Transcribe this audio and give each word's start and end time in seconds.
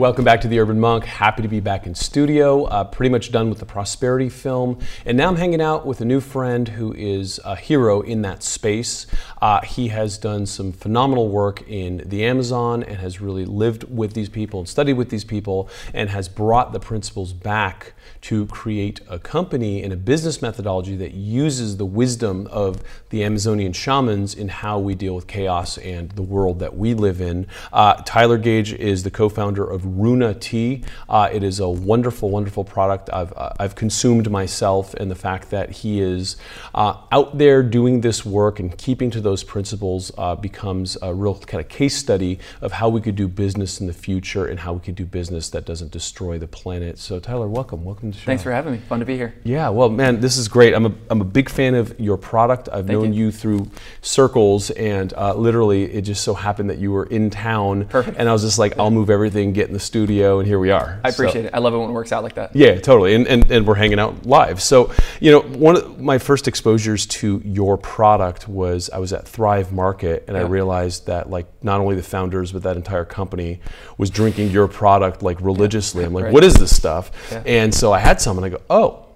Welcome 0.00 0.24
back 0.24 0.40
to 0.40 0.48
the 0.48 0.58
Urban 0.58 0.80
Monk. 0.80 1.04
Happy 1.04 1.42
to 1.42 1.48
be 1.48 1.60
back 1.60 1.86
in 1.86 1.94
studio. 1.94 2.64
Uh, 2.64 2.84
pretty 2.84 3.10
much 3.10 3.30
done 3.30 3.50
with 3.50 3.58
the 3.58 3.66
prosperity 3.66 4.30
film, 4.30 4.78
and 5.04 5.18
now 5.18 5.28
I'm 5.28 5.36
hanging 5.36 5.60
out 5.60 5.84
with 5.84 6.00
a 6.00 6.06
new 6.06 6.20
friend 6.20 6.66
who 6.66 6.94
is 6.94 7.38
a 7.44 7.54
hero 7.54 8.00
in 8.00 8.22
that 8.22 8.42
space. 8.42 9.06
Uh, 9.42 9.60
he 9.60 9.88
has 9.88 10.16
done 10.16 10.46
some 10.46 10.72
phenomenal 10.72 11.28
work 11.28 11.68
in 11.68 11.98
the 12.06 12.24
Amazon 12.24 12.82
and 12.82 12.96
has 12.96 13.20
really 13.20 13.44
lived 13.44 13.94
with 13.94 14.14
these 14.14 14.30
people 14.30 14.60
and 14.60 14.66
studied 14.66 14.94
with 14.94 15.10
these 15.10 15.24
people, 15.24 15.68
and 15.92 16.08
has 16.08 16.30
brought 16.30 16.72
the 16.72 16.80
principles 16.80 17.34
back 17.34 17.92
to 18.22 18.46
create 18.46 19.00
a 19.08 19.18
company 19.18 19.82
and 19.82 19.92
a 19.92 19.96
business 19.96 20.42
methodology 20.42 20.96
that 20.96 21.14
uses 21.14 21.76
the 21.76 21.84
wisdom 21.84 22.46
of 22.50 22.82
the 23.10 23.24
Amazonian 23.24 23.72
shamans 23.72 24.34
in 24.34 24.48
how 24.48 24.78
we 24.78 24.94
deal 24.94 25.14
with 25.14 25.26
chaos 25.26 25.78
and 25.78 26.10
the 26.10 26.22
world 26.22 26.58
that 26.58 26.76
we 26.76 26.94
live 26.94 27.20
in. 27.20 27.46
Uh, 27.72 27.94
Tyler 28.04 28.38
Gage 28.38 28.72
is 28.74 29.02
the 29.02 29.10
co-founder 29.10 29.64
of 29.64 29.84
Runa 29.84 30.34
Tea. 30.34 30.84
Uh, 31.08 31.28
it 31.32 31.42
is 31.42 31.60
a 31.60 31.68
wonderful, 31.68 32.30
wonderful 32.30 32.64
product. 32.64 33.10
I've 33.12 33.32
uh, 33.36 33.52
I've 33.58 33.74
consumed 33.74 34.30
myself, 34.30 34.94
and 34.94 35.10
the 35.10 35.14
fact 35.14 35.50
that 35.50 35.70
he 35.70 36.00
is 36.00 36.36
uh, 36.74 36.96
out 37.10 37.38
there 37.38 37.62
doing 37.62 38.00
this 38.00 38.24
work 38.24 38.60
and 38.60 38.76
keeping 38.76 39.10
to 39.10 39.20
those 39.20 39.42
principles 39.42 40.12
uh, 40.18 40.34
becomes 40.36 40.96
a 41.02 41.14
real 41.14 41.38
kind 41.38 41.60
of 41.60 41.68
case 41.68 41.96
study 41.96 42.38
of 42.60 42.72
how 42.72 42.88
we 42.88 43.00
could 43.00 43.16
do 43.16 43.28
business 43.28 43.80
in 43.80 43.86
the 43.86 43.92
future 43.92 44.46
and 44.46 44.60
how 44.60 44.72
we 44.72 44.80
could 44.80 44.94
do 44.94 45.04
business 45.04 45.50
that 45.50 45.64
doesn't 45.64 45.90
destroy 45.90 46.38
the 46.38 46.46
planet. 46.46 46.98
So, 46.98 47.18
Tyler, 47.18 47.48
welcome, 47.48 47.84
welcome 47.84 48.09
to 48.12 48.16
the 48.18 48.22
show. 48.22 48.26
Thanks 48.26 48.42
for 48.42 48.52
having 48.52 48.72
me. 48.72 48.78
Fun 48.88 49.00
to 49.00 49.06
be 49.06 49.16
here. 49.16 49.34
Yeah, 49.44 49.68
well, 49.70 49.88
man, 49.88 50.20
this 50.20 50.36
is 50.36 50.48
great. 50.48 50.74
I'm 50.74 50.86
a, 50.86 50.92
I'm 51.10 51.20
a 51.20 51.24
big 51.24 51.48
fan 51.48 51.74
of 51.74 51.98
your 51.98 52.16
product. 52.16 52.68
I've 52.68 52.86
Thank 52.86 52.90
known 53.00 53.12
you. 53.12 53.26
you. 53.26 53.32
through 53.32 53.70
circles, 54.02 54.70
and 54.70 55.12
uh, 55.14 55.34
literally, 55.34 55.84
it 55.84 56.02
just 56.02 56.22
so 56.24 56.34
happened 56.34 56.70
that 56.70 56.78
you 56.78 56.90
were 56.92 57.04
in 57.06 57.30
town. 57.30 57.86
Perfect. 57.86 58.18
And 58.18 58.28
I 58.28 58.32
was 58.32 58.42
just 58.42 58.58
like, 58.58 58.78
I'll 58.78 58.90
move 58.90 59.10
everything, 59.10 59.52
get 59.52 59.68
in 59.68 59.74
the 59.74 59.80
studio, 59.80 60.38
and 60.38 60.46
here 60.48 60.58
we 60.58 60.70
are. 60.70 61.00
I 61.04 61.08
appreciate 61.10 61.44
it. 61.46 61.54
I 61.54 61.58
love 61.58 61.74
it 61.74 61.78
when 61.78 61.90
it 61.90 61.92
works 61.92 62.12
out 62.12 62.22
like 62.22 62.34
that. 62.34 62.54
Yeah, 62.54 62.78
totally. 62.80 63.14
And, 63.14 63.26
and, 63.28 63.50
and 63.50 63.66
we're 63.66 63.74
hanging 63.74 63.98
out 63.98 64.26
live. 64.26 64.60
So, 64.62 64.92
you 65.20 65.30
know, 65.30 65.40
one 65.40 65.76
of 65.76 66.00
my 66.00 66.18
first 66.18 66.48
exposures 66.48 67.06
to 67.06 67.40
your 67.44 67.76
product 67.78 68.48
was 68.48 68.90
I 68.90 68.98
was 68.98 69.12
at 69.12 69.26
Thrive 69.28 69.72
Market 69.72 70.24
and 70.28 70.36
I 70.36 70.42
realized 70.42 71.06
that 71.06 71.30
like 71.30 71.46
not 71.62 71.80
only 71.80 71.94
the 71.94 72.02
founders 72.02 72.52
but 72.52 72.62
that 72.62 72.76
entire 72.76 73.04
company 73.04 73.60
was 73.98 74.10
drinking 74.10 74.50
your 74.50 74.66
product 74.68 75.22
like 75.22 75.40
religiously. 75.40 76.04
I'm 76.04 76.12
like, 76.12 76.24
Right. 76.24 76.32
what 76.32 76.44
is 76.44 76.54
this 76.54 76.74
stuff? 76.74 77.10
Yeah. 77.30 77.42
And 77.46 77.74
so 77.74 77.92
I 77.92 77.99
had 78.00 78.20
some 78.20 78.36
and 78.36 78.44
I 78.44 78.48
go, 78.48 78.60
oh, 78.68 79.06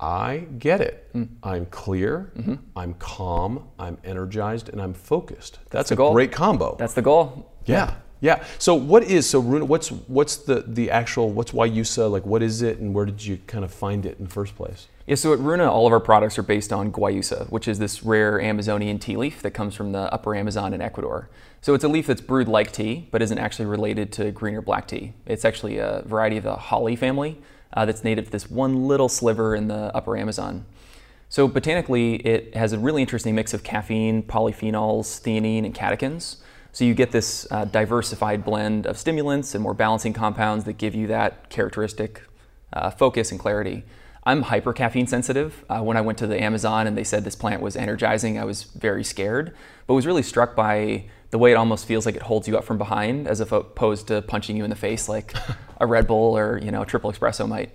I 0.00 0.46
get 0.58 0.80
it. 0.80 1.08
Hmm. 1.12 1.24
I'm 1.42 1.66
clear, 1.66 2.32
I'm 2.74 2.94
calm, 2.94 3.68
I'm 3.78 3.98
energized, 4.02 4.70
and 4.70 4.80
I'm 4.80 4.94
focused. 4.94 5.58
That's, 5.68 5.90
the 5.90 5.94
a 5.94 5.96
goal. 5.96 6.12
great 6.12 6.32
combo. 6.32 6.76
That's 6.78 6.94
the 6.94 7.02
goal. 7.02 7.52
Yeah, 7.66 7.94
yeah. 8.20 8.42
So 8.58 8.74
what 8.74 9.02
is 9.02 9.28
so 9.28 9.40
Runa? 9.40 9.66
What's 9.66 9.88
what's 9.90 10.36
the 10.36 10.64
the 10.66 10.90
actual 10.90 11.30
what's 11.30 11.52
Guayusa 11.52 12.10
like? 12.10 12.24
What 12.24 12.42
is 12.42 12.62
it, 12.62 12.78
and 12.78 12.94
where 12.94 13.04
did 13.04 13.22
you 13.24 13.38
kind 13.46 13.62
of 13.62 13.72
find 13.72 14.06
it 14.06 14.18
in 14.18 14.24
the 14.24 14.30
first 14.30 14.56
place? 14.56 14.88
Yeah, 15.06 15.16
so 15.16 15.32
at 15.32 15.40
Runa, 15.40 15.70
all 15.70 15.86
of 15.86 15.92
our 15.92 16.00
products 16.00 16.38
are 16.38 16.42
based 16.44 16.72
on 16.72 16.92
guayusa, 16.92 17.50
which 17.50 17.66
is 17.66 17.80
this 17.80 18.04
rare 18.04 18.40
Amazonian 18.40 18.98
tea 19.00 19.16
leaf 19.16 19.42
that 19.42 19.50
comes 19.50 19.74
from 19.74 19.90
the 19.90 20.12
upper 20.14 20.36
Amazon 20.36 20.72
in 20.72 20.80
Ecuador. 20.80 21.28
So 21.62 21.74
it's 21.74 21.82
a 21.82 21.88
leaf 21.88 22.06
that's 22.06 22.20
brewed 22.20 22.46
like 22.46 22.70
tea, 22.72 23.08
but 23.10 23.20
isn't 23.20 23.38
actually 23.38 23.66
related 23.66 24.12
to 24.12 24.30
green 24.30 24.54
or 24.54 24.62
black 24.62 24.86
tea. 24.86 25.12
It's 25.26 25.44
actually 25.44 25.78
a 25.78 26.04
variety 26.06 26.36
of 26.36 26.44
the 26.44 26.54
holly 26.54 26.94
family 26.94 27.38
uh, 27.72 27.84
that's 27.84 28.04
native 28.04 28.26
to 28.26 28.30
this 28.30 28.50
one 28.50 28.86
little 28.86 29.08
sliver 29.08 29.54
in 29.54 29.68
the 29.68 29.94
upper 29.94 30.16
Amazon. 30.16 30.64
So 31.28 31.46
botanically, 31.46 32.16
it 32.16 32.56
has 32.56 32.72
a 32.72 32.78
really 32.78 33.02
interesting 33.02 33.34
mix 33.34 33.54
of 33.54 33.62
caffeine, 33.62 34.22
polyphenols, 34.22 35.20
theanine, 35.20 35.64
and 35.64 35.74
catechins. 35.74 36.38
So 36.72 36.84
you 36.84 36.94
get 36.94 37.12
this 37.12 37.46
uh, 37.50 37.64
diversified 37.66 38.44
blend 38.44 38.86
of 38.86 38.98
stimulants 38.98 39.54
and 39.54 39.62
more 39.62 39.74
balancing 39.74 40.12
compounds 40.12 40.64
that 40.64 40.74
give 40.74 40.94
you 40.94 41.06
that 41.08 41.48
characteristic 41.48 42.22
uh, 42.72 42.90
focus 42.90 43.30
and 43.30 43.38
clarity. 43.38 43.84
I'm 44.24 44.42
hyper 44.42 44.72
caffeine 44.72 45.06
sensitive. 45.06 45.64
Uh, 45.68 45.80
when 45.80 45.96
I 45.96 46.02
went 46.02 46.18
to 46.18 46.26
the 46.26 46.40
Amazon 46.40 46.86
and 46.86 46.96
they 46.96 47.04
said 47.04 47.24
this 47.24 47.36
plant 47.36 47.62
was 47.62 47.76
energizing, 47.76 48.38
I 48.38 48.44
was 48.44 48.64
very 48.64 49.02
scared, 49.02 49.54
but 49.86 49.94
was 49.94 50.06
really 50.06 50.22
struck 50.22 50.54
by 50.54 51.04
the 51.30 51.38
way 51.38 51.52
it 51.52 51.54
almost 51.54 51.86
feels 51.86 52.06
like 52.06 52.16
it 52.16 52.22
holds 52.22 52.48
you 52.48 52.58
up 52.58 52.64
from 52.64 52.76
behind 52.76 53.28
as 53.28 53.40
opposed 53.40 54.08
to 54.08 54.20
punching 54.22 54.56
you 54.56 54.64
in 54.64 54.70
the 54.70 54.76
face 54.76 55.08
like 55.08 55.34
a 55.80 55.86
Red 55.86 56.06
Bull 56.06 56.36
or 56.36 56.58
you 56.58 56.70
know 56.70 56.82
a 56.82 56.86
triple 56.86 57.10
espresso 57.10 57.48
might. 57.48 57.70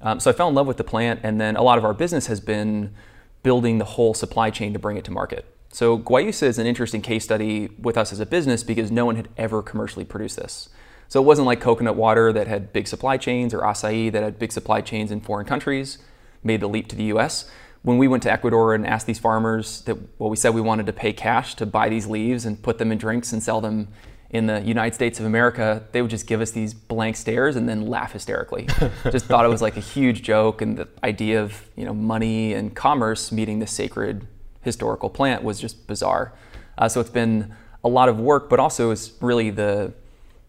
Um, 0.00 0.20
so 0.20 0.30
I 0.30 0.34
fell 0.34 0.48
in 0.48 0.54
love 0.54 0.66
with 0.66 0.76
the 0.76 0.84
plant, 0.84 1.20
and 1.24 1.40
then 1.40 1.56
a 1.56 1.62
lot 1.62 1.78
of 1.78 1.84
our 1.84 1.94
business 1.94 2.26
has 2.26 2.38
been 2.40 2.94
building 3.42 3.78
the 3.78 3.84
whole 3.84 4.14
supply 4.14 4.50
chain 4.50 4.72
to 4.72 4.78
bring 4.78 4.96
it 4.96 5.04
to 5.04 5.10
market. 5.10 5.44
So 5.70 5.98
Guayusa 5.98 6.44
is 6.44 6.58
an 6.58 6.66
interesting 6.66 7.02
case 7.02 7.24
study 7.24 7.68
with 7.78 7.96
us 7.96 8.12
as 8.12 8.20
a 8.20 8.26
business 8.26 8.62
because 8.62 8.90
no 8.90 9.04
one 9.04 9.16
had 9.16 9.28
ever 9.36 9.62
commercially 9.62 10.04
produced 10.04 10.36
this. 10.36 10.68
So 11.08 11.22
it 11.22 11.24
wasn't 11.24 11.46
like 11.46 11.60
coconut 11.60 11.96
water 11.96 12.32
that 12.32 12.46
had 12.46 12.72
big 12.72 12.86
supply 12.86 13.16
chains 13.16 13.54
or 13.54 13.60
acai 13.60 14.12
that 14.12 14.22
had 14.22 14.38
big 14.38 14.52
supply 14.52 14.80
chains 14.80 15.10
in 15.10 15.20
foreign 15.20 15.46
countries, 15.46 15.98
made 16.44 16.60
the 16.60 16.68
leap 16.68 16.88
to 16.88 16.96
the 16.96 17.04
US. 17.04 17.50
When 17.82 17.96
we 17.96 18.08
went 18.08 18.22
to 18.24 18.32
Ecuador 18.32 18.74
and 18.74 18.86
asked 18.86 19.06
these 19.06 19.18
farmers 19.18 19.80
that, 19.82 19.96
well, 20.18 20.28
we 20.28 20.36
said 20.36 20.50
we 20.50 20.60
wanted 20.60 20.86
to 20.86 20.92
pay 20.92 21.12
cash 21.12 21.54
to 21.56 21.66
buy 21.66 21.88
these 21.88 22.06
leaves 22.06 22.44
and 22.44 22.60
put 22.62 22.78
them 22.78 22.92
in 22.92 22.98
drinks 22.98 23.32
and 23.32 23.42
sell 23.42 23.60
them 23.60 23.88
in 24.30 24.46
the 24.46 24.60
United 24.60 24.94
States 24.94 25.18
of 25.18 25.26
America, 25.26 25.82
they 25.92 26.02
would 26.02 26.10
just 26.10 26.26
give 26.26 26.40
us 26.40 26.50
these 26.50 26.74
blank 26.74 27.16
stares 27.16 27.56
and 27.56 27.68
then 27.68 27.86
laugh 27.86 28.12
hysterically. 28.12 28.68
just 29.10 29.24
thought 29.26 29.44
it 29.44 29.48
was 29.48 29.62
like 29.62 29.76
a 29.76 29.80
huge 29.80 30.22
joke, 30.22 30.60
and 30.60 30.76
the 30.76 30.88
idea 31.02 31.42
of 31.42 31.68
you 31.76 31.84
know 31.84 31.94
money 31.94 32.52
and 32.52 32.76
commerce 32.76 33.32
meeting 33.32 33.58
this 33.58 33.72
sacred 33.72 34.26
historical 34.60 35.08
plant 35.08 35.42
was 35.42 35.58
just 35.58 35.86
bizarre. 35.86 36.34
Uh, 36.76 36.88
so 36.88 37.00
it's 37.00 37.10
been 37.10 37.54
a 37.82 37.88
lot 37.88 38.08
of 38.08 38.20
work, 38.20 38.50
but 38.50 38.60
also 38.60 38.90
it's 38.90 39.12
really 39.22 39.50
the 39.50 39.92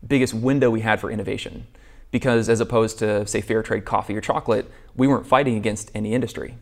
biggest 0.05 0.33
window 0.33 0.69
we 0.69 0.81
had 0.81 0.99
for 0.99 1.11
innovation. 1.11 1.67
Because 2.11 2.49
as 2.49 2.59
opposed 2.59 2.97
to, 2.99 3.27
say, 3.27 3.41
fair 3.41 3.61
trade 3.61 3.85
coffee 3.85 4.15
or 4.15 4.21
chocolate, 4.21 4.69
we 4.95 5.07
weren't 5.07 5.27
fighting 5.27 5.55
against 5.55 5.91
any 5.93 6.13
industry. 6.13 6.55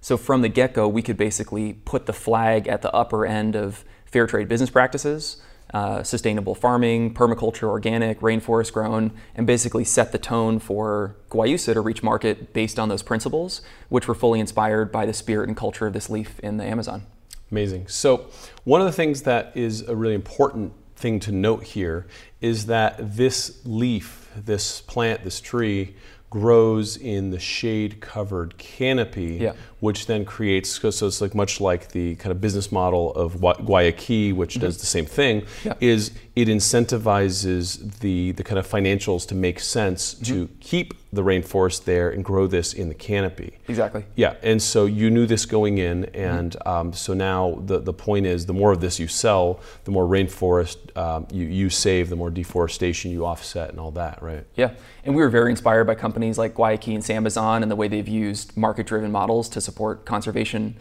So 0.00 0.16
from 0.16 0.42
the 0.42 0.48
get 0.48 0.74
go, 0.74 0.88
we 0.88 1.02
could 1.02 1.16
basically 1.16 1.72
put 1.72 2.06
the 2.06 2.12
flag 2.12 2.66
at 2.66 2.82
the 2.82 2.92
upper 2.92 3.26
end 3.26 3.54
of 3.54 3.84
fair 4.06 4.26
trade 4.26 4.48
business 4.48 4.70
practices, 4.70 5.42
uh, 5.74 6.02
sustainable 6.02 6.54
farming, 6.54 7.14
permaculture, 7.14 7.68
organic, 7.68 8.20
rainforest 8.20 8.72
grown, 8.72 9.12
and 9.34 9.46
basically 9.46 9.84
set 9.84 10.12
the 10.12 10.18
tone 10.18 10.58
for 10.58 11.16
Guayusa 11.30 11.74
to 11.74 11.80
reach 11.80 12.02
market 12.02 12.52
based 12.52 12.78
on 12.78 12.88
those 12.88 13.02
principles, 13.02 13.60
which 13.88 14.08
were 14.08 14.14
fully 14.14 14.40
inspired 14.40 14.90
by 14.90 15.04
the 15.04 15.12
spirit 15.12 15.48
and 15.48 15.56
culture 15.56 15.86
of 15.86 15.92
this 15.92 16.08
leaf 16.08 16.40
in 16.40 16.56
the 16.56 16.64
Amazon. 16.64 17.04
Amazing. 17.50 17.88
So 17.88 18.26
one 18.64 18.80
of 18.80 18.86
the 18.86 18.92
things 18.92 19.22
that 19.22 19.52
is 19.54 19.82
a 19.88 19.94
really 19.94 20.14
important 20.14 20.72
thing 20.98 21.20
to 21.20 21.32
note 21.32 21.62
here 21.62 22.06
is 22.40 22.66
that 22.66 22.96
this 23.16 23.60
leaf, 23.64 24.30
this 24.36 24.80
plant, 24.82 25.24
this 25.24 25.40
tree 25.40 25.94
grows 26.30 26.96
in 26.98 27.30
the 27.30 27.38
shade 27.38 28.00
covered 28.02 28.58
canopy 28.58 29.38
Yeah. 29.40 29.54
which 29.80 30.04
then 30.04 30.26
creates 30.26 30.68
so 30.78 31.06
it's 31.06 31.22
like 31.22 31.34
much 31.34 31.58
like 31.58 31.92
the 31.92 32.16
kind 32.16 32.32
of 32.32 32.38
business 32.38 32.70
model 32.70 33.14
of 33.14 33.36
Gua- 33.40 33.54
Guayaki 33.64 34.34
which 34.34 34.60
does 34.60 34.76
the 34.76 34.84
same 34.84 35.06
thing 35.06 35.40
Mm-hmm. 35.40 35.68
Yeah. 35.68 35.74
is 35.80 36.10
it 36.38 36.46
incentivizes 36.48 37.98
the 38.00 38.32
the 38.32 38.44
kind 38.44 38.58
of 38.58 38.66
financials 38.66 39.26
to 39.28 39.34
make 39.34 39.58
sense 39.60 40.14
Mm-hmm. 40.14 40.24
to 40.24 40.48
keep 40.60 40.94
the 41.12 41.22
rainforest 41.22 41.84
there 41.84 42.10
and 42.10 42.22
grow 42.24 42.46
this 42.46 42.74
in 42.74 42.88
the 42.88 42.94
canopy 42.94 43.52
Exactly. 43.66 44.04
yeah, 44.14 44.34
and 44.42 44.60
so 44.62 44.84
you 44.86 45.10
knew 45.10 45.26
this 45.26 45.46
going 45.46 45.78
in, 45.78 46.04
Mm-hmm. 46.04 46.16
and 46.38 46.56
um, 46.66 46.92
so 46.92 47.14
now 47.14 47.58
the, 47.64 47.78
the 47.80 47.92
point 47.92 48.26
is 48.26 48.46
the 48.46 48.52
more 48.52 48.72
of 48.72 48.80
this 48.80 48.98
you 49.00 49.08
sell, 49.08 49.60
the 49.84 49.90
more 49.90 50.06
rainforest 50.06 50.76
um, 50.96 51.26
you, 51.32 51.46
you 51.46 51.70
save, 51.70 52.08
the 52.10 52.16
more 52.16 52.30
deforestation 52.30 53.10
you 53.10 53.24
offset, 53.26 53.70
and 53.70 53.80
all 53.80 53.90
that, 53.92 54.22
right? 54.22 54.44
Yeah, 54.54 54.70
and 55.04 55.14
we 55.16 55.22
were 55.22 55.30
very 55.30 55.50
inspired 55.50 55.84
by 55.86 55.94
companies 55.94 56.36
like 56.38 56.54
Guayaki 56.54 56.94
and 56.94 57.02
Sambazon 57.02 57.62
and 57.62 57.70
the 57.70 57.76
way 57.76 57.88
they've 57.88 58.06
used 58.08 58.56
market-driven 58.56 59.10
models 59.10 59.48
to 59.50 59.60
support 59.60 60.04
conservation. 60.04 60.76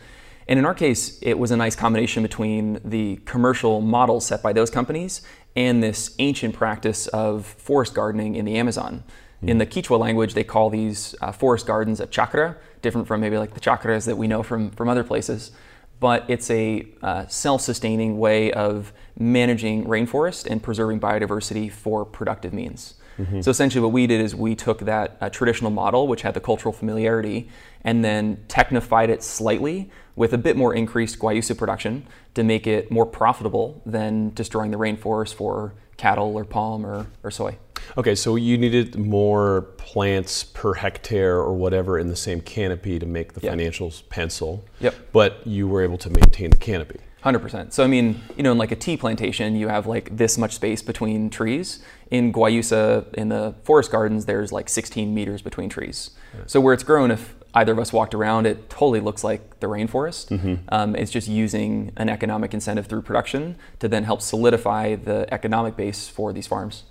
And 0.47 0.57
in 0.57 0.65
our 0.65 0.73
case, 0.73 1.19
it 1.21 1.37
was 1.37 1.51
a 1.51 1.57
nice 1.57 1.75
combination 1.75 2.23
between 2.23 2.79
the 2.83 3.17
commercial 3.25 3.81
model 3.81 4.21
set 4.21 4.41
by 4.41 4.53
those 4.53 4.69
companies 4.69 5.21
and 5.55 5.83
this 5.83 6.15
ancient 6.19 6.55
practice 6.55 7.07
of 7.07 7.45
forest 7.45 7.93
gardening 7.93 8.35
in 8.35 8.45
the 8.45 8.57
Amazon. 8.57 9.03
In 9.43 9.59
the 9.59 9.67
Quichua 9.67 9.99
language, 9.99 10.33
they 10.33 10.43
call 10.43 10.71
these 10.71 11.13
uh, 11.21 11.31
forest 11.31 11.67
gardens 11.67 11.99
a 11.99 12.07
chakra, 12.07 12.57
different 12.81 13.07
from 13.07 13.21
maybe 13.21 13.37
like 13.37 13.53
the 13.53 13.59
chakras 13.59 14.05
that 14.07 14.17
we 14.17 14.27
know 14.27 14.41
from, 14.41 14.71
from 14.71 14.89
other 14.89 15.03
places. 15.03 15.51
But 15.99 16.25
it's 16.27 16.49
a 16.49 16.87
uh, 17.03 17.27
self 17.27 17.61
sustaining 17.61 18.17
way 18.17 18.51
of 18.51 18.93
managing 19.17 19.85
rainforest 19.85 20.47
and 20.47 20.61
preserving 20.61 20.99
biodiversity 20.99 21.71
for 21.71 22.03
productive 22.03 22.53
means. 22.53 22.95
So 23.41 23.49
essentially, 23.49 23.81
what 23.81 23.91
we 23.91 24.05
did 24.05 24.21
is 24.21 24.35
we 24.35 24.55
took 24.55 24.81
that 24.81 25.17
uh, 25.19 25.29
traditional 25.29 25.71
model, 25.71 26.07
which 26.07 26.21
had 26.21 26.35
the 26.35 26.39
cultural 26.39 26.71
familiarity, 26.71 27.49
and 27.83 28.05
then 28.05 28.43
technified 28.47 29.09
it 29.09 29.23
slightly 29.23 29.89
with 30.17 30.33
a 30.33 30.37
bit 30.37 30.57
more 30.57 30.73
increased 30.73 31.17
guayusa 31.19 31.57
production 31.57 32.05
to 32.33 32.43
make 32.43 32.67
it 32.67 32.91
more 32.91 33.05
profitable 33.05 33.81
than 33.85 34.33
destroying 34.33 34.71
the 34.71 34.77
rainforest 34.77 35.33
for 35.35 35.73
cattle 35.95 36.35
or 36.35 36.43
palm 36.43 36.85
or, 36.85 37.07
or 37.23 37.31
soy. 37.31 37.57
Okay, 37.97 38.15
so 38.15 38.35
you 38.35 38.57
needed 38.57 38.97
more 38.97 39.61
plants 39.77 40.43
per 40.43 40.73
hectare 40.73 41.37
or 41.37 41.53
whatever 41.53 41.97
in 41.97 42.07
the 42.07 42.15
same 42.15 42.41
canopy 42.41 42.99
to 42.99 43.05
make 43.05 43.33
the 43.33 43.41
Yeah. 43.41 43.53
financials 43.53 44.07
pencil. 44.09 44.65
Yep. 44.81 44.95
But 45.13 45.45
you 45.47 45.67
were 45.67 45.81
able 45.83 45.97
to 45.99 46.09
maintain 46.09 46.49
the 46.49 46.57
canopy. 46.57 46.99
Hundred 47.21 47.39
percent. 47.39 47.73
So 47.73 47.83
I 47.83 47.87
mean, 47.87 48.21
you 48.35 48.43
know, 48.43 48.51
in 48.51 48.57
like 48.57 48.71
a 48.71 48.75
tea 48.75 48.95
plantation, 48.97 49.55
you 49.55 49.67
have 49.67 49.85
like 49.87 50.15
this 50.15 50.37
much 50.37 50.53
space 50.53 50.81
between 50.81 51.29
trees. 51.29 51.79
In 52.11 52.31
Guayusa, 52.31 53.11
in 53.15 53.29
the 53.29 53.53
forest 53.63 53.91
gardens, 53.91 54.25
there's 54.25 54.51
like 54.51 54.69
16 54.69 55.13
meters 55.13 55.41
between 55.41 55.67
trees. 55.69 56.11
So 56.45 56.61
where 56.61 56.73
it's 56.73 56.83
grown, 56.83 57.09
if 57.11 57.35
either 57.57 57.71
of 57.71 57.79
us 57.79 57.91
walked 57.91 58.13
around, 58.13 58.45
it 58.45 58.69
totally 58.69 58.99
looks 58.99 59.23
like 59.23 59.59
the 59.59 59.67
rainforest. 59.67 60.29
Mm-hmm. 60.29 60.55
Um, 60.69 60.95
it's 60.95 61.11
just 61.11 61.27
using 61.27 61.91
an 61.97 62.07
economic 62.07 62.53
incentive 62.53 62.85
through 62.85 63.01
production 63.01 63.57
to 63.79 63.87
then 63.87 64.03
help 64.03 64.21
solidify 64.21 64.95
the 64.95 65.31
economic 65.33 65.75
base 65.75 66.07
for 66.07 66.31
these 66.31 66.45
farms. 66.45 66.83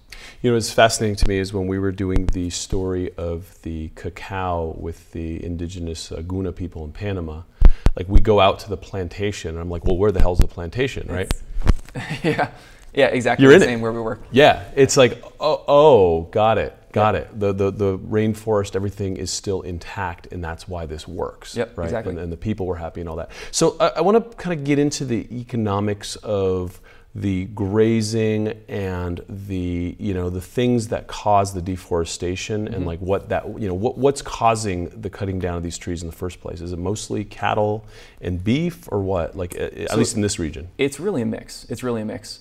You 0.43 0.51
know, 0.51 0.57
what's 0.57 0.73
fascinating 0.73 1.17
to 1.17 1.29
me 1.29 1.39
is 1.39 1.53
when 1.53 1.69
we 1.69 1.79
were 1.79 1.93
doing 1.93 2.27
the 2.27 2.51
story 2.51 3.15
of 3.17 3.63
the 3.63 3.91
cacao 3.95 4.75
with 4.79 5.13
the 5.13 5.45
indigenous 5.45 6.11
uh, 6.11 6.23
Guna 6.23 6.51
people 6.53 6.85
in 6.85 6.93
Panama. 6.93 7.43
Like 7.97 8.09
we 8.09 8.21
go 8.21 8.41
out 8.41 8.59
to 8.61 8.69
the 8.69 8.77
plantation, 8.77 9.51
and 9.51 9.61
I'm 9.61 9.71
like, 9.71 9.85
well, 9.85 9.97
where 9.97 10.11
the 10.11 10.21
hell's 10.21 10.39
the 10.39 10.49
plantation, 10.49 11.07
right? 11.09 11.33
yeah, 12.25 12.51
yeah, 12.93 13.07
exactly 13.07 13.45
You're 13.45 13.53
the 13.53 13.57
in 13.57 13.63
it. 13.63 13.67
same 13.67 13.81
where 13.81 13.93
we 13.93 14.01
work. 14.01 14.23
Yeah, 14.33 14.65
it's 14.75 14.97
like, 14.97 15.23
oh, 15.39 15.65
oh 15.69 16.23
got 16.23 16.59
it, 16.59 16.77
got 16.97 17.15
it. 17.15 17.29
The, 17.39 17.53
the 17.53 17.71
the 17.71 17.99
rainforest, 17.99 18.75
everything 18.77 19.17
is 19.17 19.31
still 19.31 19.63
intact, 19.63 20.27
and 20.33 20.43
that's 20.43 20.67
why 20.67 20.87
this 20.87 21.07
works. 21.07 21.57
Yep, 21.57 21.79
right? 21.79 21.85
exactly. 21.85 22.11
And, 22.13 22.19
and 22.21 22.33
the 22.33 22.37
people 22.37 22.67
were 22.67 22.77
happy 22.77 23.01
and 23.01 23.09
all 23.09 23.17
that. 23.17 23.31
So 23.51 23.77
I, 23.79 23.89
I 23.97 24.01
want 24.01 24.17
to 24.31 24.37
kind 24.37 24.59
of 24.59 24.65
get 24.65 24.79
into 24.79 25.05
the 25.05 25.27
economics 25.41 26.17
of 26.17 26.81
the 27.15 27.47
grazing 27.47 28.49
and 28.69 29.25
the 29.27 29.97
you 29.99 30.13
know 30.13 30.29
the 30.29 30.41
things 30.43 30.89
that 30.89 31.07
cause 31.07 31.55
the 31.55 31.63
deforestation 31.63 32.67
Mm-hmm. 32.67 32.75
and 32.75 32.85
like 32.87 32.99
what 33.01 33.31
that 33.31 33.43
you 33.59 33.67
know 33.69 33.73
what, 33.75 33.97
what's 33.97 34.21
causing 34.21 34.91
the 35.01 35.09
cutting 35.09 35.39
down 35.39 35.57
of 35.57 35.63
these 35.63 35.79
trees 35.79 36.03
in 36.03 36.09
the 36.11 36.15
first 36.15 36.41
place 36.43 36.61
is 36.61 36.73
it 36.75 36.79
mostly 36.79 37.25
cattle 37.25 37.87
and 38.21 38.45
beef 38.45 38.87
or 38.93 39.01
what 39.01 39.35
like 39.35 39.55
at 39.59 39.89
So- 39.91 39.97
least 39.97 40.15
in 40.17 40.21
this 40.21 40.39
region 40.39 40.69
It's 40.77 41.01
really 41.01 41.23
a 41.23 41.27
mix. 41.27 41.65
It's 41.71 41.83
really 41.83 42.03
a 42.03 42.05
mix. 42.05 42.41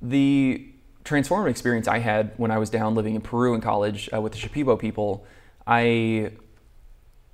The 0.00 0.68
transformative 1.04 1.50
experience 1.50 1.88
I 1.88 1.98
had 1.98 2.32
when 2.36 2.50
I 2.50 2.58
was 2.58 2.70
down 2.70 2.94
living 2.94 3.14
in 3.14 3.20
Peru 3.20 3.54
in 3.54 3.60
college 3.60 4.08
uh, 4.14 4.20
with 4.20 4.32
the 4.32 4.38
Shipibo 4.38 4.78
people, 4.78 5.24
I 5.66 6.32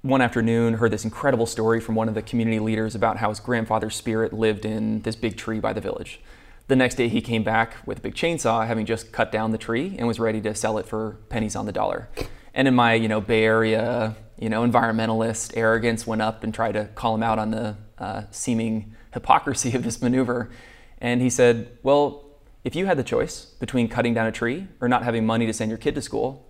one 0.03 0.21
afternoon 0.21 0.75
heard 0.75 0.93
this 0.93 1.05
incredible 1.05 1.47
story 1.47 1.81
from 1.81 1.97
one 1.97 2.09
of 2.09 2.15
the 2.15 2.23
community 2.23 2.61
leaders 2.61 2.95
about 2.95 3.17
how 3.17 3.29
his 3.29 3.41
grandfather's 3.41 3.97
spirit 3.97 4.33
lived 4.33 4.65
in 4.65 5.03
this 5.03 5.17
big 5.17 5.37
tree 5.37 5.59
by 5.59 5.73
the 5.73 5.81
village. 5.81 6.21
The 6.69 6.77
next 6.77 6.95
day 6.95 7.09
he 7.09 7.21
came 7.21 7.43
back 7.43 7.75
with 7.87 7.99
a 7.99 8.01
big 8.01 8.15
chainsaw, 8.15 8.67
having 8.67 8.87
just 8.87 9.11
cut 9.13 9.33
down 9.33 9.53
the 9.53 9.59
tree 9.59 9.97
and 9.99 10.07
was 10.07 10.21
ready 10.21 10.41
to 10.43 10.55
sell 10.55 10.79
it 10.79 10.87
for 10.87 11.19
pennies 11.29 11.57
on 11.57 11.67
the 11.67 11.73
dollar. 11.73 12.09
And 12.55 12.69
in 12.69 12.75
my, 12.75 12.95
you 12.95 13.09
know, 13.09 13.21
Bay 13.21 13.45
Area, 13.45 14.17
you 14.39 14.49
know, 14.49 14.67
environmentalist 14.67 15.57
arrogance 15.57 16.07
went 16.07 16.23
up 16.23 16.45
and 16.45 16.55
tried 16.55 16.73
to 16.73 16.87
call 16.95 17.15
him 17.15 17.23
out 17.23 17.39
on 17.39 17.51
the 17.51 17.77
uh, 17.99 18.23
seeming 18.31 18.95
hypocrisy 19.13 19.75
of 19.75 19.83
this 19.83 20.01
maneuver. 20.03 20.51
And 20.99 21.21
he 21.21 21.31
said, 21.31 21.79
"Well, 21.83 22.26
if 22.67 22.75
you 22.75 22.87
had 22.87 22.99
the 22.99 23.05
choice 23.05 23.45
between 23.61 23.87
cutting 23.87 24.13
down 24.13 24.27
a 24.27 24.33
tree 24.33 24.67
or 24.81 24.89
not 24.89 25.05
having 25.05 25.25
money 25.25 25.47
to 25.47 25.53
send 25.53 25.71
your 25.71 25.79
kid 25.79 25.95
to 25.95 26.03
school, 26.03 26.45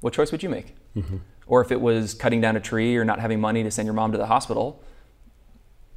what 0.00 0.12
choice 0.12 0.32
would 0.32 0.42
you 0.42 0.48
make? 0.48 0.74
Mm-hmm. 0.96 1.18
Or 1.46 1.60
if 1.60 1.70
it 1.70 1.80
was 1.80 2.12
cutting 2.12 2.40
down 2.40 2.56
a 2.56 2.60
tree 2.60 2.96
or 2.96 3.04
not 3.04 3.20
having 3.20 3.40
money 3.40 3.62
to 3.62 3.70
send 3.70 3.86
your 3.86 3.94
mom 3.94 4.10
to 4.10 4.18
the 4.18 4.26
hospital, 4.26 4.82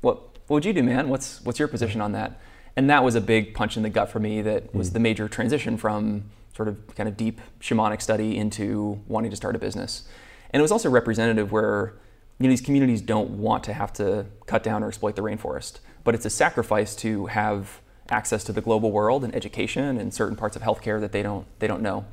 what 0.01 0.17
what 0.45 0.57
would 0.57 0.65
you 0.65 0.73
do, 0.73 0.83
man? 0.83 1.09
What's 1.09 1.41
what's 1.41 1.57
your 1.57 1.67
position 1.67 2.01
on 2.01 2.11
that? 2.11 2.39
And 2.75 2.87
that 2.91 3.03
was 3.03 3.15
a 3.15 3.21
big 3.21 3.55
punch 3.55 3.75
in 3.75 3.81
the 3.81 3.89
gut 3.89 4.11
for 4.11 4.19
me. 4.19 4.43
That 4.43 4.75
was 4.75 4.91
mm. 4.91 4.93
the 4.93 4.99
major 4.99 5.27
transition 5.27 5.77
from 5.77 6.29
sort 6.55 6.67
of 6.67 6.95
kind 6.95 7.09
of 7.09 7.17
deep 7.17 7.41
shamanic 7.59 7.99
study 7.99 8.37
into 8.37 9.01
wanting 9.07 9.31
to 9.31 9.37
start 9.37 9.55
a 9.55 9.59
business. 9.59 10.07
And 10.51 10.59
it 10.59 10.61
was 10.61 10.71
also 10.71 10.87
representative 10.87 11.51
where 11.51 11.95
you 12.37 12.43
know 12.43 12.49
these 12.49 12.61
communities 12.61 13.01
don't 13.01 13.31
want 13.31 13.63
to 13.63 13.73
have 13.73 13.91
to 13.93 14.27
cut 14.45 14.61
down 14.61 14.83
or 14.83 14.87
exploit 14.87 15.15
the 15.15 15.23
rainforest, 15.23 15.79
but 16.03 16.13
it's 16.13 16.27
a 16.27 16.29
sacrifice 16.29 16.95
to 16.97 17.25
have 17.25 17.81
access 18.13 18.43
to 18.45 18.53
the 18.53 18.61
global 18.61 18.91
world 18.91 19.23
and 19.23 19.35
education 19.35 19.97
and 19.97 20.13
certain 20.13 20.37
parts 20.37 20.55
of 20.55 20.61
healthcare 20.61 20.99
that 21.01 21.11
they 21.11 21.23
don't 21.23 21.45
they 21.59 21.67
don't 21.67 21.81
know. 21.81 22.05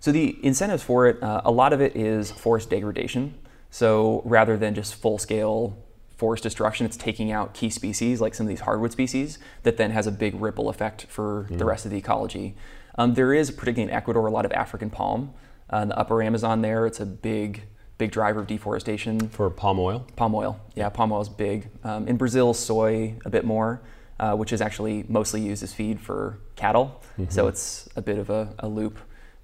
So 0.00 0.12
the 0.12 0.36
incentives 0.42 0.82
for 0.82 1.06
it, 1.06 1.22
uh, 1.22 1.42
a 1.44 1.50
lot 1.50 1.72
of 1.72 1.80
it 1.80 1.96
is 1.96 2.30
forest 2.30 2.68
degradation. 2.70 3.34
So 3.70 4.22
rather 4.24 4.56
than 4.56 4.74
just 4.74 4.94
full 4.94 5.18
scale 5.18 5.76
forest 6.16 6.42
destruction, 6.42 6.86
it's 6.86 6.96
taking 6.96 7.32
out 7.32 7.54
key 7.54 7.70
species 7.70 8.20
like 8.20 8.34
some 8.34 8.46
of 8.46 8.48
these 8.48 8.60
hardwood 8.60 8.92
species 8.92 9.38
that 9.62 9.76
then 9.76 9.90
has 9.90 10.06
a 10.06 10.12
big 10.12 10.40
ripple 10.40 10.68
effect 10.68 11.06
for 11.08 11.46
the 11.50 11.64
rest 11.64 11.84
of 11.84 11.90
the 11.90 11.98
ecology. 11.98 12.54
Um, 12.96 13.14
there 13.14 13.32
is, 13.34 13.50
particularly 13.50 13.90
in 13.90 13.96
Ecuador, 13.96 14.26
a 14.26 14.30
lot 14.30 14.44
of 14.44 14.52
African 14.52 14.90
palm. 14.90 15.32
Uh, 15.72 15.78
in 15.78 15.88
the 15.88 15.98
upper 15.98 16.22
Amazon 16.22 16.62
there, 16.62 16.86
it's 16.86 17.00
a 17.00 17.06
big, 17.06 17.62
big 17.98 18.12
driver 18.12 18.40
of 18.40 18.46
deforestation. 18.46 19.28
for 19.28 19.50
palm 19.50 19.80
oil 19.80 20.06
Palm 20.14 20.34
oil, 20.34 20.60
yeah, 20.76 20.88
palm 20.88 21.10
oil 21.12 21.22
is 21.22 21.28
big. 21.28 21.68
Um, 21.82 22.06
in 22.06 22.16
Brazil, 22.16 22.54
soy 22.54 23.16
a 23.24 23.30
bit 23.30 23.44
more, 23.44 23.80
uh, 24.20 24.34
which 24.34 24.52
is 24.52 24.60
actually 24.60 25.04
mostly 25.08 25.40
used 25.40 25.62
as 25.62 25.72
feed 25.72 26.00
for 26.00 26.38
cattle. 26.56 27.02
So 27.28 27.48
it's 27.48 27.88
a 27.96 28.02
bit 28.02 28.18
of 28.18 28.30
a, 28.30 28.54
a 28.58 28.68
loop, 28.68 28.98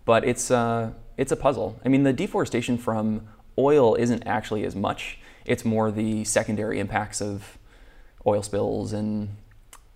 but 0.05 0.25
it's 0.25 0.51
uh, 0.51 0.93
it's 1.17 1.33
a 1.33 1.37
puzzle. 1.37 1.79
I 1.85 1.89
mean, 1.89 2.03
the 2.03 2.13
deforestation 2.13 2.79
from 2.79 3.29
oil 3.59 3.95
isn't 3.95 4.27
actually 4.27 4.65
as 4.65 4.75
much. 4.75 5.19
It's 5.45 5.65
more 5.65 5.91
the 5.91 6.25
secondary 6.25 6.79
impacts 6.81 7.21
of 7.21 7.59
oil 8.27 8.43
spills 8.43 8.93
and 8.93 9.37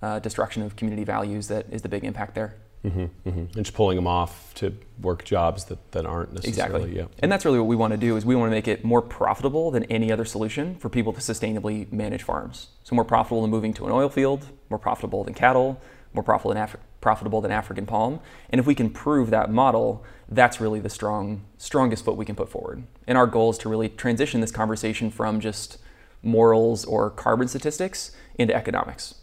uh, 0.03 0.19
destruction 0.19 0.63
of 0.63 0.77
community 0.77 1.05
values 1.05 1.49
that 1.49 1.67
is 1.71 1.83
the 1.83 1.89
big 1.89 2.05
impact 2.05 2.35
there. 2.35 2.57
Hmm 2.85 3.07
and 3.25 3.49
just 3.55 3.75
pulling 3.75 3.97
them 3.97 4.07
off 4.07 4.53
to 4.55 4.75
work 5.01 5.25
jobs 5.25 5.65
that, 5.65 5.79
that 5.93 6.05
aren't 6.07 6.33
necessarily 6.35 6.91
Exactly. 6.91 6.97
yeah 6.97 7.07
And 7.21 7.33
that's 7.33 7.45
really 7.45 7.59
what 7.59 7.67
we 7.67 7.77
want 7.77 7.93
to 7.93 7.97
do 7.97 8.17
is 8.17 8.25
we 8.27 8.37
want 8.37 8.51
to 8.51 8.55
make 8.55 8.69
it 8.69 8.85
more 8.85 9.03
profitable 9.03 9.71
than 9.71 9.85
any 9.85 10.13
other 10.13 10.25
solution 10.25 10.77
for 10.77 10.89
people 10.89 11.13
to 11.15 11.21
sustainably 11.21 11.91
manage 11.93 12.23
farms. 12.23 12.69
So 12.85 12.95
more 12.95 13.05
profitable 13.05 13.43
than 13.43 13.51
moving 13.51 13.73
to 13.75 13.87
an 13.87 13.93
oil 13.93 14.09
field, 14.09 14.47
more 14.71 14.79
profitable 14.79 15.25
than 15.25 15.35
cattle, 15.35 15.81
more 16.13 16.23
profitable 16.23 16.55
than, 16.55 16.63
Af- 16.63 16.77
profitable 17.01 17.41
than 17.41 17.51
African 17.51 17.87
palm. 17.87 18.21
And 18.51 18.59
if 18.61 18.67
we 18.67 18.75
can 18.75 18.91
prove 18.91 19.31
that 19.31 19.51
model, 19.51 20.05
that's 20.29 20.61
really 20.61 20.81
the 20.81 20.91
strong 20.91 21.43
strongest 21.59 22.05
foot 22.05 22.17
we 22.17 22.25
can 22.25 22.37
put 22.37 22.49
forward. 22.51 22.85
And 23.07 23.17
our 23.19 23.27
goal 23.27 23.51
is 23.51 23.59
to 23.59 23.69
really 23.69 23.89
transition 23.89 24.41
this 24.41 24.53
conversation 24.53 25.11
from 25.11 25.41
just 25.41 25.79
morals 26.23 26.85
or 26.85 27.11
carbon 27.11 27.49
statistics 27.49 28.13
into 28.39 28.55
economics. 28.55 29.15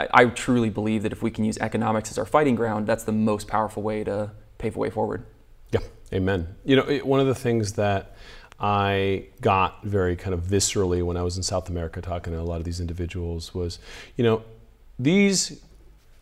I, 0.00 0.22
I 0.22 0.24
truly 0.26 0.70
believe 0.70 1.02
that 1.02 1.12
if 1.12 1.22
we 1.22 1.30
can 1.30 1.44
use 1.44 1.58
economics 1.58 2.10
as 2.10 2.18
our 2.18 2.24
fighting 2.24 2.54
ground, 2.54 2.86
that's 2.86 3.04
the 3.04 3.12
most 3.12 3.46
powerful 3.48 3.82
way 3.82 4.02
to 4.04 4.30
pave 4.58 4.76
a 4.76 4.78
way 4.78 4.90
forward. 4.90 5.24
Yeah, 5.70 5.80
amen. 6.12 6.48
You 6.64 6.76
know, 6.76 6.88
it, 6.88 7.06
one 7.06 7.20
of 7.20 7.26
the 7.26 7.34
things 7.34 7.74
that 7.74 8.16
I 8.58 9.26
got 9.40 9.84
very 9.84 10.16
kind 10.16 10.32
of 10.32 10.40
viscerally 10.40 11.02
when 11.02 11.16
I 11.16 11.22
was 11.22 11.36
in 11.36 11.42
South 11.42 11.68
America 11.68 12.00
talking 12.00 12.32
to 12.32 12.40
a 12.40 12.42
lot 12.42 12.56
of 12.56 12.64
these 12.64 12.80
individuals 12.80 13.54
was, 13.54 13.78
you 14.16 14.24
know, 14.24 14.42
these 14.98 15.62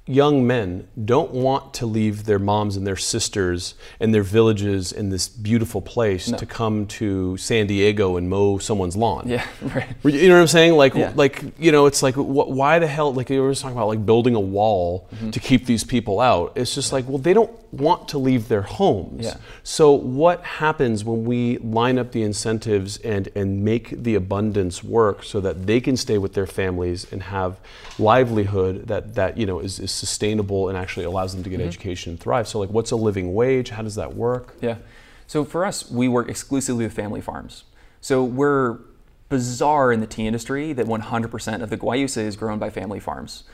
young 0.09 0.47
men 0.47 0.89
don't 1.05 1.31
want 1.33 1.75
to 1.75 1.87
leave 1.87 2.25
their 2.25 2.39
moms 2.39 2.77
and 2.77 2.87
their 2.87 2.97
sisters 2.97 3.75
and 4.01 4.15
their 4.15 4.23
villages 4.23 4.91
in 4.91 5.11
this 5.11 5.29
beautiful 5.29 5.83
place 5.83 6.29
No. 6.29 6.39
to 6.39 6.47
come 6.47 6.87
to 6.87 7.37
San 7.37 7.67
Diego 7.67 8.17
and 8.17 8.29
mow 8.31 8.59
someone's 8.59 8.97
lawn. 8.97 9.25
Yeah, 9.29 9.45
right. 9.63 9.87
You 10.03 10.29
know 10.29 10.35
what 10.37 10.41
I'm 10.41 10.47
saying? 10.47 10.73
Like, 10.75 10.95
Yeah. 10.95 11.13
like 11.15 11.45
you 11.59 11.71
know, 11.73 11.87
it's 11.87 12.03
like, 12.03 12.15
wh- 12.15 12.49
why 12.49 12.79
the 12.79 12.87
hell? 12.87 13.13
Like 13.13 13.29
you 13.31 13.43
were 13.43 13.51
just 13.51 13.63
talking 13.63 13.77
about, 13.77 13.89
like 13.89 14.05
building 14.07 14.35
a 14.35 14.41
wall 14.41 15.09
Mm-hmm. 15.15 15.31
to 15.31 15.41
keep 15.41 15.67
these 15.67 15.85
people 15.85 16.21
out. 16.21 16.53
It's 16.57 16.75
just 16.75 16.93
like, 16.93 17.07
well, 17.09 17.19
they 17.19 17.33
don't 17.35 17.51
want 17.73 18.09
to 18.09 18.19
leave 18.19 18.49
their 18.49 18.63
homes. 18.63 19.27
Yeah. 19.27 19.37
So 19.63 19.93
what 19.93 20.43
happens 20.43 21.05
when 21.05 21.25
we 21.25 21.59
line 21.59 21.99
up 21.99 22.13
the 22.13 22.23
incentives 22.23 22.97
and 22.99 23.29
and 23.35 23.65
make 23.65 24.03
the 24.03 24.15
abundance 24.15 24.83
work 24.83 25.23
so 25.23 25.41
that 25.41 25.67
they 25.67 25.81
can 25.81 25.97
stay 25.97 26.17
with 26.19 26.33
their 26.35 26.47
families 26.47 27.07
and 27.13 27.23
have 27.25 27.61
livelihood 27.99 28.87
that 28.87 29.15
that 29.17 29.37
you 29.37 29.45
know 29.45 29.59
is, 29.59 29.79
is 29.81 29.91
sustainable 29.91 30.69
and 30.69 30.79
actually 30.79 31.05
allows 31.05 31.35
them 31.35 31.43
to 31.43 31.49
Mm-hmm. 31.51 31.59
get 31.59 31.67
education 31.67 32.11
and 32.13 32.21
thrive. 32.21 32.47
So 32.47 32.59
like, 32.59 32.71
what's 32.71 32.91
a 32.91 32.97
living 32.97 33.35
wage? 33.35 33.71
How 33.71 33.83
does 33.83 33.95
that 33.95 34.15
work? 34.15 34.55
Yeah. 34.61 34.77
So 35.27 35.45
for 35.45 35.65
us, 35.65 35.91
we 35.91 36.09
work 36.09 36.29
exclusively 36.29 36.85
with 36.85 36.93
family 36.95 37.21
farms. 37.21 37.65
So 38.01 38.23
we're 38.25 38.79
bizarre 39.29 39.93
in 39.93 40.01
the 40.01 40.07
tea 40.07 40.27
industry 40.27 40.73
that 40.73 40.87
100% 40.87 41.63
of 41.63 41.71
the 41.71 41.77
guayusa 41.77 42.19
is 42.19 42.37
grown 42.37 42.59
by 42.59 42.71
family 42.71 43.01
farms. 43.01 43.45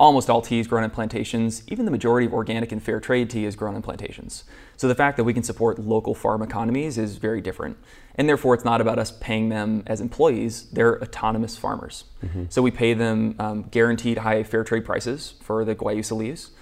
Almost 0.00 0.30
all 0.30 0.40
tea 0.40 0.60
is 0.60 0.66
grown 0.66 0.82
in 0.82 0.88
plantations. 0.88 1.62
Even 1.68 1.84
the 1.84 1.90
majority 1.90 2.26
of 2.26 2.32
organic 2.32 2.72
and 2.72 2.82
fair 2.82 3.00
trade 3.00 3.28
tea 3.28 3.44
is 3.44 3.54
grown 3.54 3.76
in 3.76 3.82
plantations. 3.82 4.44
So 4.78 4.88
the 4.88 4.94
fact 4.94 5.18
that 5.18 5.24
we 5.24 5.34
can 5.34 5.42
support 5.42 5.78
local 5.78 6.14
farm 6.14 6.40
economies 6.40 6.96
is 6.96 7.18
very 7.18 7.42
different. 7.42 7.76
And 8.14 8.26
therefore, 8.26 8.54
it's 8.54 8.64
not 8.64 8.80
about 8.80 8.98
us 8.98 9.12
paying 9.20 9.50
them 9.50 9.82
as 9.86 10.00
employees, 10.00 10.70
they're 10.70 11.02
autonomous 11.02 11.58
farmers. 11.58 12.04
So 12.48 12.62
we 12.62 12.70
pay 12.70 12.94
them 12.94 13.34
um, 13.38 13.62
guaranteed 13.64 14.16
high 14.16 14.42
fair 14.42 14.64
trade 14.64 14.86
prices 14.86 15.34
for 15.42 15.66
the 15.66 15.74
guayusa 15.74 16.16
leaves. 16.16 16.52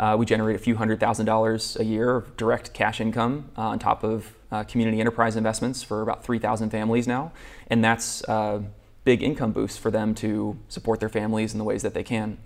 Uh, 0.00 0.16
we 0.18 0.26
generate 0.26 0.56
a 0.56 0.58
few 0.58 0.74
hundred 0.74 0.98
thousand 0.98 1.26
dollars 1.26 1.76
a 1.76 1.84
year 1.84 2.16
of 2.16 2.36
direct 2.36 2.74
cash 2.74 3.00
income 3.00 3.48
uh, 3.56 3.62
on 3.62 3.78
top 3.78 4.02
of 4.02 4.34
uh, 4.50 4.64
community 4.64 4.98
enterprise 4.98 5.36
investments 5.36 5.84
for 5.84 6.02
about 6.02 6.24
3,000 6.24 6.70
families 6.70 7.06
now. 7.06 7.30
And 7.68 7.84
that's 7.84 8.22
a 8.22 8.64
big 9.04 9.22
income 9.22 9.52
boost 9.52 9.78
for 9.78 9.92
them 9.92 10.16
to 10.16 10.58
support 10.68 10.98
their 10.98 11.08
families 11.08 11.52
in 11.52 11.58
the 11.58 11.64
ways 11.64 11.82
that 11.82 11.94
they 11.94 12.02
can. 12.02 12.38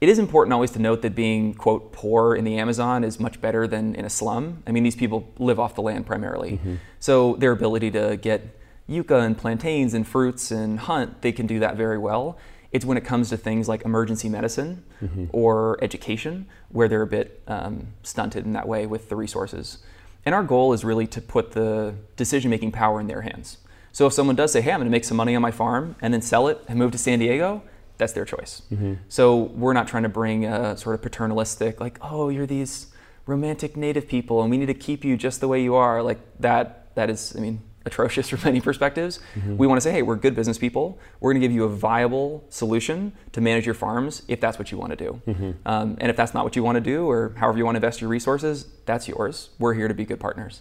It 0.00 0.08
is 0.08 0.18
important 0.18 0.52
always 0.52 0.70
to 0.72 0.78
note 0.78 1.02
that 1.02 1.14
being, 1.14 1.54
quote, 1.54 1.92
poor 1.92 2.36
in 2.36 2.44
the 2.44 2.56
Amazon 2.58 3.02
is 3.02 3.18
much 3.18 3.40
better 3.40 3.66
than 3.66 3.94
in 3.96 4.04
a 4.04 4.10
slum. 4.10 4.62
I 4.66 4.70
mean, 4.70 4.84
these 4.84 4.94
people 4.94 5.28
live 5.38 5.58
off 5.58 5.74
the 5.74 5.82
land 5.82 6.06
primarily. 6.06 6.60
So 7.00 7.34
their 7.36 7.50
ability 7.52 7.90
to 7.92 8.16
get 8.16 8.56
yucca 8.86 9.16
and 9.16 9.36
plantains 9.36 9.94
and 9.94 10.06
fruits 10.06 10.50
and 10.50 10.78
hunt, 10.78 11.22
they 11.22 11.32
can 11.32 11.46
do 11.46 11.58
that 11.58 11.76
very 11.76 11.98
well. 11.98 12.38
It's 12.70 12.84
when 12.84 12.96
it 12.96 13.04
comes 13.04 13.30
to 13.30 13.36
things 13.36 13.66
like 13.66 13.84
emergency 13.84 14.28
medicine 14.28 14.84
mm-hmm. 15.02 15.24
or 15.32 15.78
education, 15.82 16.46
where 16.68 16.86
they're 16.86 17.02
a 17.02 17.06
bit 17.06 17.42
um, 17.48 17.88
stunted 18.02 18.44
in 18.44 18.52
that 18.52 18.68
way 18.68 18.86
with 18.86 19.08
the 19.08 19.16
resources. 19.16 19.78
And 20.24 20.34
our 20.34 20.44
goal 20.44 20.72
is 20.74 20.84
really 20.84 21.06
to 21.08 21.20
put 21.20 21.52
the 21.52 21.94
decision 22.16 22.50
making 22.50 22.72
power 22.72 23.00
in 23.00 23.06
their 23.06 23.22
hands. 23.22 23.58
So 23.92 24.06
if 24.06 24.12
someone 24.12 24.36
does 24.36 24.52
say, 24.52 24.60
hey, 24.60 24.70
I'm 24.70 24.78
going 24.78 24.86
to 24.86 24.90
make 24.90 25.04
some 25.04 25.16
money 25.16 25.34
on 25.34 25.42
my 25.42 25.50
farm 25.50 25.96
and 26.02 26.12
then 26.12 26.20
sell 26.20 26.46
it 26.46 26.62
and 26.68 26.78
move 26.78 26.92
to 26.92 26.98
San 26.98 27.18
Diego, 27.18 27.62
that's 27.98 28.12
their 28.12 28.24
choice. 28.24 28.62
Mm-hmm. 28.72 28.94
So 29.08 29.36
we're 29.36 29.72
not 29.72 29.88
trying 29.88 30.04
to 30.04 30.08
bring 30.08 30.44
a 30.44 30.76
sort 30.76 30.94
of 30.94 31.02
paternalistic, 31.02 31.80
like, 31.80 31.98
oh, 32.00 32.28
you're 32.28 32.46
these 32.46 32.86
romantic 33.26 33.76
native 33.76 34.08
people 34.08 34.40
and 34.40 34.50
we 34.50 34.56
need 34.56 34.66
to 34.66 34.74
keep 34.74 35.04
you 35.04 35.16
just 35.16 35.40
the 35.40 35.48
way 35.48 35.62
you 35.62 35.74
are. 35.74 36.02
Like 36.02 36.18
that, 36.40 36.94
that 36.94 37.10
is, 37.10 37.34
I 37.36 37.40
mean, 37.40 37.60
atrocious 37.88 38.28
from 38.28 38.40
many 38.44 38.60
perspectives. 38.60 39.18
Mm-hmm. 39.34 39.56
We 39.56 39.66
want 39.66 39.78
to 39.78 39.80
say, 39.80 39.92
hey, 39.92 40.02
we're 40.02 40.16
good 40.16 40.34
business 40.34 40.58
people. 40.58 40.98
We're 41.20 41.32
going 41.32 41.40
to 41.40 41.48
give 41.48 41.54
you 41.54 41.64
a 41.64 41.68
viable 41.68 42.44
solution 42.50 43.12
to 43.32 43.40
manage 43.40 43.64
your 43.64 43.74
farms 43.74 44.22
if 44.28 44.40
that's 44.40 44.58
what 44.58 44.70
you 44.70 44.78
want 44.78 44.90
to 44.90 44.96
do. 44.96 45.22
Mm-hmm. 45.26 45.50
Um, 45.64 45.96
and 46.00 46.10
if 46.10 46.16
that's 46.16 46.34
not 46.34 46.44
what 46.44 46.54
you 46.54 46.62
want 46.62 46.76
to 46.76 46.82
do, 46.82 47.08
or 47.08 47.34
however 47.36 47.56
you 47.56 47.64
want 47.64 47.76
to 47.76 47.78
invest 47.78 48.00
your 48.00 48.10
resources, 48.10 48.66
that's 48.84 49.08
yours. 49.08 49.50
We're 49.58 49.74
here 49.74 49.88
to 49.88 49.94
be 49.94 50.04
good 50.04 50.20
partners. 50.20 50.60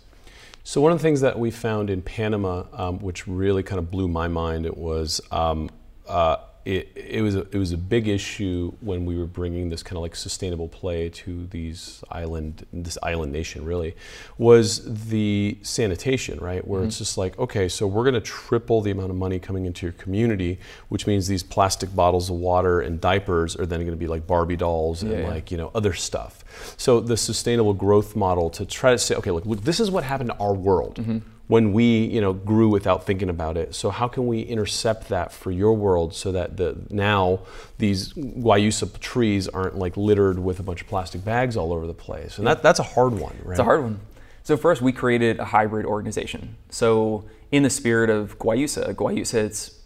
So 0.64 0.80
one 0.80 0.92
of 0.92 1.00
the 1.00 1.02
things 1.02 1.22
that 1.22 1.38
we 1.38 1.52
found 1.52 1.90
in 1.90 2.02
Panama, 2.02 2.64
um, 2.74 3.00
which 3.00 3.28
really 3.28 3.64
kind 3.64 3.80
of 3.80 3.92
blew 3.92 4.08
my 4.08 4.28
mind, 4.28 4.66
it 4.66 4.78
was 4.78 5.20
um, 5.32 5.70
uh, 6.08 6.38
it, 6.68 6.92
it 6.96 7.22
was 7.22 7.36
a, 7.36 7.48
it 7.50 7.56
was 7.56 7.72
a 7.72 7.78
big 7.78 8.10
issue 8.10 8.74
when 8.82 9.06
we 9.06 9.18
were 9.18 9.26
bringing 9.26 9.70
this 9.70 9.82
kind 9.82 9.96
of 9.96 10.02
like 10.02 10.18
sustainable 10.18 10.68
play 10.68 11.08
to 11.08 11.48
these 11.48 12.04
island 12.12 12.66
this 12.74 12.98
island 13.02 13.32
nation 13.32 13.64
really 13.64 13.96
was 14.38 15.08
the 15.08 15.58
sanitation 15.62 16.38
right 16.40 16.68
where 16.68 16.82
mm-hmm. 16.82 16.90
it's 16.90 16.98
just 16.98 17.18
like 17.18 17.40
okay 17.40 17.70
so 17.70 17.88
we're 17.88 18.04
going 18.04 18.14
to 18.14 18.20
triple 18.20 18.82
the 18.82 18.92
amount 18.92 19.10
of 19.10 19.16
money 19.16 19.40
coming 19.40 19.66
into 19.66 19.86
your 19.86 19.94
community 19.94 20.60
which 20.90 21.08
means 21.08 21.26
these 21.26 21.42
plastic 21.42 21.96
bottles 21.96 22.30
of 22.30 22.36
water 22.36 22.82
and 22.82 23.00
diapers 23.00 23.56
are 23.56 23.66
then 23.66 23.80
going 23.80 23.92
to 23.92 23.96
be 23.96 24.08
like 24.08 24.28
Barbie 24.28 24.58
dolls 24.58 25.04
yeah, 25.04 25.12
and 25.12 25.20
yeah. 25.22 25.30
like 25.30 25.50
you 25.50 25.58
know 25.58 25.72
other 25.74 25.94
stuff 25.94 26.44
so 26.76 27.00
the 27.00 27.16
sustainable 27.16 27.74
growth 27.74 28.14
model 28.14 28.50
to 28.50 28.66
try 28.66 28.92
to 28.92 28.98
say 28.98 29.16
okay 29.16 29.32
look, 29.32 29.46
look 29.46 29.62
this 29.62 29.80
is 29.80 29.90
what 29.90 30.04
happened 30.04 30.32
to 30.32 30.38
our 30.38 30.54
world 30.54 30.96
mm-hmm 30.96 31.20
when 31.48 31.72
we 31.72 32.06
you 32.06 32.22
know 32.22 32.34
grew 32.34 32.70
without 32.70 33.06
thinking 33.06 33.30
about 33.30 33.58
it. 33.58 33.74
So 33.74 33.90
how 33.90 34.08
can 34.08 34.28
we 34.28 34.42
intercept 34.42 35.10
that 35.10 35.32
for 35.32 35.52
your 35.52 35.74
world 35.74 36.14
so 36.14 36.32
that 36.32 36.58
the 36.58 36.78
now 36.90 37.40
these 37.78 38.14
guayusa 38.14 39.00
trees 39.00 39.48
aren't 39.48 39.78
like 39.78 39.98
littered 39.98 40.40
with 40.40 40.60
a 40.60 40.64
bunch 40.64 40.82
of 40.82 40.88
plastic 40.88 41.24
bags 41.24 41.58
all 41.58 41.74
over 41.74 41.88
the 41.88 41.94
place? 41.94 42.38
And 42.38 42.46
that, 42.48 42.62
that's 42.62 42.80
a 42.80 42.84
hard 42.84 43.14
one, 43.14 43.38
right? 43.44 43.52
It's 43.52 43.60
a 43.60 43.64
hard 43.64 43.84
one. 43.84 44.00
So 44.44 44.56
first, 44.56 44.82
we 44.82 44.94
created 44.94 45.40
a 45.40 45.46
hybrid 45.46 45.86
organization. 45.86 46.56
So 46.70 47.26
in 47.52 47.64
the 47.64 47.70
spirit 47.70 48.10
of 48.10 48.40
Guayusa, 48.40 48.94
Guayusa 48.94 49.34
it's 49.46 49.78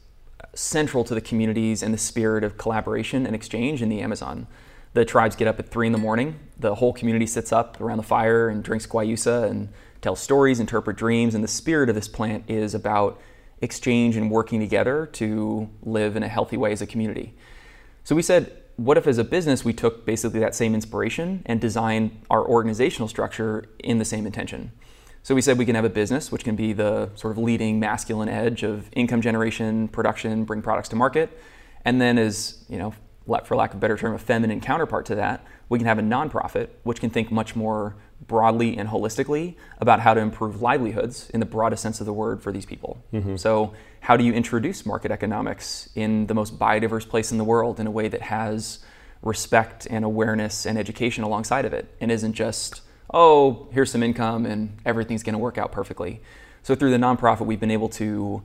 central 0.53 1.03
to 1.06 1.15
the 1.15 1.22
communities 1.22 1.82
and 1.82 1.94
the 1.94 1.98
spirit 1.98 2.44
of 2.44 2.58
collaboration 2.58 3.25
and 3.25 3.36
exchange 3.36 3.82
in 3.82 3.89
the 3.89 4.01
Amazon. 4.01 4.48
The 4.94 5.06
tribes 5.06 5.36
get 5.36 5.48
up 5.48 5.58
at 5.60 5.70
three 5.70 5.88
in 5.88 5.94
the 5.94 6.00
morning. 6.00 6.39
The 6.60 6.75
whole 6.75 6.91
community 6.91 7.25
sits 7.25 7.53
up 7.53 7.80
around 7.80 7.98
the 7.98 8.03
fire 8.03 8.50
and 8.50 8.63
drinks 8.63 8.86
Guayusa 8.86 9.50
and 9.50 9.70
tell 10.01 10.15
stories, 10.15 10.60
interpret 10.60 10.98
dreams, 10.98 11.36
and 11.36 11.43
the 11.43 11.48
spirit 11.48 11.89
of 11.89 11.96
this 11.96 12.08
plant 12.08 12.50
is 12.50 12.74
about 12.74 13.22
exchange 13.62 14.17
and 14.17 14.31
working 14.31 14.60
together 14.60 15.05
to 15.13 15.70
live 15.84 16.15
in 16.15 16.24
a 16.24 16.27
healthy 16.27 16.58
way 16.58 16.72
as 16.72 16.81
a 16.81 16.88
community. 16.88 17.36
So 18.03 18.15
we 18.15 18.24
said, 18.24 18.58
what 18.77 18.98
if 18.98 19.05
as 19.05 19.20
a 19.20 19.24
business 19.24 19.63
we 19.63 19.74
took 19.74 20.05
basically 20.05 20.39
that 20.39 20.55
same 20.55 20.74
inspiration 20.74 21.43
and 21.46 21.62
designed 21.62 22.20
our 22.31 22.43
organizational 22.43 23.08
structure 23.08 23.65
in 23.79 24.00
the 24.00 24.05
same 24.05 24.25
intention? 24.25 24.72
So 25.24 25.36
we 25.36 25.41
said 25.41 25.60
we 25.60 25.65
can 25.65 25.75
have 25.75 25.86
a 25.86 25.89
business 25.89 26.31
which 26.31 26.43
can 26.43 26.55
be 26.55 26.74
the 26.74 27.12
sort 27.13 27.31
of 27.31 27.38
leading 27.38 27.79
masculine 27.79 28.27
edge 28.27 28.63
of 28.63 28.89
income 28.93 29.22
generation, 29.22 29.88
production, 29.88 30.46
bring 30.46 30.63
products 30.63 30.89
to 30.89 30.96
market, 30.96 31.39
and 31.86 32.01
then 32.01 32.17
as, 32.17 32.65
you 32.70 32.79
know, 32.79 32.96
for 33.46 33.55
lack 33.55 33.72
of 33.72 33.77
a 33.77 33.79
better 33.79 33.98
term, 33.98 34.15
a 34.15 34.20
feminine 34.20 34.60
counterpart 34.60 35.05
to 35.05 35.15
that, 35.15 35.46
we 35.70 35.77
can 35.77 35.86
have 35.86 36.00
a 36.00 36.01
nonprofit 36.01 36.70
which 36.84 37.00
can 37.00 37.12
think 37.12 37.31
much 37.31 37.55
more 37.55 37.96
broadly 38.28 38.78
and 38.78 38.90
holistically 38.90 39.56
about 39.80 40.00
how 40.00 40.13
to 40.13 40.22
improve 40.22 40.62
livelihoods 40.62 41.30
in 41.32 41.40
the 41.40 41.46
broadest 41.46 41.82
sense 41.82 42.00
of 42.00 42.06
the 42.06 42.13
word 42.13 42.42
for 42.42 42.51
these 42.51 42.66
people. 42.66 43.04
Mm-hmm. 43.13 43.36
So, 43.36 43.74
how 44.01 44.18
do 44.18 44.24
you 44.24 44.34
introduce 44.34 44.86
market 44.86 45.12
economics 45.12 45.90
in 45.96 46.25
the 46.28 46.34
most 46.34 46.58
biodiverse 46.58 47.08
place 47.08 47.32
in 47.32 47.38
the 47.38 47.44
world 47.44 47.80
in 47.80 47.86
a 47.86 47.92
way 47.92 48.08
that 48.08 48.22
has 48.22 48.80
respect 49.22 49.86
and 49.90 50.04
awareness 50.04 50.66
and 50.66 50.78
education 50.78 51.24
alongside 51.24 51.66
of 51.66 51.74
it 51.74 51.94
and 52.01 52.12
isn't 52.12 52.34
just, 52.34 52.82
oh, 53.13 53.68
here's 53.72 53.92
some 53.92 54.01
income 54.01 54.46
and 54.46 54.75
everything's 54.86 55.22
going 55.22 55.34
to 55.34 55.40
work 55.40 55.58
out 55.58 55.72
perfectly? 55.72 56.22
So, 56.63 56.75
through 56.75 56.92
the 56.92 56.98
nonprofit, 56.98 57.46
we've 57.46 57.60
been 57.60 57.72
able 57.72 57.90
to 57.90 58.44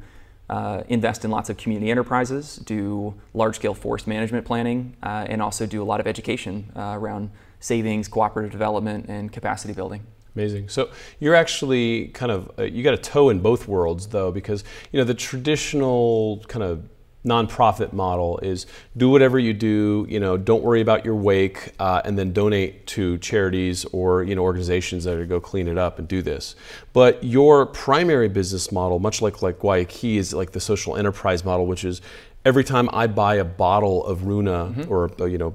uh, 0.49 0.83
invest 0.89 1.25
in 1.25 1.31
lots 1.31 1.51
of 1.51 1.57
community 1.57 1.91
enterprises, 1.91 2.57
do 2.57 3.15
large 3.35 3.57
scale 3.57 3.75
forest 3.75 4.07
management 4.07 4.47
planning, 4.47 4.97
uh, 5.03 5.27
and 5.29 5.43
also 5.43 5.67
do 5.67 5.83
a 5.83 5.85
lot 5.85 6.01
of 6.01 6.07
education 6.07 6.71
uh, 6.77 6.95
around 6.97 7.31
savings, 7.67 8.09
cooperative 8.09 8.53
development, 8.53 9.07
and 9.09 9.33
capacity 9.33 9.75
building. 9.75 10.03
Amazing. 10.37 10.69
So 10.69 10.91
you're 11.19 11.35
actually 11.35 12.09
kind 12.09 12.31
of 12.31 12.51
uh, 12.59 12.63
you 12.65 12.83
got 12.83 12.95
a 12.95 12.99
toe 12.99 13.31
in 13.31 13.41
both 13.41 13.67
worlds 13.67 14.07
though, 14.07 14.31
because 14.31 14.65
you 14.93 14.99
know 14.99 15.05
the 15.05 15.15
traditional 15.15 16.45
kind 16.47 16.63
of 16.63 16.89
nonprofit 17.25 17.93
model 17.93 18.39
is 18.39 18.67
do 18.97 19.11
whatever 19.11 19.37
you 19.37 19.53
do, 19.53 20.07
you 20.09 20.21
know, 20.21 20.37
don't 20.37 20.63
worry 20.63 20.81
about 20.81 21.05
your 21.05 21.17
wake, 21.17 21.73
uh, 21.81 22.01
and 22.05 22.17
then 22.17 22.33
donate 22.33 22.87
to 22.87 23.19
charities 23.19 23.85
or 23.87 24.23
you 24.23 24.35
know 24.37 24.43
organizations 24.43 25.05
that 25.05 25.15
are 25.15 25.21
to 25.21 25.27
go 25.27 25.41
clean 25.41 25.67
it 25.67 25.77
up 25.79 25.99
and 25.99 26.07
do 26.07 26.23
this. 26.23 26.55
But 26.93 27.25
your 27.25 27.67
primary 27.67 28.29
business 28.29 28.71
model, 28.71 28.99
much 28.99 29.21
like 29.23 29.43
like 29.43 29.59
Guayaki, 29.59 30.17
is 30.17 30.33
like 30.33 30.53
the 30.53 30.61
social 30.61 30.97
enterprise 30.97 31.45
model, 31.45 31.67
which 31.67 31.85
is 31.85 32.01
every 32.47 32.63
time 32.63 32.89
I 32.93 33.09
buy 33.09 33.35
a 33.35 33.45
bottle 33.45 34.07
of 34.07 34.25
Runa 34.25 34.73
mm-hmm. 34.73 34.91
or 34.91 35.11
uh, 35.21 35.25
you 35.27 35.37
know 35.37 35.55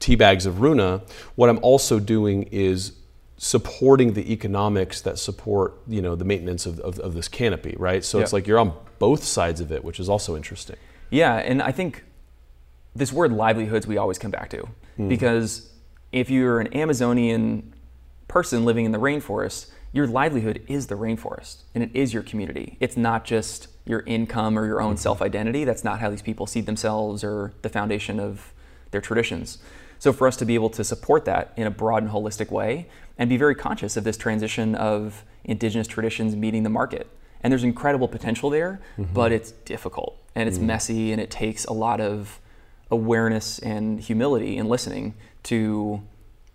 tea 0.00 0.16
bags 0.16 0.46
of 0.46 0.60
Runa, 0.60 1.02
what 1.36 1.50
I'm 1.50 1.58
also 1.62 2.00
doing 2.00 2.44
is 2.44 2.92
supporting 3.36 4.14
the 4.14 4.32
economics 4.32 5.02
that 5.02 5.18
support 5.18 5.78
you 5.86 6.02
know 6.02 6.16
the 6.16 6.24
maintenance 6.24 6.66
of, 6.66 6.80
of, 6.80 6.98
of 6.98 7.14
this 7.14 7.28
canopy, 7.28 7.76
right? 7.78 8.02
So 8.02 8.18
it's 8.18 8.32
like 8.32 8.48
you're 8.48 8.58
on 8.58 8.72
both 8.98 9.22
sides 9.22 9.60
of 9.60 9.70
it, 9.70 9.84
which 9.84 10.00
is 10.00 10.08
also 10.08 10.34
interesting. 10.34 10.76
Yeah, 11.10 11.36
and 11.36 11.62
I 11.62 11.70
think 11.72 12.04
this 12.96 13.12
word 13.12 13.32
livelihoods 13.32 13.86
we 13.86 13.98
always 13.98 14.18
come 14.18 14.30
back 14.30 14.50
to 14.50 14.62
mm-hmm. 14.62 15.08
because 15.08 15.70
if 16.10 16.30
you're 16.30 16.58
an 16.58 16.74
Amazonian 16.74 17.74
person 18.28 18.64
living 18.64 18.86
in 18.86 18.92
the 18.92 18.98
rainforest, 18.98 19.70
your 19.92 20.06
livelihood 20.06 20.64
is 20.68 20.86
the 20.86 20.96
rainforest 20.96 21.62
and 21.74 21.84
it 21.84 21.90
is 21.94 22.12
your 22.12 22.22
community. 22.22 22.76
It's 22.80 22.96
not 22.96 23.24
just 23.24 23.68
your 23.88 24.02
income 24.06 24.58
or 24.58 24.66
your 24.66 24.80
own 24.80 24.94
mm-hmm. 24.94 25.02
self 25.02 25.22
identity. 25.22 25.64
That's 25.64 25.84
not 25.84 26.00
how 26.00 26.10
these 26.10 26.22
people 26.22 26.46
see 26.46 26.60
themselves 26.60 27.24
or 27.24 27.52
the 27.62 27.68
foundation 27.68 28.20
of 28.20 28.52
their 28.90 29.00
traditions. 29.00 29.58
So, 29.98 30.12
for 30.12 30.28
us 30.28 30.36
to 30.36 30.44
be 30.44 30.54
able 30.54 30.70
to 30.70 30.84
support 30.84 31.24
that 31.24 31.52
in 31.56 31.66
a 31.66 31.70
broad 31.70 32.02
and 32.02 32.12
holistic 32.12 32.50
way 32.50 32.88
and 33.16 33.28
be 33.28 33.36
very 33.36 33.54
conscious 33.54 33.96
of 33.96 34.04
this 34.04 34.16
transition 34.16 34.74
of 34.74 35.24
indigenous 35.44 35.88
traditions 35.88 36.36
meeting 36.36 36.62
the 36.62 36.70
market. 36.70 37.08
And 37.40 37.52
there's 37.52 37.64
incredible 37.64 38.08
potential 38.08 38.50
there, 38.50 38.80
mm-hmm. 38.96 39.12
but 39.12 39.32
it's 39.32 39.52
difficult 39.52 40.16
and 40.34 40.48
it's 40.48 40.58
mm-hmm. 40.58 40.68
messy 40.68 41.12
and 41.12 41.20
it 41.20 41.30
takes 41.30 41.64
a 41.64 41.72
lot 41.72 42.00
of 42.00 42.40
awareness 42.90 43.58
and 43.58 44.00
humility 44.00 44.56
and 44.56 44.68
listening 44.68 45.14
to 45.44 46.02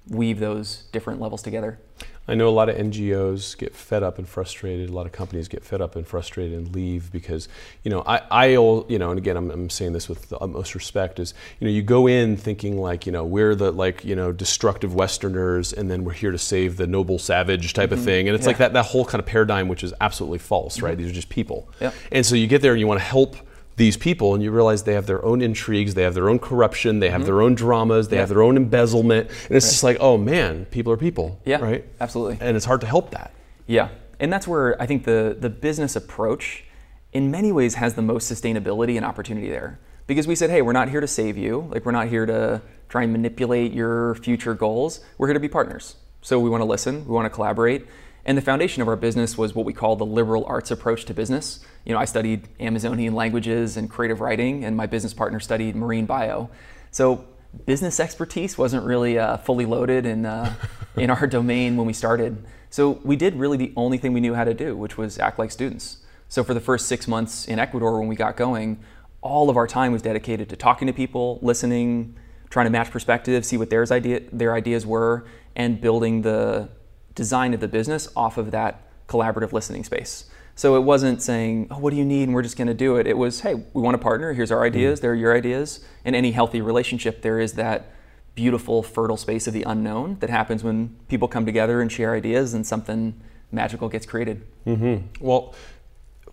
weave 0.07 0.39
those 0.39 0.83
different 0.91 1.21
levels 1.21 1.41
together. 1.41 1.79
I 2.27 2.35
know 2.35 2.47
a 2.47 2.51
lot 2.51 2.69
of 2.69 2.77
NGOs 2.77 3.57
get 3.57 3.75
fed 3.75 4.01
up 4.01 4.17
and 4.17 4.27
frustrated. 4.27 4.89
A 4.89 4.93
lot 4.93 5.05
of 5.05 5.11
companies 5.11 5.49
get 5.49 5.63
fed 5.63 5.81
up 5.81 5.97
and 5.97 6.07
frustrated 6.07 6.57
and 6.57 6.73
leave 6.73 7.11
because, 7.11 7.49
you 7.83 7.91
know, 7.91 8.01
I, 8.05 8.21
I 8.31 8.45
you 8.47 8.97
know, 8.97 9.09
and 9.09 9.17
again, 9.17 9.35
I'm, 9.35 9.51
I'm 9.51 9.69
saying 9.69 9.91
this 9.91 10.07
with 10.07 10.29
the 10.29 10.37
utmost 10.37 10.73
respect 10.73 11.19
is, 11.19 11.33
you 11.59 11.67
know, 11.67 11.71
you 11.71 11.81
go 11.81 12.07
in 12.07 12.37
thinking 12.37 12.79
like, 12.79 13.05
you 13.05 13.11
know, 13.11 13.25
we're 13.25 13.55
the 13.55 13.71
like, 13.71 14.05
you 14.05 14.15
know, 14.15 14.31
destructive 14.31 14.95
Westerners 14.95 15.73
and 15.73 15.91
then 15.91 16.05
we're 16.05 16.13
here 16.13 16.31
to 16.31 16.37
save 16.37 16.77
the 16.77 16.87
noble 16.87 17.19
savage 17.19 17.73
type 17.73 17.89
mm-hmm. 17.89 17.99
of 17.99 18.05
thing. 18.05 18.29
And 18.29 18.35
it's 18.35 18.43
yeah. 18.43 18.49
like 18.49 18.57
that, 18.59 18.73
that 18.73 18.85
whole 18.85 19.03
kind 19.03 19.19
of 19.19 19.25
paradigm, 19.25 19.67
which 19.67 19.83
is 19.83 19.93
absolutely 19.99 20.39
false, 20.39 20.77
mm-hmm. 20.77 20.85
right? 20.85 20.97
These 20.97 21.09
are 21.09 21.13
just 21.13 21.29
people. 21.29 21.69
Yeah. 21.81 21.91
And 22.09 22.25
so 22.25 22.35
you 22.35 22.47
get 22.47 22.61
there 22.61 22.71
and 22.71 22.79
you 22.79 22.87
want 22.87 23.01
to 23.01 23.05
help 23.05 23.35
these 23.75 23.97
people 23.97 24.33
and 24.33 24.43
you 24.43 24.51
realize 24.51 24.83
they 24.83 24.93
have 24.93 25.07
their 25.07 25.23
own 25.25 25.41
intrigues, 25.41 25.93
they 25.93 26.03
have 26.03 26.13
their 26.13 26.29
own 26.29 26.39
corruption, 26.39 26.99
they 26.99 27.09
have 27.09 27.21
mm-hmm. 27.21 27.25
their 27.25 27.41
own 27.41 27.55
dramas, 27.55 28.07
they 28.07 28.17
yeah. 28.17 28.21
have 28.21 28.29
their 28.29 28.43
own 28.43 28.57
embezzlement. 28.57 29.27
And 29.27 29.55
it's 29.55 29.65
right. 29.65 29.71
just 29.71 29.83
like, 29.83 29.97
oh 29.99 30.17
man, 30.17 30.65
people 30.65 30.91
are 30.93 30.97
people. 30.97 31.39
Yeah. 31.45 31.57
Right? 31.57 31.85
Absolutely. 31.99 32.37
And 32.39 32.55
it's 32.55 32.65
hard 32.65 32.81
to 32.81 32.87
help 32.87 33.11
that. 33.11 33.33
Yeah. 33.67 33.89
And 34.19 34.31
that's 34.31 34.47
where 34.47 34.79
I 34.81 34.85
think 34.85 35.05
the, 35.05 35.35
the 35.39 35.49
business 35.49 35.95
approach 35.95 36.65
in 37.11 37.31
many 37.31 37.51
ways 37.51 37.75
has 37.75 37.95
the 37.95 38.01
most 38.01 38.31
sustainability 38.31 38.95
and 38.95 39.05
opportunity 39.05 39.49
there. 39.49 39.79
Because 40.05 40.27
we 40.27 40.35
said, 40.35 40.49
hey, 40.49 40.61
we're 40.61 40.73
not 40.73 40.89
here 40.89 40.99
to 40.99 41.07
save 41.07 41.37
you. 41.37 41.67
Like 41.71 41.85
we're 41.85 41.93
not 41.93 42.07
here 42.09 42.25
to 42.25 42.61
try 42.89 43.03
and 43.03 43.11
manipulate 43.11 43.71
your 43.71 44.15
future 44.15 44.53
goals. 44.53 44.99
We're 45.17 45.27
here 45.27 45.33
to 45.33 45.39
be 45.39 45.47
partners. 45.47 45.95
So 46.21 46.39
we 46.39 46.49
want 46.49 46.61
to 46.61 46.65
listen, 46.65 47.05
we 47.05 47.13
want 47.13 47.25
to 47.25 47.29
collaborate. 47.29 47.85
And 48.25 48.37
the 48.37 48.41
foundation 48.41 48.81
of 48.81 48.87
our 48.87 48.95
business 48.95 49.37
was 49.37 49.53
what 49.53 49.65
we 49.65 49.73
call 49.73 49.95
the 49.95 50.05
liberal 50.05 50.45
arts 50.45 50.71
approach 50.71 51.05
to 51.05 51.13
business. 51.13 51.59
You 51.85 51.93
know, 51.93 51.99
I 51.99 52.05
studied 52.05 52.47
Amazonian 52.59 53.13
languages 53.13 53.75
and 53.75 53.89
creative 53.89 54.21
writing, 54.21 54.63
and 54.63 54.77
my 54.77 54.85
business 54.85 55.13
partner 55.13 55.39
studied 55.41 55.75
marine 55.75 56.05
bio. 56.05 56.49
So 56.91 57.25
business 57.65 57.99
expertise 57.99 58.57
wasn't 58.57 58.85
really 58.85 59.19
uh, 59.19 59.37
fully 59.37 59.65
loaded 59.65 60.05
in, 60.05 60.25
uh, 60.25 60.55
in 60.95 61.09
our 61.09 61.27
domain 61.37 61.75
when 61.75 61.85
we 61.85 61.93
started. 61.93 62.45
So 62.69 63.01
we 63.03 63.15
did 63.15 63.35
really 63.35 63.57
the 63.57 63.73
only 63.75 63.97
thing 63.97 64.13
we 64.13 64.21
knew 64.21 64.33
how 64.33 64.45
to 64.45 64.53
do, 64.53 64.75
which 64.77 64.97
was 64.97 65.19
act 65.19 65.37
like 65.37 65.51
students. 65.51 65.97
So 66.29 66.43
for 66.43 66.53
the 66.53 66.61
first 66.61 66.87
six 66.87 67.07
months 67.07 67.47
in 67.47 67.59
Ecuador 67.59 67.99
when 67.99 68.07
we 68.07 68.15
got 68.15 68.37
going, 68.37 68.79
all 69.21 69.49
of 69.49 69.57
our 69.57 69.67
time 69.67 69.91
was 69.91 70.01
dedicated 70.01 70.49
to 70.49 70.55
talking 70.55 70.87
to 70.87 70.93
people, 70.93 71.39
listening, 71.41 72.15
trying 72.49 72.65
to 72.65 72.69
match 72.71 72.89
perspectives, 72.89 73.47
see 73.47 73.57
what 73.57 73.69
their 73.69 73.85
idea 73.91 74.21
their 74.31 74.53
ideas 74.53 74.85
were, 74.85 75.25
and 75.55 75.79
building 75.79 76.21
the 76.21 76.69
design 77.15 77.53
of 77.53 77.59
the 77.59 77.67
business 77.67 78.09
off 78.15 78.37
of 78.37 78.51
that 78.51 78.81
collaborative 79.07 79.53
listening 79.53 79.83
space. 79.83 80.25
So 80.55 80.75
it 80.75 80.81
wasn't 80.81 81.21
saying, 81.21 81.67
"Oh, 81.71 81.79
what 81.79 81.91
do 81.91 81.97
you 81.97 82.05
need?" 82.05 82.23
and 82.23 82.33
we're 82.33 82.43
just 82.43 82.57
going 82.57 82.67
to 82.67 82.73
do 82.73 82.95
it. 82.97 83.07
It 83.07 83.17
was, 83.17 83.41
"Hey, 83.41 83.55
we 83.55 83.81
want 83.81 83.95
to 83.95 83.99
partner. 83.99 84.33
Here's 84.33 84.51
our 84.51 84.63
ideas. 84.63 84.99
Mm. 84.99 85.01
They're 85.01 85.15
your 85.15 85.35
ideas." 85.35 85.79
In 86.05 86.13
any 86.13 86.31
healthy 86.31 86.61
relationship, 86.61 87.21
there 87.21 87.39
is 87.39 87.53
that 87.53 87.91
beautiful, 88.35 88.83
fertile 88.83 89.17
space 89.17 89.47
of 89.47 89.53
the 89.53 89.63
unknown 89.63 90.17
that 90.19 90.29
happens 90.29 90.63
when 90.63 90.95
people 91.07 91.27
come 91.27 91.45
together 91.45 91.81
and 91.81 91.91
share 91.91 92.13
ideas, 92.13 92.53
and 92.53 92.65
something 92.65 93.19
magical 93.51 93.89
gets 93.89 94.05
created. 94.05 94.43
Mm-hmm. 94.65 95.25
Well, 95.25 95.55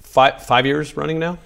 five 0.01 0.43
five 0.43 0.67
years 0.67 0.97
running 0.97 1.19
now. 1.19 1.39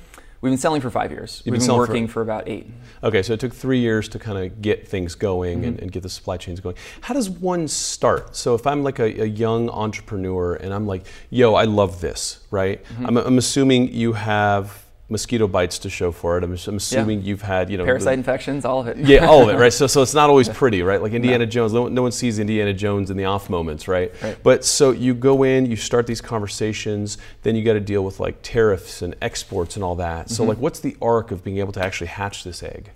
We've 0.45 0.51
been 0.51 0.59
selling 0.59 0.83
for 0.83 0.91
five 0.91 1.11
years. 1.11 1.41
You've 1.47 1.55
We've 1.55 1.61
been, 1.61 1.69
been 1.69 1.77
working 1.79 2.07
for, 2.07 2.13
for, 2.13 2.21
about 2.21 2.47
eight. 2.47 2.67
Okay, 3.03 3.23
so 3.23 3.33
it 3.33 3.41
took 3.41 3.55
three 3.55 3.79
years 3.79 4.11
to 4.11 4.19
kind 4.19 4.37
of 4.37 4.61
get 4.61 4.87
things 4.87 5.15
going 5.15 5.61
mm-hmm. 5.61 5.69
and, 5.69 5.81
and, 5.81 5.91
get 5.91 6.03
the 6.03 6.11
supply 6.11 6.37
chains 6.37 6.61
going. 6.61 6.77
How 7.01 7.15
does 7.15 7.31
one 7.31 7.67
start? 7.67 8.37
So 8.37 8.55
if 8.55 8.67
I'm 8.67 8.83
like 8.83 8.99
a, 8.99 9.23
a 9.23 9.25
young 9.25 9.71
entrepreneur 9.71 10.57
and 10.57 10.75
I'm 10.75 10.87
like, 10.87 11.07
yo, 11.31 11.55
I 11.55 11.65
love 11.65 12.03
this, 12.03 12.41
right? 12.51 12.85
Mm-hmm. 12.85 13.07
I'm, 13.07 13.17
I'm 13.17 13.39
assuming 13.39 13.95
you 13.95 14.13
have 14.13 14.84
mosquito 15.09 15.47
bites 15.47 15.79
to 15.81 15.91
show 15.91 16.11
for 16.11 16.39
it. 16.39 16.45
I'm, 16.45 16.53
I'm 16.67 16.77
assuming 16.77 17.21
yeah. 17.21 17.27
you've 17.27 17.43
had, 17.43 17.69
you 17.69 17.77
know, 17.77 17.85
parasite 17.85 18.15
the, 18.15 18.19
infections, 18.19 18.65
all 18.65 18.81
of 18.81 18.89
it. 18.89 18.97
yeah, 18.97 19.27
all 19.27 19.43
of 19.43 19.49
it, 19.55 19.59
right? 19.59 19.73
So, 19.75 19.87
so 19.87 20.03
it's 20.03 20.15
not 20.15 20.31
always 20.31 20.49
pretty, 20.49 20.83
right? 20.83 21.03
Like 21.03 21.13
Indiana 21.13 21.45
no. 21.45 21.51
Jones, 21.51 21.73
no, 21.73 21.89
no, 21.89 22.03
one 22.03 22.13
sees 22.13 22.39
Indiana 22.39 22.73
Jones 22.73 23.11
in 23.11 23.17
the 23.17 23.25
off 23.25 23.51
moments, 23.51 23.89
right? 23.89 24.13
right? 24.23 24.39
But 24.43 24.65
so 24.65 24.93
you 24.93 25.15
go 25.15 25.43
in, 25.43 25.67
you 25.67 25.77
start 25.77 26.07
these 26.07 26.21
conversations, 26.21 27.19
then 27.43 27.57
you 27.57 27.65
got 27.65 27.73
to 27.73 27.81
deal 27.81 28.05
with 28.05 28.21
like 28.21 28.39
tariffs 28.43 29.03
and 29.03 29.15
exports 29.21 29.75
and 29.75 29.85
all 29.85 29.97
that. 29.97 30.31
So, 30.31 30.43
mm-hmm. 30.43 30.51
like, 30.51 30.59
what's 30.59 30.81
the 30.81 30.97
arc 31.03 31.33
of 31.33 31.43
being 31.43 31.59
able 31.59 31.73
to 31.73 31.85
actually 31.85 32.07
hatch 32.07 32.45
this 32.45 32.63
egg? 32.63 32.91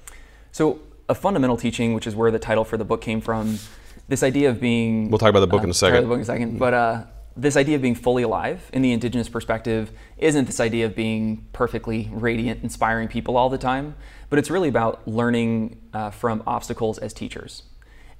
So, 0.53 0.81
a 1.09 1.15
fundamental 1.15 1.57
teaching, 1.57 1.95
which 1.95 2.07
is 2.07 2.15
where 2.15 2.31
the 2.31 2.39
title 2.39 2.65
for 2.65 2.77
the 2.77 2.85
book 2.85 3.01
came 3.01 3.21
from, 3.21 3.59
this 4.07 4.23
idea 4.23 4.51
of 4.51 4.61
being. 4.61 5.11
We'll 5.11 5.19
talk 5.19 5.31
about 5.31 5.41
the 5.41 5.47
book 5.49 5.61
uh, 5.61 5.65
in 5.65 5.71
a 5.71 5.75
second. 5.75 6.03
the 6.03 6.09
book 6.09 6.17
in 6.17 6.23
a 6.23 6.27
second, 6.27 6.59
but. 6.59 6.75
Uh, 6.75 7.05
this 7.39 7.57
idea 7.57 7.77
of 7.77 7.83
being 7.83 7.95
fully 7.95 8.25
alive 8.25 8.69
in 8.73 8.83
the 8.83 8.93
indigenous 8.93 9.29
perspective 9.29 9.93
isn't 10.19 10.47
this 10.47 10.59
idea 10.59 10.85
of 10.85 10.97
being 10.97 11.47
perfectly 11.53 12.11
radiant, 12.13 12.65
inspiring 12.65 13.07
people 13.07 13.37
all 13.37 13.49
the 13.49 13.59
time, 13.59 13.95
but 14.29 14.41
it's 14.41 14.51
really 14.51 14.69
about 14.69 15.07
learning 15.07 15.81
uh, 15.95 16.11
from 16.11 16.43
obstacles 16.49 16.99
as 16.99 17.13
teachers. 17.15 17.63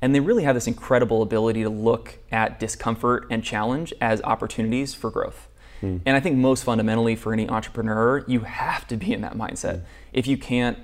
And 0.01 0.15
they 0.15 0.21
really 0.21 0.45
have 0.45 0.55
this 0.55 0.69
incredible 0.69 1.21
ability 1.21 1.65
to 1.65 1.69
look 1.69 2.19
at 2.31 2.61
discomfort 2.61 3.27
and 3.29 3.43
challenge 3.43 3.93
as 4.01 4.23
opportunities 4.23 4.95
for 4.95 5.11
growth. 5.11 5.49
Mm. 5.83 6.01
And 6.07 6.17
I 6.17 6.21
think 6.21 6.37
most 6.37 6.63
fundamentally 6.63 7.17
for 7.17 7.33
any 7.33 7.49
entrepreneur, 7.49 8.25
you 8.29 8.41
have 8.41 8.87
to 8.87 8.97
be 8.97 9.13
in 9.13 9.21
that 9.23 9.35
mindset. 9.35 9.79
Mm. 9.79 9.83
If 10.13 10.27
you 10.29 10.39
can't 10.39 10.79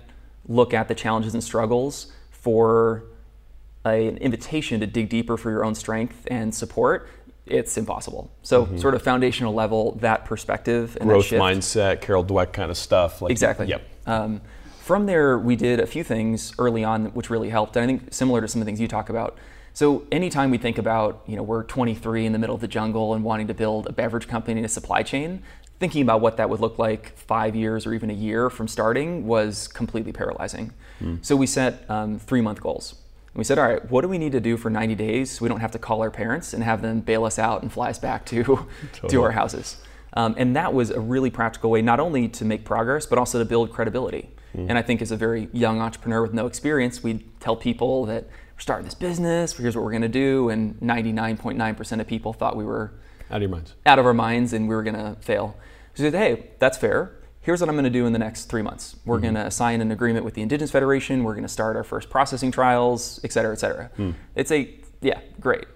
look 0.48 0.74
at 0.74 0.88
the 0.88 0.94
challenges 0.96 1.34
and 1.34 1.42
struggles 1.42 2.12
for 2.32 3.04
a, 3.86 4.08
an 4.08 4.16
invitation 4.16 4.80
to 4.80 4.88
dig 4.88 5.08
deeper 5.08 5.36
for 5.36 5.52
your 5.52 5.64
own 5.64 5.76
strength 5.76 6.26
and 6.28 6.52
support, 6.52 7.08
it's 7.46 7.76
impossible. 7.76 8.30
So 8.42 8.64
mm-hmm. 8.64 8.78
sort 8.78 8.94
of 8.94 9.02
foundational 9.02 9.52
level, 9.52 9.92
that 10.00 10.24
perspective 10.24 10.96
and 11.00 11.08
growth 11.08 11.28
mindset, 11.28 12.00
Carol 12.00 12.24
Dweck 12.24 12.52
kind 12.52 12.70
of 12.70 12.76
stuff. 12.76 13.20
Like, 13.20 13.30
exactly. 13.30 13.66
Yep. 13.66 13.82
Um, 14.06 14.40
from 14.80 15.06
there, 15.06 15.38
we 15.38 15.56
did 15.56 15.80
a 15.80 15.86
few 15.86 16.04
things 16.04 16.52
early 16.58 16.84
on, 16.84 17.06
which 17.06 17.30
really 17.30 17.50
helped. 17.50 17.76
And 17.76 17.84
I 17.84 17.86
think 17.86 18.12
similar 18.12 18.40
to 18.40 18.48
some 18.48 18.60
of 18.60 18.66
the 18.66 18.68
things 18.68 18.80
you 18.80 18.88
talk 18.88 19.08
about. 19.08 19.38
So 19.72 20.06
anytime 20.12 20.50
we 20.50 20.58
think 20.58 20.78
about, 20.78 21.22
you 21.26 21.36
know, 21.36 21.42
we're 21.42 21.64
23 21.64 22.26
in 22.26 22.32
the 22.32 22.38
middle 22.38 22.54
of 22.54 22.60
the 22.60 22.68
jungle 22.68 23.12
and 23.14 23.24
wanting 23.24 23.48
to 23.48 23.54
build 23.54 23.88
a 23.88 23.92
beverage 23.92 24.28
company 24.28 24.58
and 24.58 24.66
a 24.66 24.68
supply 24.68 25.02
chain, 25.02 25.42
thinking 25.80 26.02
about 26.02 26.20
what 26.20 26.36
that 26.36 26.48
would 26.48 26.60
look 26.60 26.78
like 26.78 27.16
five 27.16 27.56
years 27.56 27.86
or 27.86 27.92
even 27.92 28.08
a 28.08 28.14
year 28.14 28.50
from 28.50 28.68
starting 28.68 29.26
was 29.26 29.66
completely 29.68 30.12
paralyzing. 30.12 30.72
Mm. 31.00 31.24
So 31.24 31.34
we 31.34 31.46
set 31.46 31.88
um, 31.90 32.18
three 32.18 32.40
month 32.40 32.60
goals. 32.60 32.94
And 33.34 33.40
we 33.40 33.44
said, 33.44 33.58
all 33.58 33.66
right, 33.66 33.90
what 33.90 34.02
do 34.02 34.08
we 34.08 34.16
need 34.16 34.30
to 34.32 34.40
do 34.40 34.56
for 34.56 34.70
90 34.70 34.94
days 34.94 35.32
so 35.32 35.42
we 35.42 35.48
don't 35.48 35.58
have 35.58 35.72
to 35.72 35.78
call 35.78 36.02
our 36.02 36.10
parents 36.10 36.54
and 36.54 36.62
have 36.62 36.82
them 36.82 37.00
bail 37.00 37.24
us 37.24 37.36
out 37.36 37.62
and 37.62 37.72
fly 37.72 37.90
us 37.90 37.98
back 37.98 38.24
to, 38.26 38.44
totally. 38.44 38.68
to 39.08 39.22
our 39.22 39.32
houses? 39.32 39.76
Um, 40.12 40.36
and 40.38 40.54
that 40.54 40.72
was 40.72 40.90
a 40.90 41.00
really 41.00 41.30
practical 41.30 41.70
way, 41.70 41.82
not 41.82 41.98
only 41.98 42.28
to 42.28 42.44
make 42.44 42.64
progress, 42.64 43.06
but 43.06 43.18
also 43.18 43.40
to 43.40 43.44
build 43.44 43.72
credibility. 43.72 44.30
Mm. 44.56 44.68
And 44.68 44.78
I 44.78 44.82
think 44.82 45.02
as 45.02 45.10
a 45.10 45.16
very 45.16 45.48
young 45.52 45.80
entrepreneur 45.80 46.22
with 46.22 46.32
no 46.32 46.46
experience, 46.46 47.02
we'd 47.02 47.24
tell 47.40 47.56
people 47.56 48.06
that 48.06 48.22
we're 48.24 48.60
starting 48.60 48.84
this 48.84 48.94
business, 48.94 49.56
here's 49.56 49.74
what 49.74 49.84
we're 49.84 49.90
going 49.90 50.02
to 50.02 50.08
do. 50.08 50.48
And 50.50 50.78
99.9% 50.78 52.00
of 52.00 52.06
people 52.06 52.32
thought 52.32 52.54
we 52.56 52.64
were 52.64 52.92
out 53.32 53.36
of 53.38 53.42
your 53.42 53.50
minds, 53.50 53.74
out 53.84 53.98
of 53.98 54.06
our 54.06 54.14
minds, 54.14 54.52
and 54.52 54.68
we 54.68 54.76
were 54.76 54.84
going 54.84 54.94
to 54.94 55.20
fail. 55.20 55.56
So 55.94 56.04
we 56.04 56.10
said, 56.12 56.16
hey, 56.16 56.50
that's 56.60 56.78
fair 56.78 57.16
here's 57.44 57.60
what 57.60 57.68
I'm 57.68 57.74
going 57.74 57.84
to 57.84 57.90
do 57.90 58.06
in 58.06 58.12
the 58.14 58.18
next 58.18 58.46
three 58.46 58.62
months. 58.62 58.96
We're 59.04 59.16
mm-hmm. 59.16 59.34
going 59.34 59.34
to 59.34 59.50
sign 59.50 59.82
an 59.82 59.92
agreement 59.92 60.24
with 60.24 60.32
the 60.32 60.40
Indigenous 60.40 60.70
Federation. 60.70 61.24
We're 61.24 61.34
going 61.34 61.44
to 61.44 61.48
start 61.48 61.76
our 61.76 61.84
first 61.84 62.08
processing 62.08 62.50
trials, 62.50 63.20
et 63.22 63.32
cetera, 63.32 63.52
et 63.52 63.60
cetera. 63.60 63.90
Mm. 63.98 64.14
It's 64.34 64.50
a, 64.50 64.74
yeah, 65.02 65.20
great. 65.38 65.66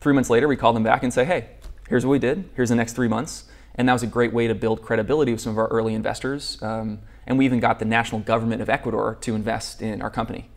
Three 0.00 0.12
months 0.12 0.28
later, 0.28 0.46
we 0.46 0.56
call 0.56 0.74
them 0.74 0.82
back 0.82 1.02
and 1.02 1.12
say, 1.12 1.24
hey, 1.24 1.48
here's 1.88 2.04
what 2.04 2.12
we 2.12 2.18
did. 2.18 2.50
Here's 2.54 2.68
the 2.68 2.74
next 2.74 2.92
three 2.92 3.08
months. 3.08 3.44
And 3.74 3.88
that 3.88 3.94
was 3.94 4.02
a 4.02 4.06
great 4.06 4.34
way 4.34 4.46
to 4.46 4.54
build 4.54 4.82
credibility 4.82 5.32
with 5.32 5.40
some 5.40 5.52
of 5.52 5.58
our 5.58 5.66
early 5.68 5.94
investors. 5.94 6.58
Um, 6.62 7.00
and 7.26 7.38
we 7.38 7.46
even 7.46 7.58
got 7.58 7.78
the 7.78 7.86
national 7.86 8.20
government 8.20 8.60
of 8.60 8.68
Ecuador 8.68 9.16
to 9.22 9.34
invest 9.34 9.80
in 9.80 10.02
our 10.02 10.10
company. 10.10 10.50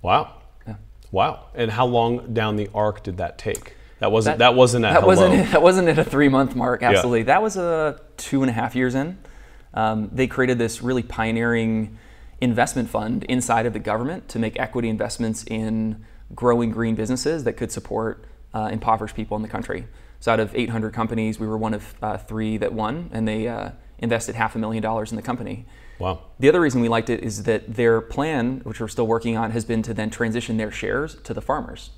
Wow. 0.00 0.36
Yeah. 0.66 0.76
Wow. 1.12 1.48
And 1.54 1.70
how 1.72 1.84
long 1.84 2.32
down 2.32 2.56
the 2.56 2.70
arc 2.74 3.02
did 3.02 3.18
that 3.18 3.36
take? 3.36 3.76
That 3.98 4.10
wasn't 4.10 4.38
that, 4.38 4.52
that 4.52 4.54
wasn't 4.54 4.86
at 4.86 4.94
that 4.94 5.02
hello. 5.02 5.08
wasn't 5.08 5.50
that 5.52 5.60
wasn't 5.60 5.88
at 5.88 5.98
a 5.98 6.04
three 6.04 6.30
month 6.30 6.56
mark. 6.56 6.82
Absolutely, 6.82 7.18
yeah. 7.18 7.24
that 7.26 7.42
was 7.42 7.58
a 7.58 8.00
two 8.16 8.42
and 8.42 8.48
a 8.48 8.52
half 8.54 8.74
years 8.74 8.94
in 8.94 9.18
um, 9.74 10.10
they 10.12 10.26
created 10.26 10.58
this 10.58 10.82
really 10.82 11.02
pioneering 11.02 11.98
investment 12.40 12.88
fund 12.88 13.24
inside 13.24 13.66
of 13.66 13.72
the 13.72 13.78
government 13.78 14.28
to 14.28 14.38
make 14.38 14.58
equity 14.58 14.88
investments 14.88 15.44
in 15.44 16.04
growing 16.34 16.70
green 16.70 16.94
businesses 16.94 17.44
that 17.44 17.54
could 17.54 17.70
support 17.70 18.24
uh, 18.54 18.68
impoverished 18.72 19.14
people 19.14 19.36
in 19.36 19.42
the 19.42 19.48
country. 19.48 19.86
So, 20.20 20.32
out 20.32 20.40
of 20.40 20.54
800 20.54 20.92
companies, 20.92 21.40
we 21.40 21.46
were 21.46 21.56
one 21.56 21.74
of 21.74 21.94
uh, 22.02 22.18
three 22.18 22.58
that 22.58 22.72
won, 22.72 23.10
and 23.12 23.26
they 23.26 23.48
uh, 23.48 23.70
invested 23.98 24.34
half 24.34 24.54
a 24.54 24.58
million 24.58 24.82
dollars 24.82 25.12
in 25.12 25.16
the 25.16 25.22
company. 25.22 25.66
Wow. 25.98 26.20
The 26.38 26.48
other 26.48 26.60
reason 26.60 26.80
we 26.80 26.88
liked 26.88 27.10
it 27.10 27.22
is 27.22 27.44
that 27.44 27.74
their 27.74 28.00
plan, 28.00 28.60
which 28.64 28.80
we're 28.80 28.88
still 28.88 29.06
working 29.06 29.36
on, 29.36 29.50
has 29.50 29.64
been 29.64 29.82
to 29.82 29.94
then 29.94 30.10
transition 30.10 30.56
their 30.56 30.70
shares 30.70 31.16
to 31.24 31.34
the 31.34 31.42
farmers. 31.42 31.90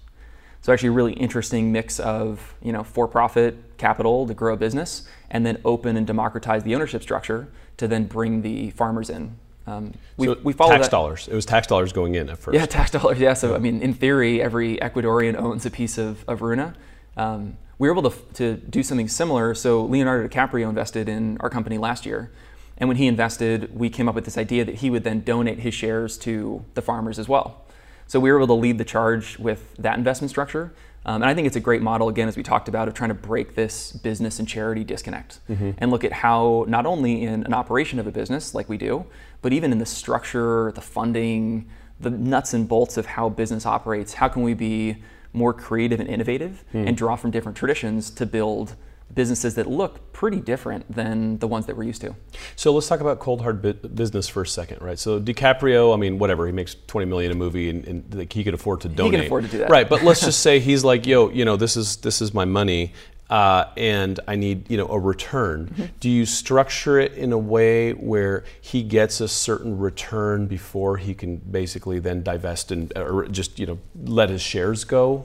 So 0.60 0.72
actually 0.72 0.90
a 0.90 0.92
really 0.92 1.12
interesting 1.14 1.72
mix 1.72 1.98
of 1.98 2.54
you 2.62 2.72
know 2.72 2.84
for-profit 2.84 3.76
capital 3.78 4.26
to 4.26 4.34
grow 4.34 4.54
a 4.54 4.56
business, 4.56 5.08
and 5.30 5.44
then 5.44 5.60
open 5.64 5.96
and 5.96 6.06
democratize 6.06 6.62
the 6.62 6.74
ownership 6.74 7.02
structure 7.02 7.48
to 7.76 7.88
then 7.88 8.04
bring 8.06 8.42
the 8.42 8.70
farmers 8.70 9.10
in. 9.10 9.36
Um, 9.66 9.92
we, 10.16 10.26
so 10.26 10.38
we 10.42 10.52
follow 10.52 10.72
tax 10.72 10.86
that. 10.86 10.90
dollars. 10.90 11.28
It 11.28 11.34
was 11.34 11.46
tax 11.46 11.66
dollars 11.66 11.92
going 11.92 12.14
in 12.14 12.28
at 12.28 12.38
first. 12.38 12.58
Yeah, 12.58 12.66
tax 12.66 12.90
dollars. 12.90 13.18
Yeah. 13.18 13.34
So 13.34 13.54
I 13.54 13.58
mean, 13.58 13.80
in 13.80 13.94
theory, 13.94 14.42
every 14.42 14.76
Ecuadorian 14.78 15.36
owns 15.36 15.64
a 15.66 15.70
piece 15.70 15.98
of, 15.98 16.24
of 16.28 16.42
Runa. 16.42 16.74
Um, 17.16 17.56
we 17.78 17.88
were 17.88 17.98
able 17.98 18.10
to, 18.10 18.16
to 18.34 18.54
do 18.54 18.82
something 18.82 19.08
similar. 19.08 19.54
So 19.54 19.84
Leonardo 19.84 20.28
DiCaprio 20.28 20.68
invested 20.68 21.08
in 21.08 21.36
our 21.40 21.50
company 21.50 21.78
last 21.78 22.06
year. 22.06 22.30
And 22.78 22.88
when 22.88 22.96
he 22.96 23.06
invested, 23.06 23.76
we 23.78 23.90
came 23.90 24.08
up 24.08 24.14
with 24.14 24.24
this 24.24 24.38
idea 24.38 24.64
that 24.64 24.76
he 24.76 24.90
would 24.90 25.04
then 25.04 25.20
donate 25.20 25.60
his 25.60 25.74
shares 25.74 26.16
to 26.18 26.64
the 26.74 26.82
farmers 26.82 27.18
as 27.18 27.28
well. 27.28 27.64
So 28.06 28.20
we 28.20 28.30
were 28.30 28.38
able 28.38 28.48
to 28.48 28.60
lead 28.60 28.78
the 28.78 28.84
charge 28.84 29.38
with 29.38 29.74
that 29.76 29.96
investment 29.98 30.30
structure. 30.30 30.72
Um, 31.04 31.22
and 31.22 31.24
I 31.24 31.34
think 31.34 31.46
it's 31.46 31.56
a 31.56 31.60
great 31.60 31.82
model, 31.82 32.08
again, 32.08 32.28
as 32.28 32.36
we 32.36 32.42
talked 32.42 32.68
about, 32.68 32.86
of 32.86 32.94
trying 32.94 33.08
to 33.08 33.14
break 33.14 33.54
this 33.54 33.92
business 33.92 34.38
and 34.38 34.46
charity 34.46 34.84
disconnect 34.84 35.40
mm-hmm. 35.50 35.72
and 35.78 35.90
look 35.90 36.04
at 36.04 36.12
how, 36.12 36.64
not 36.68 36.86
only 36.86 37.24
in 37.24 37.44
an 37.44 37.52
operation 37.52 37.98
of 37.98 38.06
a 38.06 38.12
business 38.12 38.54
like 38.54 38.68
we 38.68 38.76
do, 38.76 39.04
but 39.40 39.52
even 39.52 39.72
in 39.72 39.78
the 39.78 39.86
structure, 39.86 40.70
the 40.74 40.80
funding, 40.80 41.68
the 42.00 42.10
nuts 42.10 42.54
and 42.54 42.68
bolts 42.68 42.96
of 42.96 43.06
how 43.06 43.28
business 43.28 43.66
operates, 43.66 44.14
how 44.14 44.28
can 44.28 44.42
we 44.42 44.54
be 44.54 44.96
more 45.32 45.52
creative 45.52 45.98
and 45.98 46.08
innovative 46.08 46.64
mm. 46.72 46.86
and 46.86 46.96
draw 46.96 47.16
from 47.16 47.30
different 47.30 47.56
traditions 47.56 48.10
to 48.10 48.26
build 48.26 48.76
businesses 49.14 49.54
that 49.56 49.66
look 49.66 50.12
pretty 50.12 50.40
different 50.40 50.90
than 50.92 51.38
the 51.38 51.48
ones 51.48 51.66
that 51.66 51.76
we're 51.76 51.82
used 51.84 52.00
to. 52.02 52.14
So 52.56 52.72
let's 52.72 52.88
talk 52.88 53.00
about 53.00 53.18
cold 53.18 53.42
hard 53.42 53.62
business 53.94 54.28
for 54.28 54.42
a 54.42 54.46
second, 54.46 54.80
right? 54.80 54.98
So 54.98 55.20
DiCaprio, 55.20 55.94
I 55.94 55.96
mean, 55.96 56.18
whatever, 56.18 56.46
he 56.46 56.52
makes 56.52 56.76
20 56.86 57.06
million 57.06 57.32
a 57.32 57.34
movie, 57.34 57.68
and, 57.68 57.84
and 57.86 58.14
like, 58.14 58.32
he 58.32 58.44
could 58.44 58.54
afford 58.54 58.80
to 58.82 58.88
donate. 58.88 59.12
He 59.12 59.18
can 59.18 59.26
afford 59.26 59.44
to 59.44 59.50
do 59.50 59.58
that, 59.58 59.70
right? 59.70 59.88
But 59.88 60.02
let's 60.02 60.20
just 60.20 60.40
say 60.46 60.60
he's 60.60 60.84
like, 60.84 61.06
yo, 61.06 61.30
you 61.30 61.44
know, 61.44 61.56
this 61.56 61.76
is 61.76 61.96
this 61.96 62.20
is 62.22 62.32
my 62.32 62.44
money. 62.44 62.92
Uh, 63.30 63.70
and 63.78 64.20
I 64.28 64.36
need 64.36 64.70
you 64.70 64.76
know 64.76 64.88
a 64.88 64.98
return. 64.98 65.68
Mm-hmm. 65.68 65.84
Do 66.00 66.10
you 66.10 66.26
structure 66.26 66.98
it 66.98 67.14
in 67.14 67.32
a 67.32 67.38
way 67.38 67.92
where 67.92 68.44
he 68.60 68.82
gets 68.82 69.22
a 69.22 69.28
certain 69.28 69.78
return 69.78 70.46
before 70.46 70.98
he 70.98 71.14
can 71.14 71.36
basically 71.38 71.98
then 71.98 72.22
divest 72.22 72.70
and 72.70 72.92
or 72.94 73.26
just 73.28 73.58
you 73.58 73.64
know 73.64 73.78
let 74.04 74.28
his 74.28 74.42
shares 74.42 74.84
go? 74.84 75.24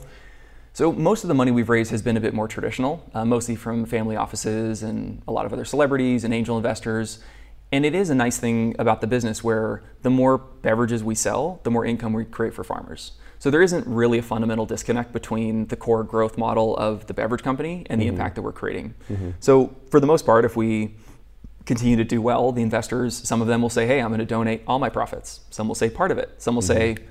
So 0.78 0.92
most 0.92 1.24
of 1.24 1.28
the 1.28 1.34
money 1.34 1.50
we've 1.50 1.70
raised 1.70 1.90
has 1.90 2.04
been 2.04 2.18
a 2.18 2.20
bit 2.20 2.36
more 2.36 2.48
traditional, 2.48 3.04
uh, 3.16 3.26
mostly 3.26 3.56
from 3.56 3.84
family 3.88 4.16
offices 4.16 4.84
and 4.84 5.24
a 5.28 5.32
lot 5.32 5.48
of 5.48 5.52
other 5.52 5.66
celebrities 5.66 6.24
and 6.24 6.32
angel 6.36 6.56
investors. 6.56 7.18
And 7.72 7.84
it 7.84 7.96
is 7.96 8.12
a 8.12 8.16
nice 8.16 8.38
thing 8.38 8.76
about 8.78 9.02
the 9.02 9.08
business 9.08 9.44
where 9.44 9.82
the 10.04 10.12
more 10.12 10.38
beverages 10.38 11.04
we 11.04 11.16
sell, 11.16 11.62
the 11.64 11.72
more 11.72 11.84
income 11.84 12.14
we 12.14 12.26
create 12.26 12.54
for 12.54 12.64
farmers. 12.64 13.14
So 13.40 13.50
there 13.50 13.64
isn't 13.64 13.88
really 13.88 14.20
a 14.20 14.22
fundamental 14.22 14.68
disconnect 14.68 15.14
between 15.14 15.66
the 15.66 15.76
core 15.76 16.04
growth 16.04 16.38
model 16.38 16.78
of 16.78 17.08
the 17.08 17.14
beverage 17.16 17.42
company 17.42 17.84
and 17.90 18.00
the 18.00 18.06
mm-hmm. 18.06 18.14
impact 18.14 18.36
that 18.36 18.44
we're 18.44 18.52
creating. 18.52 18.94
Mm-hmm. 19.10 19.32
So 19.40 19.76
for 19.90 20.00
the 20.00 20.06
most 20.06 20.28
part, 20.28 20.46
if 20.46 20.56
we 20.56 20.94
continue 21.66 21.96
to 21.96 22.04
do 22.04 22.22
well, 22.22 22.52
the 22.52 22.62
investors, 22.62 23.16
some 23.16 23.42
of 23.42 23.48
them 23.48 23.64
will 23.64 23.72
say, 23.72 23.88
hey, 23.88 24.00
I'm 24.00 24.10
going 24.10 24.20
to 24.20 24.26
donate 24.26 24.62
all 24.68 24.78
my 24.78 24.90
profits. 24.90 25.40
Some 25.50 25.68
will 25.68 25.74
say 25.74 25.90
part 25.90 26.12
of 26.12 26.20
it. 26.20 26.36
Some 26.38 26.54
will 26.54 26.62
mm-hmm. 26.62 26.98
say, 27.00 27.08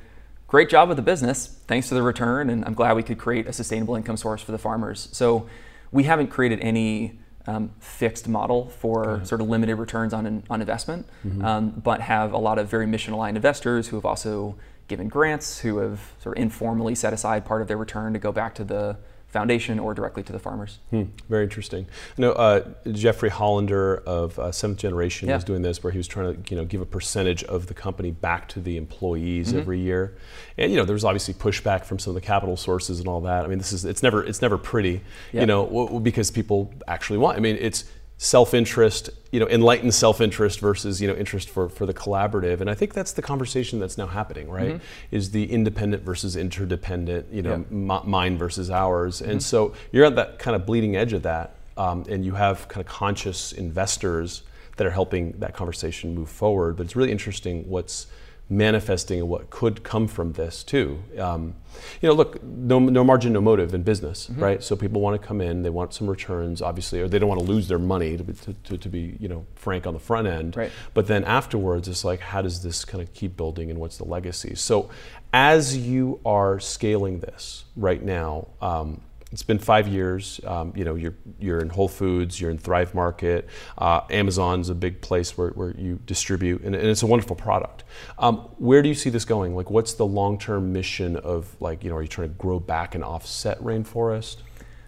great 0.49 0.69
job 0.69 0.89
with 0.89 0.97
the 0.97 1.03
business. 1.03 1.59
Thanks 1.67 1.89
for 1.89 1.95
the 1.95 2.03
return. 2.03 2.51
And 2.51 2.65
I'm 2.65 2.75
glad 2.75 2.97
we 2.97 3.03
could 3.03 3.19
create 3.19 3.47
a 3.47 3.53
sustainable 3.53 3.97
income 3.97 4.17
source 4.17 4.43
for 4.43 4.53
the 4.53 4.59
farmers. 4.59 5.09
So 5.13 5.49
we 5.93 6.05
haven't 6.05 6.29
created 6.29 6.61
any 6.61 7.19
um, 7.47 7.71
fixed 7.79 8.29
model 8.29 8.69
for 8.69 9.25
sort 9.25 9.41
of 9.41 9.49
limited 9.49 9.77
returns 9.77 10.13
on, 10.13 10.43
on 10.51 10.61
investment, 10.61 11.07
mm-hmm. 11.25 11.45
um, 11.45 11.71
but 11.71 12.01
have 12.01 12.33
a 12.33 12.39
lot 12.39 12.59
of 12.59 12.69
very 12.69 12.87
mission 12.87 13.15
aligned 13.15 13.37
investors 13.37 13.89
who 13.89 13.97
have 13.97 14.05
also 14.05 14.57
given 14.89 15.09
grants, 15.09 15.61
who 15.61 15.79
have 15.79 16.13
sort 16.21 16.37
of 16.37 16.43
informally 16.43 16.95
set 16.95 17.13
aside 17.13 17.45
part 17.45 17.63
of 17.63 17.69
their 17.69 17.77
return 17.77 18.13
to 18.13 18.19
go 18.19 18.33
back 18.33 18.55
to 18.55 18.65
the 18.65 18.97
foundation 19.37 19.79
or 19.79 19.93
directly 19.93 20.23
to 20.23 20.33
the 20.33 20.39
farmers. 20.39 20.79
Hmm, 20.89 21.05
very 21.29 21.45
interesting. 21.45 21.87
I 22.17 22.21
know 22.23 22.33
uh, 22.33 22.67
Jeffrey 22.91 23.29
Hollender 23.29 24.03
of 24.05 24.39
uh, 24.39 24.51
Seventh 24.51 24.79
Generation 24.79 25.29
yeah. 25.29 25.35
was 25.35 25.45
doing 25.45 25.61
this, 25.61 25.85
where 25.85 25.91
he 25.91 25.99
was 25.99 26.09
trying 26.09 26.43
to 26.43 26.51
you 26.51 26.59
know 26.59 26.65
give 26.65 26.81
a 26.81 26.87
percentage 26.87 27.45
of 27.45 27.67
the 27.67 27.75
company 27.75 28.11
back 28.11 28.49
to 28.49 28.61
the 28.61 28.79
employees 28.79 29.49
mm-hmm. 29.49 29.59
every 29.59 29.79
year, 29.79 30.17
and 30.57 30.73
you 30.73 30.79
know 30.79 30.87
there 30.87 30.95
was 30.95 31.05
obviously 31.05 31.35
pushback 31.35 31.85
from 31.85 31.99
some 31.99 32.13
of 32.13 32.15
the 32.15 32.27
capital 32.27 32.57
sources 32.57 32.99
and 32.99 33.09
all 33.09 33.21
that. 33.21 33.45
I 33.45 33.49
mean, 33.49 33.59
this 33.59 33.75
is 33.75 33.85
it's 33.85 34.03
never 34.03 34.25
it's 34.25 34.41
never 34.41 34.57
pretty, 34.57 35.03
yeah. 35.33 35.43
you 35.43 35.47
know, 35.47 35.67
w- 35.67 36.01
because 36.01 36.31
people 36.31 36.73
actually 36.89 37.19
want. 37.19 37.37
I 37.37 37.41
mean, 37.41 37.59
it's 37.61 37.85
self-interest, 38.19 39.11
you 39.31 39.39
know, 39.39 39.47
enlightened 39.49 39.93
self-interest 39.93 40.59
versus, 40.61 41.03
you 41.03 41.09
know, 41.09 41.15
interest 41.15 41.51
for, 41.51 41.69
for 41.69 41.85
the 41.85 41.93
collaborative. 41.93 42.61
And 42.61 42.71
I 42.71 42.75
think 42.75 42.95
that's 42.95 43.13
the 43.13 43.23
conversation 43.23 43.79
that's 43.79 43.99
now 43.99 44.07
happening, 44.07 44.49
right? 44.49 44.75
Mm-hmm. 44.75 45.17
Is 45.17 45.33
the 45.33 45.51
independent 45.51 46.03
versus 46.03 46.35
interdependent, 46.35 47.31
you 47.31 47.43
know, 47.43 47.65
yeah. 47.71 47.95
m- 47.95 48.09
mine 48.09 48.39
versus 48.39 48.71
ours. 48.71 49.21
Mm-hmm. 49.21 49.33
And 49.33 49.43
so 49.43 49.75
you're 49.93 50.07
at 50.07 50.17
that 50.17 50.39
kind 50.39 50.55
of 50.55 50.65
bleeding 50.65 50.97
edge 50.97 51.13
of 51.13 51.23
that. 51.25 51.57
Um, 51.77 52.07
and 52.09 52.25
you 52.25 52.33
have 52.33 52.69
kind 52.69 52.85
of 52.85 52.91
conscious 52.91 53.53
investors 53.53 54.43
that 54.79 54.87
are 54.87 54.91
helping 54.91 55.33
that 55.33 55.53
conversation 55.53 56.15
move 56.15 56.31
forward. 56.31 56.77
But 56.77 56.87
it's 56.87 56.97
really 56.97 57.13
interesting 57.13 57.69
what's 57.69 58.07
manifesting 58.49 59.27
what 59.27 59.51
could 59.51 59.83
come 59.83 60.07
from 60.07 60.33
this 60.35 60.63
too. 60.63 61.03
Um, 61.19 61.55
you 62.01 62.09
know, 62.09 62.15
look, 62.15 62.43
no, 62.43 62.79
no 62.79 63.03
margin, 63.03 63.33
no 63.33 63.41
motive 63.41 63.75
in 63.75 63.83
business, 63.83 64.29
mm-hmm. 64.29 64.43
right? 64.43 64.63
So 64.63 64.77
people 64.77 65.01
want 65.01 65.21
to 65.21 65.27
come 65.27 65.41
in, 65.41 65.63
they 65.63 65.71
want 65.71 65.93
some 65.93 66.09
returns, 66.09 66.63
obviously, 66.63 67.01
or 67.01 67.09
they 67.09 67.19
don't 67.19 67.29
want 67.29 67.41
to 67.41 67.47
lose 67.47 67.69
their 67.69 67.79
money 67.79 68.17
to 68.17 68.25
be, 68.25 68.33
to, 68.33 68.55
to, 68.55 68.79
to 68.79 68.89
be 68.89 69.17
you 69.19 69.29
know, 69.29 69.47
frank 69.57 69.87
on 69.87 69.95
the 69.95 70.01
front 70.01 70.27
end. 70.29 70.57
Right. 70.57 70.71
But 70.95 71.07
then 71.07 71.25
afterwards, 71.25 71.89
it's 71.89 72.05
like, 72.05 72.21
how 72.21 72.41
does 72.41 72.63
this 72.63 72.85
kind 72.85 73.03
of 73.03 73.13
keep 73.13 73.37
building 73.37 73.71
and 73.71 73.81
what's 73.81 73.99
the 73.99 74.05
legacy? 74.05 74.55
So 74.55 74.91
as 75.33 75.77
you 75.77 76.21
are 76.25 76.61
scaling 76.61 77.21
this 77.21 77.65
right 77.77 78.03
now, 78.03 78.49
um, 78.63 79.01
it's 79.37 79.43
been 79.43 79.59
five 79.59 79.87
years. 79.87 80.41
Um, 80.47 80.73
you 80.75 80.83
know, 80.83 80.95
you're 80.95 81.15
you're 81.39 81.59
in 81.59 81.69
Whole 81.69 81.89
Foods, 81.89 82.41
you're 82.41 82.51
in 82.51 82.57
Thrive 82.57 82.95
Market. 82.95 83.47
Uh, 83.77 84.01
Amazon's 84.09 84.71
a 84.71 84.75
big 84.75 85.03
place 85.03 85.37
where, 85.37 85.51
where 85.51 85.73
you 85.73 86.01
distribute, 86.07 86.63
and, 86.63 86.75
and 86.75 86.87
it's 86.87 87.03
a 87.03 87.07
wonderful 87.07 87.37
product. 87.37 87.85
Um, 88.19 88.39
where 88.57 88.81
do 88.81 88.89
you 88.89 88.95
see 88.95 89.11
this 89.11 89.27
going? 89.27 89.55
Like, 89.55 89.69
what's 89.69 89.93
the 89.93 90.07
long-term 90.07 90.73
mission 90.73 91.17
of 91.17 91.55
like, 91.61 91.85
you 91.85 91.91
know, 91.91 91.97
are 91.97 92.03
you 92.03 92.09
trying 92.09 92.31
to 92.31 92.35
grow 92.37 92.59
back 92.59 92.95
and 92.95 93.05
offset 93.05 93.61
rainforest? 93.61 94.37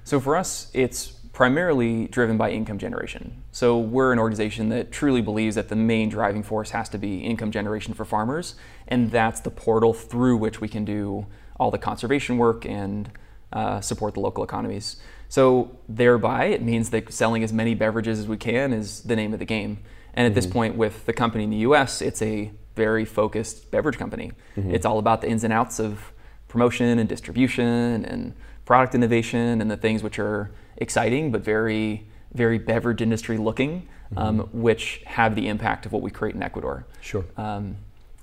So 0.05 0.19
for 0.19 0.35
us, 0.35 0.71
it's 0.73 1.09
primarily 1.35 2.07
driven 2.07 2.39
by 2.39 2.51
income 2.51 2.79
generation. 2.79 3.43
So 3.53 3.79
we're 3.79 4.15
an 4.15 4.19
organization 4.19 4.71
that 4.71 4.91
truly 4.91 5.21
believes 5.21 5.57
that 5.57 5.69
the 5.69 5.77
main 5.77 6.09
driving 6.09 6.43
force 6.43 6.71
has 6.71 6.89
to 6.89 6.97
be 6.97 7.19
income 7.19 7.51
generation 7.51 7.93
for 7.93 8.07
farmers, 8.07 8.55
and 8.87 9.11
that's 9.11 9.41
the 9.41 9.51
portal 9.51 9.93
through 9.93 10.39
which 10.39 10.59
we 10.59 10.69
can 10.69 10.87
do 10.87 11.27
all 11.61 11.71
the 11.71 11.77
conservation 11.77 12.39
work 12.39 12.65
and 12.65 13.11
uh, 13.53 13.81
support 13.81 14.15
the 14.15 14.21
local 14.21 14.45
economies. 14.45 14.97
So 15.29 15.77
thereby, 15.89 16.47
it 16.47 16.63
means 16.63 16.91
that 16.91 17.13
selling 17.13 17.43
as 17.43 17.53
many 17.53 17.75
beverages 17.75 18.19
as 18.19 18.27
we 18.27 18.37
can 18.37 18.73
is 18.73 19.03
the 19.03 19.17
name 19.17 19.33
of 19.33 19.39
the 19.39 19.45
game. 19.45 19.79
And 20.15 20.27
at 20.27 20.31
mm-hmm. 20.31 20.35
this 20.35 20.47
point, 20.47 20.77
with 20.77 21.07
the 21.07 21.13
company 21.13 21.45
in 21.45 21.51
the 21.51 21.59
U.S., 21.59 22.01
it's 22.01 22.23
a 22.23 22.51
very 22.75 23.05
focused 23.05 23.71
beverage 23.71 23.99
company. 23.99 24.33
Mm-hmm. 24.57 24.75
It's 24.75 24.87
all 24.87 24.99
about 24.99 25.21
the 25.21 25.29
ins 25.29 25.45
and 25.45 25.53
outs 25.53 25.79
of 25.79 26.13
promotion 26.49 26.99
and 26.99 27.09
distribution 27.09 28.05
and 28.05 28.35
product 28.65 28.95
innovation 28.95 29.61
and 29.61 29.71
the 29.71 29.77
things 29.77 30.03
which 30.03 30.19
are 30.19 30.51
exciting 30.77 31.31
but 31.31 31.43
very, 31.43 32.09
very 32.33 32.59
beverage 32.59 33.03
industry 33.03 33.37
looking, 33.37 33.89
mm-hmm. 34.13 34.19
um, 34.19 34.39
which 34.53 35.03
have 35.07 35.35
the 35.35 35.49
impact 35.49 35.87
of 35.87 35.93
what 35.93 36.03
we 36.03 36.11
create 36.11 36.35
in 36.35 36.43
Ecuador. 36.43 36.87
Sure. 37.01 37.25
Um, 37.37 37.77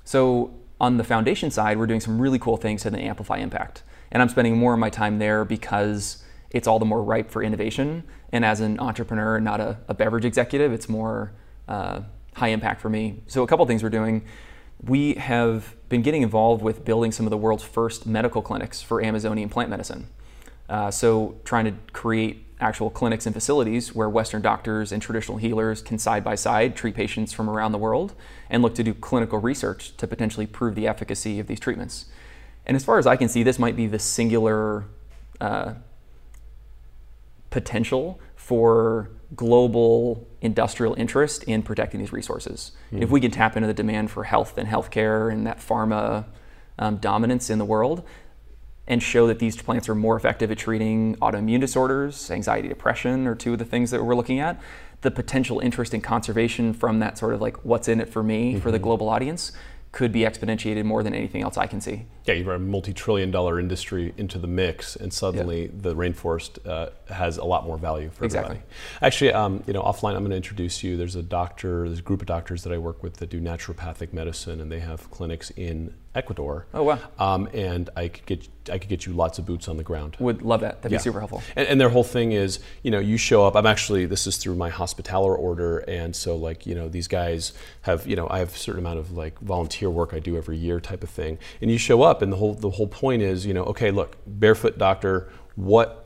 so 0.04 0.54
on 0.80 0.98
the 0.98 1.04
foundation 1.04 1.52
side, 1.52 1.78
we're 1.78 1.88
doing 1.88 2.00
some 2.00 2.20
really 2.20 2.40
cool 2.40 2.58
things 2.58 2.84
to 2.84 3.00
amplify 3.00 3.38
impact 3.38 3.84
and 4.16 4.22
I'm 4.22 4.30
spending 4.30 4.56
more 4.56 4.74
of 4.74 4.80
my 4.80 4.90
time 4.90 5.20
there 5.20 5.44
because 5.44 6.24
it's 6.50 6.68
all 6.70 6.80
the 6.80 6.86
more 6.86 7.04
ripe 7.04 7.30
for 7.30 7.44
innovation. 7.44 8.02
And 8.32 8.46
as 8.46 8.62
an 8.62 8.80
entrepreneur, 8.80 9.42
not 9.42 9.60
a, 9.60 9.78
a 9.90 9.94
beverage 9.94 10.24
executive, 10.24 10.72
it's 10.72 10.88
more 10.88 11.34
uh, 11.68 12.00
high 12.34 12.48
impact 12.48 12.80
for 12.80 12.88
me. 12.88 13.24
So 13.28 13.44
a 13.44 13.48
couple 13.48 13.66
things 13.66 13.84
we're 13.84 13.90
doing. 13.90 14.24
We 14.82 15.16
have 15.16 15.76
been 15.90 16.02
getting 16.02 16.22
involved 16.22 16.64
with 16.64 16.86
building 16.86 17.12
some 17.12 17.26
of 17.26 17.30
the 17.30 17.36
world's 17.36 17.64
first 17.64 18.08
medical 18.08 18.42
clinics 18.42 18.82
for 18.82 19.04
Amazonian 19.04 19.50
plant 19.50 19.70
medicine. 19.70 20.08
Uh, 20.70 20.90
so 20.90 21.36
trying 21.44 21.66
to 21.66 21.74
create 21.92 22.46
actual 22.62 22.90
clinics 22.90 23.26
and 23.26 23.36
facilities 23.36 23.94
where 23.94 24.10
Western 24.10 24.42
doctors 24.42 24.94
and 24.94 25.02
traditional 25.02 25.40
healers 25.40 25.82
can 25.82 26.00
side 26.00 26.24
by 26.24 26.36
side 26.36 26.74
treat 26.74 26.96
patients 26.96 27.34
from 27.34 27.50
around 27.50 27.74
the 27.74 27.78
world 27.78 28.16
and 28.50 28.64
look 28.64 28.76
to 28.76 28.84
do 28.84 28.94
clinical 28.94 29.40
research 29.40 29.98
to 29.98 30.08
potentially 30.08 30.48
prove 30.48 30.74
the 30.74 30.88
efficacy 30.88 31.38
of 31.38 31.48
these 31.48 31.60
treatments. 31.60 32.06
And 32.66 32.76
as 32.76 32.84
far 32.84 32.98
as 32.98 33.08
I 33.08 33.16
can 33.16 33.30
see, 33.30 33.44
this 33.44 33.60
might 33.60 33.76
be 33.76 33.88
the 33.88 34.00
singular 34.00 34.86
uh, 35.40 35.74
potential 37.50 38.20
for 38.36 39.10
global 39.36 40.28
industrial 40.42 40.94
interest 40.96 41.44
in 41.44 41.64
protecting 41.64 42.00
these 42.00 42.14
resources. 42.14 42.72
Mm. 42.92 43.04
If 43.04 43.10
we 43.10 43.20
can 43.20 43.32
tap 43.32 43.56
into 43.56 43.68
the 43.68 43.74
demand 43.74 44.12
for 44.12 44.24
health 44.24 44.58
and 44.58 44.68
healthcare 44.68 45.32
and 45.32 45.46
that 45.48 45.60
pharma 45.60 46.26
um, 46.78 46.98
dominance 46.98 47.50
in 47.50 47.58
the 47.58 47.66
world, 47.66 48.04
and 48.88 49.02
show 49.02 49.28
that 49.28 49.40
these 49.40 49.56
plants 49.56 49.90
are 49.90 49.96
more 49.96 50.16
effective 50.16 50.52
at 50.52 50.58
treating 50.58 51.16
autoimmune 51.16 51.60
disorders, 51.60 52.30
anxiety, 52.30 52.68
depression, 52.68 53.26
or 53.26 53.36
two 53.36 53.54
of 53.54 53.60
the 53.60 53.66
things 53.66 53.92
that 53.92 54.04
we're 54.04 54.16
looking 54.16 54.40
at, 54.40 54.62
the 55.02 55.12
potential 55.12 55.60
interest 55.60 55.94
in 55.94 56.02
conservation 56.02 56.74
from 56.74 57.00
that 57.00 57.18
sort 57.18 57.34
of 57.34 57.42
like 57.42 57.58
what's 57.66 57.88
in 57.88 58.00
it 58.00 58.10
for 58.10 58.24
me 58.24 58.52
mm-hmm. 58.52 58.60
for 58.60 58.72
the 58.72 58.78
mm-hmm. 58.78 58.84
global 58.84 59.10
audience 59.10 59.52
could 59.96 60.12
be 60.12 60.20
exponentiated 60.20 60.84
more 60.84 61.04
than 61.04 61.14
anything 61.14 61.42
else 61.42 61.58
I 61.58 61.68
can 61.68 61.80
see. 61.80 62.06
Yeah, 62.26 62.34
you 62.34 62.44
bring 62.44 62.58
a 62.58 62.60
multi-trillion 62.60 63.32
dollar 63.32 63.62
industry 63.62 64.14
into 64.18 64.38
the 64.38 64.46
mix, 64.46 64.98
and 64.98 65.12
suddenly 65.12 65.64
yeah. 65.64 65.72
the 65.74 65.96
rainforest 65.96 66.68
uh, 66.68 66.90
has 67.14 67.38
a 67.38 67.46
lot 67.46 67.66
more 67.66 67.78
value 67.78 68.10
for 68.10 68.26
exactly. 68.26 68.58
everybody. 68.58 68.74
Actually, 69.02 69.32
um, 69.32 69.64
you 69.66 69.72
know, 69.72 69.82
offline, 69.82 70.16
I'm 70.16 70.20
going 70.20 70.32
to 70.32 70.36
introduce 70.36 70.84
you. 70.84 70.98
There's 70.98 71.16
a 71.16 71.24
doctor, 71.24 71.88
there's 71.88 72.00
a 72.00 72.02
group 72.02 72.20
of 72.20 72.28
doctors 72.28 72.64
that 72.64 72.74
I 72.74 72.78
work 72.78 73.04
with 73.04 73.16
that 73.18 73.30
do 73.30 73.40
naturopathic 73.40 74.12
medicine, 74.12 74.60
and 74.60 74.70
they 74.70 74.82
have 74.82 75.10
clinics 75.12 75.50
in 75.52 75.94
Ecuador. 76.16 76.66
Oh 76.74 76.84
wow! 76.84 77.00
Um, 77.20 77.50
and 77.54 77.90
I 77.96 78.08
could 78.08 78.26
get 78.26 78.48
I 78.70 78.78
could 78.78 78.90
get 78.90 79.06
you 79.06 79.14
lots 79.14 79.38
of 79.38 79.46
boots 79.46 79.68
on 79.68 79.78
the 79.78 79.84
ground. 79.84 80.16
Would 80.20 80.42
love 80.42 80.62
that. 80.62 80.82
That'd 80.82 80.94
yeah. 80.94 80.98
be 80.98 81.02
super 81.02 81.20
helpful. 81.20 81.44
And, 81.56 81.68
and, 81.68 81.80
their 81.80 81.90
whole 81.90 82.04
thing 82.04 82.32
is, 82.32 82.60
you 82.84 82.90
know, 82.90 83.00
you 83.00 83.18
show 83.18 83.46
up. 83.46 83.56
I'm 83.56 83.66
actually 83.66 84.06
this 84.06 84.26
is 84.26 84.38
through 84.38 84.56
my 84.56 84.70
hospitaller 84.70 85.36
order, 85.36 85.80
and 85.80 86.16
so 86.16 86.36
like 86.36 86.66
you 86.66 86.74
know 86.74 86.88
these 86.88 87.08
guys 87.08 87.54
have 87.82 88.08
you 88.08 88.16
know 88.16 88.28
I 88.30 88.40
have 88.40 88.56
a 88.56 88.58
certain 88.58 88.80
amount 88.80 89.00
of 89.00 89.12
like 89.12 89.38
volunteer 89.40 89.90
work 89.90 90.14
I 90.14 90.20
do 90.20 90.38
every 90.38 90.58
year 90.58 90.80
type 90.80 91.04
of 91.04 91.10
thing, 91.10 91.38
and 91.62 91.70
you 91.70 91.78
show 91.78 92.02
up, 92.02 92.22
and 92.22 92.32
the 92.32 92.38
whole 92.38 92.54
the 92.54 92.72
whole 92.72 92.88
point 92.88 93.22
is 93.22 93.46
you 93.46 93.54
know 93.54 93.64
okay 93.66 93.92
look 93.92 94.18
barefoot 94.26 94.78
doctor 94.78 95.30
what 95.56 96.05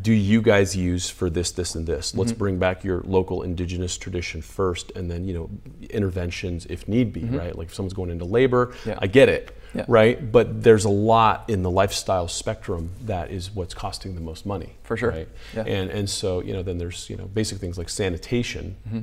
do 0.00 0.12
you 0.12 0.40
guys 0.40 0.74
use 0.74 1.10
for 1.10 1.28
this, 1.28 1.50
this, 1.52 1.74
and 1.74 1.86
this? 1.86 2.14
Let's 2.14 2.32
mm-hmm. 2.32 2.38
bring 2.38 2.58
back 2.58 2.82
your 2.82 3.02
local 3.02 3.42
indigenous 3.42 3.98
tradition 3.98 4.40
first, 4.40 4.90
and 4.92 5.10
then 5.10 5.24
you 5.24 5.34
know 5.34 5.50
interventions 5.90 6.66
if 6.66 6.88
need 6.88 7.12
be, 7.12 7.22
mm-hmm. 7.22 7.36
right? 7.36 7.56
Like 7.56 7.68
if 7.68 7.74
someone's 7.74 7.92
going 7.92 8.10
into 8.10 8.24
labor, 8.24 8.74
yeah. 8.86 8.98
I 8.98 9.06
get 9.06 9.28
it, 9.28 9.54
yeah. 9.74 9.84
right? 9.88 10.32
But 10.32 10.62
there's 10.62 10.86
a 10.86 10.90
lot 10.90 11.44
in 11.48 11.62
the 11.62 11.70
lifestyle 11.70 12.26
spectrum 12.28 12.92
that 13.02 13.30
is 13.30 13.50
what's 13.50 13.74
costing 13.74 14.14
the 14.14 14.20
most 14.22 14.46
money, 14.46 14.76
for 14.82 14.96
sure, 14.96 15.10
right? 15.10 15.28
Yeah. 15.54 15.64
And 15.66 15.90
and 15.90 16.08
so 16.08 16.40
you 16.40 16.54
know 16.54 16.62
then 16.62 16.78
there's 16.78 17.10
you 17.10 17.16
know 17.16 17.26
basic 17.26 17.58
things 17.58 17.76
like 17.76 17.88
sanitation. 17.88 18.76
Mm-hmm 18.88 19.00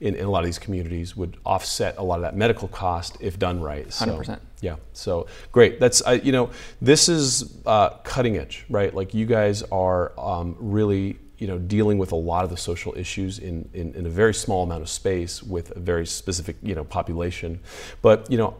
in, 0.00 0.14
in, 0.14 0.24
a 0.24 0.30
lot 0.30 0.40
of 0.40 0.46
these 0.46 0.58
communities 0.58 1.16
would 1.16 1.36
offset 1.44 1.96
a 1.98 2.02
lot 2.02 2.16
of 2.16 2.22
that 2.22 2.36
medical 2.36 2.68
cost 2.68 3.16
if 3.20 3.38
done 3.38 3.60
right. 3.60 3.92
So, 3.92 4.06
100%. 4.06 4.40
Yeah. 4.60 4.76
So 4.92 5.26
great. 5.52 5.80
That's 5.80 6.06
uh, 6.06 6.18
you 6.22 6.32
know 6.32 6.50
this 6.80 7.08
is 7.08 7.58
uh, 7.66 7.90
cutting 8.04 8.36
edge, 8.36 8.66
right? 8.68 8.94
Like 8.94 9.14
you 9.14 9.26
guys 9.26 9.62
are 9.64 10.12
um, 10.18 10.56
really 10.58 11.18
you 11.38 11.46
know 11.46 11.58
dealing 11.58 11.98
with 11.98 12.12
a 12.12 12.16
lot 12.16 12.44
of 12.44 12.50
the 12.50 12.56
social 12.56 12.94
issues 12.96 13.38
in, 13.38 13.68
in, 13.72 13.94
in 13.94 14.06
a 14.06 14.10
very 14.10 14.34
small 14.34 14.62
amount 14.62 14.82
of 14.82 14.88
space 14.88 15.42
with 15.42 15.70
a 15.76 15.80
very 15.80 16.06
specific 16.06 16.56
you 16.62 16.74
know 16.74 16.84
population, 16.84 17.60
but 18.02 18.30
you 18.30 18.36
know 18.36 18.54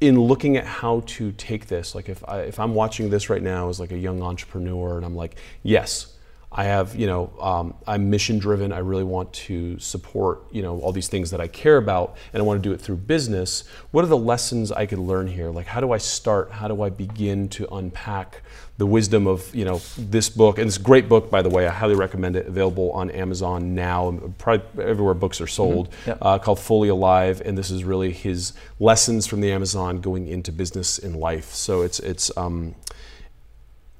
in 0.00 0.20
looking 0.20 0.56
at 0.56 0.64
how 0.64 1.02
to 1.06 1.32
take 1.32 1.66
this, 1.66 1.94
like 1.94 2.08
if 2.08 2.22
I, 2.28 2.42
if 2.42 2.60
I'm 2.60 2.74
watching 2.74 3.10
this 3.10 3.28
right 3.28 3.42
now 3.42 3.68
as 3.68 3.80
like 3.80 3.90
a 3.90 3.98
young 3.98 4.22
entrepreneur 4.22 4.96
and 4.96 5.04
I'm 5.04 5.16
like, 5.16 5.34
yes, 5.64 6.14
I 6.50 6.64
have, 6.64 6.96
you 6.96 7.06
know, 7.06 7.30
um, 7.40 7.74
I'm 7.86 8.08
mission 8.08 8.38
driven. 8.38 8.72
I 8.72 8.78
really 8.78 9.04
want 9.04 9.30
to 9.34 9.78
support, 9.78 10.44
you 10.50 10.62
know, 10.62 10.80
all 10.80 10.92
these 10.92 11.08
things 11.08 11.30
that 11.30 11.42
I 11.42 11.46
care 11.46 11.76
about, 11.76 12.16
and 12.32 12.42
I 12.42 12.44
want 12.44 12.62
to 12.62 12.66
do 12.66 12.72
it 12.72 12.80
through 12.80 12.96
business. 12.96 13.64
What 13.90 14.02
are 14.02 14.08
the 14.08 14.16
lessons 14.16 14.72
I 14.72 14.86
could 14.86 14.98
learn 14.98 15.26
here? 15.26 15.50
Like, 15.50 15.66
how 15.66 15.80
do 15.80 15.92
I 15.92 15.98
start? 15.98 16.50
How 16.50 16.66
do 16.66 16.82
I 16.82 16.88
begin 16.88 17.48
to 17.50 17.68
unpack 17.74 18.40
the 18.78 18.86
wisdom 18.86 19.26
of, 19.26 19.54
you 19.54 19.66
know, 19.66 19.82
this 19.98 20.30
book? 20.30 20.56
And 20.56 20.66
it's 20.66 20.78
a 20.78 20.82
great 20.82 21.06
book, 21.06 21.30
by 21.30 21.42
the 21.42 21.50
way. 21.50 21.66
I 21.66 21.70
highly 21.70 21.94
recommend 21.94 22.34
it. 22.34 22.46
Available 22.46 22.92
on 22.92 23.10
Amazon 23.10 23.74
now, 23.74 24.18
probably 24.38 24.84
everywhere 24.84 25.12
books 25.14 25.42
are 25.42 25.46
sold. 25.46 25.90
Mm-hmm. 25.90 26.10
Yep. 26.10 26.18
Uh, 26.22 26.38
called 26.38 26.60
Fully 26.60 26.88
Alive, 26.88 27.42
and 27.44 27.58
this 27.58 27.70
is 27.70 27.84
really 27.84 28.10
his 28.10 28.54
lessons 28.80 29.26
from 29.26 29.42
the 29.42 29.52
Amazon 29.52 30.00
going 30.00 30.26
into 30.26 30.50
business 30.50 30.96
in 30.96 31.12
life. 31.12 31.52
So 31.52 31.82
it's 31.82 32.00
it's 32.00 32.34
um, 32.38 32.74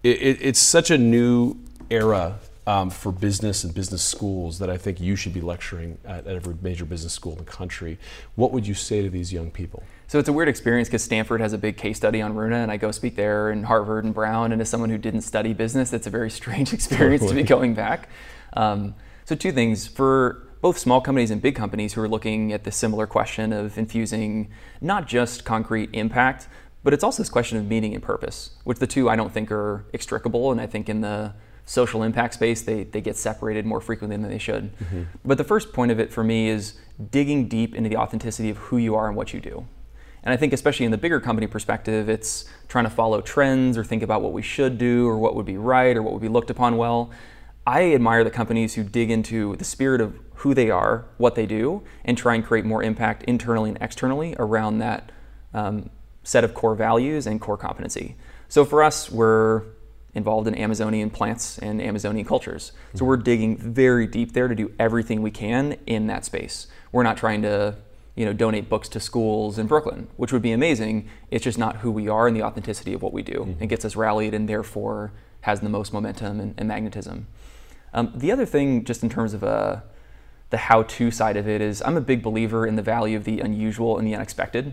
it, 0.03 0.39
it's 0.41 0.61
such 0.61 0.91
a 0.91 0.97
new 0.97 1.59
era 1.91 2.39
um, 2.69 2.91
for 2.91 3.11
business 3.11 3.65
and 3.65 3.73
business 3.73 4.03
schools 4.03 4.59
that 4.59 4.69
I 4.69 4.77
think 4.77 5.01
you 5.01 5.17
should 5.17 5.33
be 5.33 5.41
lecturing 5.41 5.97
at, 6.05 6.27
at, 6.27 6.37
every 6.37 6.55
major 6.61 6.85
business 6.85 7.15
school 7.15 7.33
in 7.33 7.39
the 7.39 7.45
country. 7.45 7.99
What 8.35 8.53
would 8.53 8.67
you 8.67 8.75
say 8.75 9.01
to 9.01 9.09
these 9.09 9.33
young 9.33 9.51
people? 9.51 9.83
So 10.07 10.19
it's 10.19 10.29
a 10.29 10.35
weird 10.35 10.51
experience 10.51 10.87
because 10.87 11.03
Stanford 11.03 11.41
has 11.41 11.55
a 11.55 11.59
big 11.59 11.79
case 11.79 11.97
study 11.97 12.21
on 12.21 12.35
Runa, 12.35 12.57
and 12.57 12.71
I 12.71 12.77
go 12.77 12.91
speak 12.91 13.17
there, 13.17 13.49
and 13.49 13.65
Harvard 13.65 14.05
and 14.05 14.13
Brown. 14.13 14.53
And 14.53 14.61
as 14.61 14.69
someone 14.69 14.91
who 14.91 14.99
didn't 14.99 15.23
study 15.23 15.55
business, 15.55 15.95
it's 15.95 16.07
a 16.07 16.11
very 16.11 16.31
strange 16.31 16.73
experience 16.75 17.27
to 17.27 17.35
be 17.35 17.43
going 17.43 17.73
back. 17.73 18.11
Um, 18.53 18.95
so 19.25 19.35
two 19.35 19.53
things 19.53 19.87
for 19.87 20.47
both 20.61 20.77
small 20.77 21.01
companies 21.01 21.31
and 21.31 21.41
big 21.41 21.55
companies 21.55 21.95
who 21.95 22.03
are 22.03 22.09
looking 22.09 22.53
at 22.53 22.65
the 22.65 22.73
similar 22.73 23.07
question 23.07 23.51
of 23.51 23.79
infusing 23.79 24.51
not 24.83 25.07
just 25.07 25.45
concrete 25.45 25.89
impact, 25.95 26.49
but 26.85 26.93
it's 26.93 27.05
also 27.05 27.23
this 27.23 27.31
question 27.31 27.57
of 27.57 27.67
meaning 27.67 27.95
and 27.95 28.03
purpose, 28.03 28.51
which 28.65 28.79
the 28.79 28.87
two 28.87 29.09
I 29.09 29.17
don't 29.17 29.33
think 29.33 29.51
are 29.51 29.87
extricable. 29.95 30.53
And 30.53 30.61
I 30.61 30.67
think 30.67 30.89
in 30.89 31.01
the 31.01 31.33
social 31.69 32.03
impact 32.03 32.33
space, 32.35 32.63
they, 32.63 32.85
they 32.85 33.01
get 33.01 33.17
separated 33.17 33.67
more 33.67 33.81
frequently 33.81 34.17
than 34.17 34.29
they 34.29 34.39
should. 34.39 34.75
Mm-hmm. 34.79 35.03
But 35.25 35.37
the 35.37 35.45
first 35.45 35.73
point 35.73 35.93
of 35.93 36.01
it 36.01 36.11
for 36.11 36.25
me 36.25 36.49
is 36.49 36.75
digging 37.11 37.47
deep 37.47 37.75
into 37.75 37.91
the 37.91 37.97
authenticity 37.97 38.49
of 38.49 38.57
who 38.57 38.79
you 38.79 38.95
are 38.95 39.07
and 39.07 39.15
what 39.15 39.35
you 39.35 39.41
do. 39.41 39.67
And 40.23 40.33
I 40.33 40.37
think, 40.37 40.55
especially 40.55 40.87
in 40.87 40.93
the 40.93 40.99
bigger 40.99 41.21
company 41.21 41.47
perspective, 41.47 42.09
it's 42.09 42.47
trying 42.69 42.85
to 42.85 42.91
follow 42.91 43.21
trends 43.21 43.77
or 43.77 43.85
think 43.85 44.03
about 44.03 44.23
what 44.23 44.33
we 44.33 44.41
should 44.43 44.79
do 44.79 45.07
or 45.07 45.19
what 45.19 45.35
would 45.35 45.47
be 45.47 45.59
right 45.59 45.95
or 45.95 46.03
what 46.03 46.15
would 46.15 46.23
be 46.23 46.29
looked 46.29 46.51
upon 46.51 46.79
well. 46.79 47.11
I 47.67 47.93
admire 47.93 48.25
the 48.25 48.31
companies 48.31 48.75
who 48.75 48.83
dig 48.83 49.11
into 49.11 49.55
the 49.57 49.65
spirit 49.65 50.01
of 50.01 50.19
who 50.37 50.55
they 50.55 50.71
are, 50.71 51.05
what 51.19 51.35
they 51.35 51.45
do, 51.45 51.83
and 52.05 52.17
try 52.17 52.35
and 52.35 52.45
create 52.45 52.65
more 52.65 52.83
impact 52.83 53.25
internally 53.25 53.69
and 53.69 53.79
externally 53.83 54.35
around 54.39 54.79
that 54.79 55.13
um, 55.53 55.91
set 56.23 56.45
of 56.45 56.55
core 56.55 56.75
values 56.75 57.27
and 57.27 57.43
core 57.43 57.59
competency. 57.59 58.17
So 58.49 58.65
for 58.65 58.83
us, 58.83 59.11
we're 59.11 59.65
involved 60.19 60.47
in 60.47 60.55
Amazonian 60.55 61.09
plants 61.09 61.59
and 61.59 61.81
Amazonian 61.81 62.27
cultures. 62.27 62.73
So 62.95 63.07
we're 63.07 63.17
digging 63.17 63.57
very 63.57 64.07
deep 64.07 64.33
there 64.33 64.49
to 64.49 64.55
do 64.55 64.71
everything 64.79 65.23
we 65.23 65.31
can 65.31 65.79
in 65.87 66.07
that 66.09 66.27
space. 66.27 66.67
We're 66.93 67.05
not 67.05 67.17
trying 67.17 67.41
to 67.43 67.77
you 68.15 68.25
know, 68.25 68.33
donate 68.33 68.69
books 68.69 68.89
to 68.89 69.01
schools 69.01 69.59
in 69.59 69.69
Brooklyn, 69.69 70.09
which 70.17 70.33
would 70.33 70.43
be 70.43 70.51
amazing. 70.51 71.09
It's 71.31 71.45
just 71.45 71.57
not 71.57 71.77
who 71.77 71.91
we 71.93 72.09
are 72.09 72.27
and 72.27 72.37
the 72.37 72.43
authenticity 72.43 72.93
of 72.93 73.01
what 73.01 73.13
we 73.13 73.23
do. 73.23 73.33
Mm-hmm. 73.33 73.63
It 73.63 73.69
gets 73.69 73.85
us 73.85 73.95
rallied 73.95 74.35
and 74.35 74.49
therefore 74.49 75.13
has 75.43 75.61
the 75.61 75.69
most 75.69 75.93
momentum 75.93 76.41
and, 76.41 76.55
and 76.59 76.67
magnetism. 76.67 77.29
Um, 77.95 78.13
the 78.15 78.33
other 78.33 78.45
thing, 78.45 78.85
just 78.85 79.05
in 79.05 79.09
terms 79.09 79.35
of 79.35 79.45
uh, 79.45 79.81
the 80.51 80.57
how 80.57 80.83
to 80.83 81.11
side 81.13 81.37
of 81.37 81.49
it, 81.49 81.61
is 81.61 81.81
I'm 81.83 81.97
a 81.97 82.01
big 82.01 82.23
believer 82.23 82.67
in 82.67 82.75
the 82.75 82.83
value 82.83 83.17
of 83.17 83.23
the 83.23 83.39
unusual 83.39 83.99
and 83.99 84.07
the 84.07 84.17
unexpected. 84.17 84.73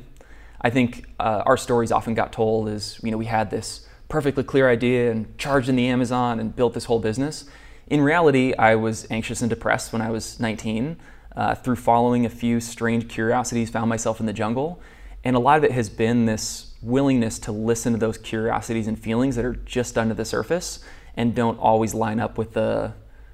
I 0.62 0.71
think 0.71 1.05
uh, 1.19 1.43
our 1.45 1.58
stories 1.58 1.91
often 1.91 2.15
got 2.15 2.34
told 2.34 2.67
as, 2.67 2.99
you 3.03 3.12
know, 3.12 3.17
we 3.17 3.27
had 3.27 3.51
this 3.51 3.88
perfectly 4.08 4.44
clear 4.44 4.70
idea 4.70 5.12
and 5.12 5.38
charged 5.38 5.70
in 5.70 5.76
the 5.76 5.88
Amazon 5.88 6.39
and 6.39 6.56
built 6.56 6.74
this 6.74 6.86
whole 6.86 7.00
business. 7.00 7.46
In 7.88 8.02
reality, 8.02 8.54
I 8.56 8.76
was 8.76 9.08
anxious 9.10 9.41
and 9.41 9.50
depressed 9.50 9.94
when 9.94 10.02
I 10.02 10.10
was 10.10 10.39
19. 10.39 10.98
Uh, 11.36 11.54
through 11.54 11.76
following 11.76 12.26
a 12.26 12.30
few 12.30 12.62
strange 12.62 13.10
curiosities, 13.10 13.70
found 13.70 13.89
myself 13.89 14.22
in 14.22 14.26
the 14.26 14.32
jungle. 14.32 14.80
And 15.26 15.36
a 15.36 15.39
lot 15.39 15.58
of 15.58 15.65
it 15.65 15.72
has 15.74 15.89
been 15.89 16.26
this 16.26 16.74
willingness 16.82 17.39
to 17.39 17.52
listen 17.52 17.91
to 17.91 18.00
those 18.00 18.18
curiosities 18.18 18.88
and 18.88 18.98
feelings 18.98 19.36
that 19.36 19.44
are 19.44 19.56
just 19.56 19.98
under 19.98 20.13
the 20.13 20.24
surface 20.24 20.80
and 21.18 21.36
don't 21.36 21.60
always 21.60 21.94
line 21.94 22.22
up 22.22 22.38
with 22.38 22.54
the, 22.54 22.94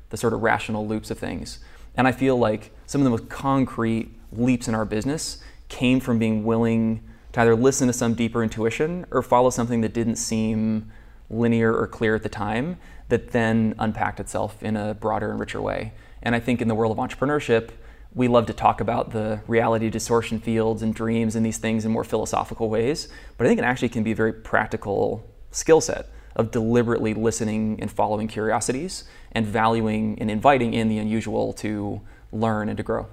the 0.10 0.18
sort 0.18 0.34
of 0.34 0.42
rational 0.42 0.88
loops 0.88 1.12
of 1.12 1.20
things. 1.20 1.60
And 1.96 2.08
I 2.08 2.12
feel 2.12 2.38
like 2.38 2.72
some 2.88 3.02
of 3.02 3.04
the 3.04 3.12
most 3.12 3.30
concrete 3.30 4.10
leaps 4.32 4.68
in 4.68 4.74
our 4.74 4.86
business 4.86 5.38
came 5.70 6.00
from 6.00 6.18
being 6.18 6.44
willing 6.44 7.04
to 7.34 7.41
either 7.41 7.56
listen 7.56 7.88
to 7.88 7.94
some 7.94 8.13
deeper 8.13 8.44
intuition 8.44 9.06
or 9.12 9.22
follow 9.22 9.50
something 9.50 9.82
that 9.82 9.94
didn't 9.94 10.17
seem 10.17 10.91
linear 11.30 11.74
or 11.74 11.88
clear 11.88 12.15
at 12.15 12.24
the 12.24 12.30
time 12.30 12.78
that 13.10 13.32
then 13.32 13.76
unpacked 13.80 14.20
itself 14.20 14.62
in 14.63 14.76
a 14.76 14.94
broader 14.94 15.32
and 15.32 15.39
richer 15.39 15.62
way. 15.62 15.94
And 16.24 16.36
I 16.36 16.39
think 16.39 16.62
in 16.62 16.67
the 16.67 16.76
world 16.76 16.98
of 16.98 16.98
entrepreneurship, 16.98 17.72
we 18.13 18.28
love 18.28 18.46
to 18.48 18.54
talk 18.54 18.82
about 18.82 19.12
the 19.12 19.41
reality 19.48 19.89
distortion 19.89 20.39
fields 20.39 20.82
and 20.82 20.94
dreams 20.94 21.36
and 21.36 21.46
these 21.46 21.58
things 21.58 21.86
in 21.86 21.91
more 21.91 22.04
philosophical 22.04 22.70
ways, 22.70 23.08
but 23.38 23.46
I 23.46 23.48
think 23.48 23.60
it 23.60 23.63
actually 23.63 23.89
can 23.89 24.04
be 24.04 24.12
a 24.12 24.15
very 24.15 24.34
practical 24.34 25.26
skill 25.52 25.80
set 25.80 26.08
of 26.36 26.52
deliberately 26.52 27.13
listening 27.13 27.80
and 27.82 27.89
following 27.89 28.28
curiosities 28.28 29.06
and 29.32 29.46
valuing 29.46 30.17
and 30.20 30.30
inviting 30.30 30.74
in 30.74 30.89
the 30.89 30.98
unusual 30.98 31.54
to 31.54 32.02
learn 32.32 32.70
and 32.70 32.78
to 32.78 32.84
grow. 32.84 33.08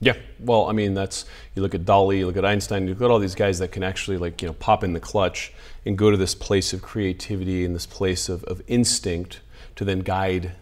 Yeah, 0.00 0.14
well, 0.38 0.66
I 0.66 0.72
mean, 0.72 0.94
that's 0.94 1.26
you 1.54 1.62
look 1.62 1.74
at 1.74 1.84
Dali, 1.84 2.18
you 2.18 2.26
look 2.26 2.36
at 2.36 2.44
Einstein, 2.44 2.86
you 2.86 2.94
look 2.94 3.02
at 3.02 3.10
all 3.10 3.18
these 3.18 3.34
guys 3.34 3.58
that 3.58 3.70
can 3.70 3.82
actually 3.82 4.16
like 4.16 4.40
you 4.40 4.48
know 4.48 4.54
pop 4.54 4.82
in 4.82 4.94
the 4.94 5.00
clutch 5.00 5.52
and 5.84 5.96
go 5.96 6.10
to 6.10 6.16
this 6.16 6.34
place 6.34 6.72
of 6.72 6.82
creativity 6.82 7.64
and 7.64 7.74
this 7.74 7.86
place 7.86 8.28
of, 8.28 8.42
of 8.44 8.62
instinct 8.66 9.40
to 9.76 9.84
then 9.84 10.00
guide 10.00 10.52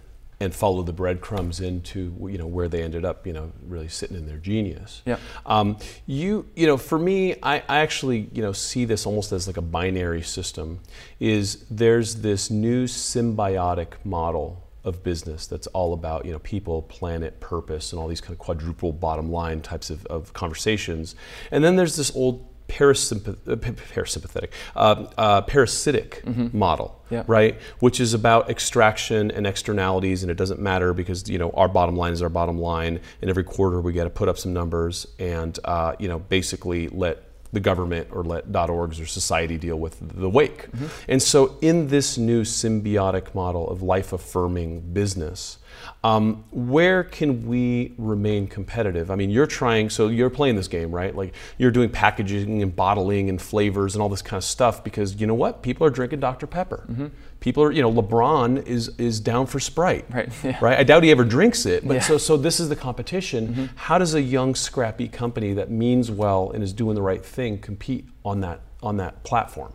and 0.41 0.55
follow 0.55 0.83
the 0.83 0.93
breadcrumbs 0.93 1.61
into 1.61 2.15
you 2.31 2.39
know 2.39 2.47
where 2.47 2.69
they 2.69 2.83
ended 2.83 3.05
up, 3.05 3.27
you 3.27 3.33
know, 3.33 3.53
really 3.67 3.89
sitting 3.89 4.17
in 4.17 4.27
their 4.27 4.37
genius. 4.39 5.03
Yeah. 5.05 5.19
Um, 5.47 5.79
you 6.07 6.47
you 6.55 6.67
know, 6.67 6.77
for 6.77 6.99
me, 6.99 7.35
I, 7.43 7.63
I 7.69 7.79
actually 7.79 8.29
you 8.33 8.43
know 8.43 8.53
see 8.53 8.85
this 8.85 9.07
almost 9.07 9.33
as 9.33 9.47
like 9.47 9.57
a 9.57 9.63
binary 9.63 10.23
system. 10.23 10.81
Is 11.21 11.65
there's 11.71 12.17
this 12.17 12.51
new 12.51 12.85
symbiotic 12.85 14.05
model 14.05 14.68
of 14.89 15.03
business 15.05 15.47
that's 15.47 15.67
all 15.69 15.93
about 15.93 16.25
you 16.25 16.33
know 16.33 16.39
people, 16.41 16.83
planet, 16.83 17.39
purpose, 17.41 17.93
and 17.93 18.01
all 18.01 18.09
these 18.09 18.21
kind 18.21 18.33
of 18.33 18.39
quadruple 18.39 18.93
bottom 18.93 19.31
line 19.31 19.61
types 19.61 19.91
of, 19.91 20.05
of 20.07 20.33
conversations. 20.33 21.15
And 21.51 21.63
then 21.63 21.77
there's 21.77 21.97
this 21.97 22.15
old 22.17 22.49
parasympath- 22.69 23.49
uh, 23.49 23.57
parasympathetic, 23.57 24.51
uh, 24.77 25.07
uh, 25.17 25.43
parasitic 25.43 26.23
mm-hmm. 26.25 26.57
model, 26.57 27.03
yeah. 27.11 27.25
right? 27.27 27.59
Which 27.81 27.99
is 27.99 28.15
about 28.15 28.51
extraction 28.51 29.31
and 29.31 29.47
externalities, 29.47 30.23
and 30.23 30.31
it 30.31 30.37
doesn't 30.37 30.61
matter 30.61 30.93
because 30.93 31.29
you 31.29 31.39
know 31.39 31.51
our 31.51 31.69
bottom 31.69 31.97
line 31.97 32.13
is 32.13 32.23
our 32.23 32.29
bottom 32.29 32.59
line, 32.59 33.01
and 33.21 33.31
every 33.31 33.45
quarter 33.45 33.81
we 33.81 33.93
got 33.93 34.05
to 34.05 34.11
put 34.11 34.29
up 34.29 34.39
some 34.39 34.53
numbers 34.53 35.07
and 35.19 35.59
uh, 35.65 35.95
you 35.99 36.09
know 36.09 36.19
basically 36.19 36.89
let 36.89 37.28
the 37.53 37.61
government 37.61 38.09
or 38.13 38.23
let 38.23 38.51
.orgs 38.53 39.01
or 39.01 39.07
society 39.07 39.57
deal 39.57 39.79
with 39.79 39.97
the 40.01 40.29
wake. 40.29 40.71
Mm-hmm. 40.71 40.87
And 41.09 41.23
so 41.23 41.57
in 41.61 41.89
this 41.89 42.19
new 42.19 42.43
symbiotic 42.43 43.35
model 43.35 43.69
of 43.69 43.83
life-affirming 43.83 44.93
business, 44.93 45.58
um, 46.05 46.45
where 46.51 47.03
can 47.03 47.47
we 47.47 47.95
remain 47.99 48.47
competitive? 48.47 49.11
I 49.11 49.17
mean, 49.17 49.31
you're 49.31 49.47
trying, 49.47 49.91
so 49.91 50.09
you're 50.09 50.31
playing 50.31 50.57
this 50.57 50.69
game, 50.69 50.93
right? 50.93 51.15
Like 51.15 51.35
you're 51.59 51.71
doing 51.71 51.91
packaging 51.91 52.63
and 52.63 52.75
bottling 52.75 53.29
and 53.29 53.41
flavors 53.41 53.95
and 53.95 54.03
all 54.03 54.09
this 54.09 54.23
kind 54.23 54.39
of 54.39 54.45
stuff 54.45 54.85
because 54.85 55.21
you 55.21 55.27
know 55.27 55.35
what? 55.35 55.63
People 55.63 55.87
are 55.87 55.91
drinking 55.91 56.21
Dr. 56.21 56.47
Pepper. 56.47 56.87
Mm-hmm. 56.89 57.07
People 57.41 57.63
are, 57.63 57.73
you 57.73 57.83
know, 57.83 57.93
LeBron 57.93 58.67
is 58.67 58.89
is 58.99 59.21
down 59.21 59.47
for 59.47 59.61
Sprite, 59.61 60.05
right? 60.11 60.33
Yeah. 60.45 60.59
Right. 60.61 60.79
I 60.79 60.85
doubt 60.85 61.03
he 61.03 61.11
ever 61.11 61.25
drinks 61.25 61.67
it, 61.67 61.87
but 61.87 61.95
yeah. 61.95 62.01
so 62.01 62.17
so 62.17 62.37
this 62.37 62.61
is 62.61 62.69
the 62.69 62.77
competition. 62.77 63.49
Mm-hmm. 63.49 63.65
How 63.77 63.99
does 63.99 64.15
a 64.15 64.23
young 64.23 64.55
scrappy 64.55 65.09
company 65.09 65.53
that 65.55 65.71
means 65.71 66.11
well 66.11 66.51
and 66.51 66.63
is 66.63 66.73
doing 66.73 66.95
the 66.95 67.03
right 67.03 67.25
thing 67.25 67.59
compete 67.59 68.07
on 68.25 68.41
that 68.41 68.61
on 68.83 68.97
that 68.99 69.25
platform? 69.25 69.73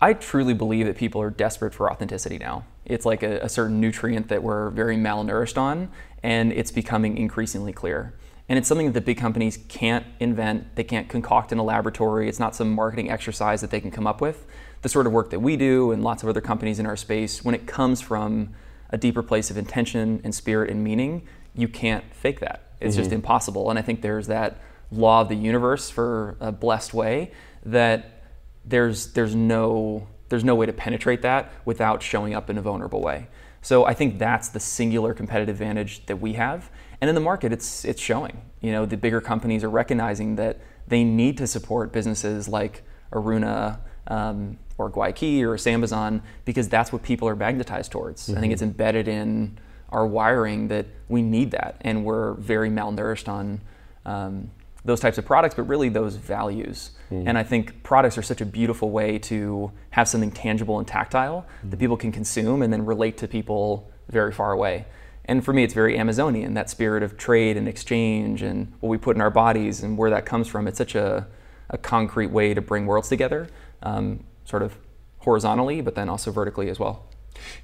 I 0.00 0.12
truly 0.12 0.54
believe 0.54 0.86
that 0.86 0.96
people 0.96 1.20
are 1.22 1.30
desperate 1.30 1.74
for 1.74 1.90
authenticity 1.90 2.38
now. 2.38 2.64
It's 2.86 3.04
like 3.04 3.22
a, 3.22 3.40
a, 3.40 3.48
certain 3.48 3.80
nutrient 3.80 4.28
that 4.28 4.42
we're 4.42 4.70
very 4.70 4.96
malnourished 4.96 5.58
on, 5.58 5.90
and 6.22 6.52
it's 6.52 6.70
becoming 6.70 7.18
increasingly 7.18 7.72
clear. 7.72 8.14
And 8.48 8.58
it's 8.58 8.68
something 8.68 8.86
that 8.86 8.92
the 8.92 9.00
big 9.00 9.18
companies 9.18 9.58
can't 9.68 10.06
invent, 10.20 10.76
they 10.76 10.84
can't 10.84 11.08
concoct 11.08 11.50
in 11.50 11.58
a 11.58 11.64
laboratory. 11.64 12.28
It's 12.28 12.38
not 12.38 12.54
some 12.54 12.72
marketing 12.72 13.10
exercise 13.10 13.60
that 13.60 13.70
they 13.70 13.80
can 13.80 13.90
come 13.90 14.06
up 14.06 14.20
with. 14.20 14.46
The 14.82 14.88
sort 14.88 15.06
of 15.06 15.12
work 15.12 15.30
that 15.30 15.40
we 15.40 15.56
do 15.56 15.90
and 15.90 16.04
lots 16.04 16.22
of 16.22 16.28
other 16.28 16.40
companies 16.40 16.78
in 16.78 16.86
our 16.86 16.96
space, 16.96 17.44
when 17.44 17.54
it 17.54 17.66
comes 17.66 18.00
from 18.00 18.50
a 18.90 18.96
deeper 18.96 19.22
place 19.22 19.50
of 19.50 19.56
intention 19.56 20.20
and 20.22 20.32
spirit 20.32 20.70
and 20.70 20.84
meaning, 20.84 21.26
you 21.54 21.66
can't 21.66 22.04
fake 22.14 22.38
that. 22.40 22.70
It's 22.80 22.94
mm-hmm. 22.94 23.02
just 23.02 23.12
impossible. 23.12 23.68
And 23.68 23.78
I 23.78 23.82
think 23.82 24.02
there's 24.02 24.28
that 24.28 24.60
law 24.92 25.22
of 25.22 25.28
the 25.28 25.34
universe 25.34 25.90
for 25.90 26.36
a 26.38 26.52
blessed 26.52 26.94
way 26.94 27.32
that 27.64 28.22
there's 28.64 29.12
there's 29.12 29.34
no 29.34 30.06
there's 30.28 30.44
no 30.44 30.54
way 30.54 30.66
to 30.66 30.72
penetrate 30.72 31.22
that 31.22 31.52
without 31.64 32.02
showing 32.02 32.34
up 32.34 32.50
in 32.50 32.58
a 32.58 32.62
vulnerable 32.62 33.00
way. 33.00 33.28
So 33.62 33.84
I 33.84 33.94
think 33.94 34.18
that's 34.18 34.48
the 34.48 34.60
singular 34.60 35.14
competitive 35.14 35.56
advantage 35.56 36.06
that 36.06 36.20
we 36.20 36.34
have. 36.34 36.70
And 37.00 37.08
in 37.08 37.14
the 37.14 37.20
market, 37.20 37.52
it's 37.52 37.84
it's 37.84 38.00
showing. 38.00 38.40
You 38.60 38.72
know, 38.72 38.86
the 38.86 38.96
bigger 38.96 39.20
companies 39.20 39.64
are 39.64 39.70
recognizing 39.70 40.36
that 40.36 40.60
they 40.86 41.04
need 41.04 41.36
to 41.38 41.46
support 41.46 41.92
businesses 41.92 42.48
like 42.48 42.82
Aruna 43.12 43.78
um, 44.06 44.58
or 44.78 44.90
Guayaki 44.90 45.42
or 45.42 45.56
Sambazon 45.56 46.22
because 46.44 46.68
that's 46.68 46.92
what 46.92 47.02
people 47.02 47.28
are 47.28 47.36
magnetized 47.36 47.90
towards. 47.90 48.28
Mm-hmm. 48.28 48.38
I 48.38 48.40
think 48.40 48.52
it's 48.52 48.62
embedded 48.62 49.08
in 49.08 49.58
our 49.90 50.06
wiring 50.06 50.68
that 50.68 50.86
we 51.08 51.22
need 51.22 51.50
that, 51.52 51.76
and 51.80 52.04
we're 52.04 52.34
very 52.34 52.70
malnourished 52.70 53.28
on 53.28 53.60
um, 54.04 54.50
those 54.86 55.00
types 55.00 55.18
of 55.18 55.24
products, 55.24 55.54
but 55.54 55.64
really 55.64 55.88
those 55.88 56.16
values. 56.16 56.92
Mm. 57.10 57.24
And 57.26 57.38
I 57.38 57.42
think 57.42 57.82
products 57.82 58.16
are 58.16 58.22
such 58.22 58.40
a 58.40 58.46
beautiful 58.46 58.90
way 58.90 59.18
to 59.20 59.72
have 59.90 60.08
something 60.08 60.30
tangible 60.30 60.78
and 60.78 60.86
tactile 60.86 61.44
mm. 61.64 61.70
that 61.70 61.78
people 61.78 61.96
can 61.96 62.12
consume 62.12 62.62
and 62.62 62.72
then 62.72 62.86
relate 62.86 63.18
to 63.18 63.28
people 63.28 63.90
very 64.08 64.32
far 64.32 64.52
away. 64.52 64.86
And 65.24 65.44
for 65.44 65.52
me, 65.52 65.64
it's 65.64 65.74
very 65.74 65.98
Amazonian, 65.98 66.54
that 66.54 66.70
spirit 66.70 67.02
of 67.02 67.16
trade 67.16 67.56
and 67.56 67.66
exchange 67.66 68.42
and 68.42 68.72
what 68.78 68.90
we 68.90 68.96
put 68.96 69.16
in 69.16 69.20
our 69.20 69.30
bodies 69.30 69.82
and 69.82 69.98
where 69.98 70.10
that 70.10 70.24
comes 70.24 70.46
from. 70.46 70.68
It's 70.68 70.78
such 70.78 70.94
a, 70.94 71.26
a 71.68 71.76
concrete 71.76 72.30
way 72.30 72.54
to 72.54 72.62
bring 72.62 72.86
worlds 72.86 73.08
together, 73.08 73.48
um, 73.82 74.22
sort 74.44 74.62
of 74.62 74.78
horizontally, 75.18 75.80
but 75.80 75.96
then 75.96 76.08
also 76.08 76.30
vertically 76.30 76.70
as 76.70 76.78
well. 76.78 77.06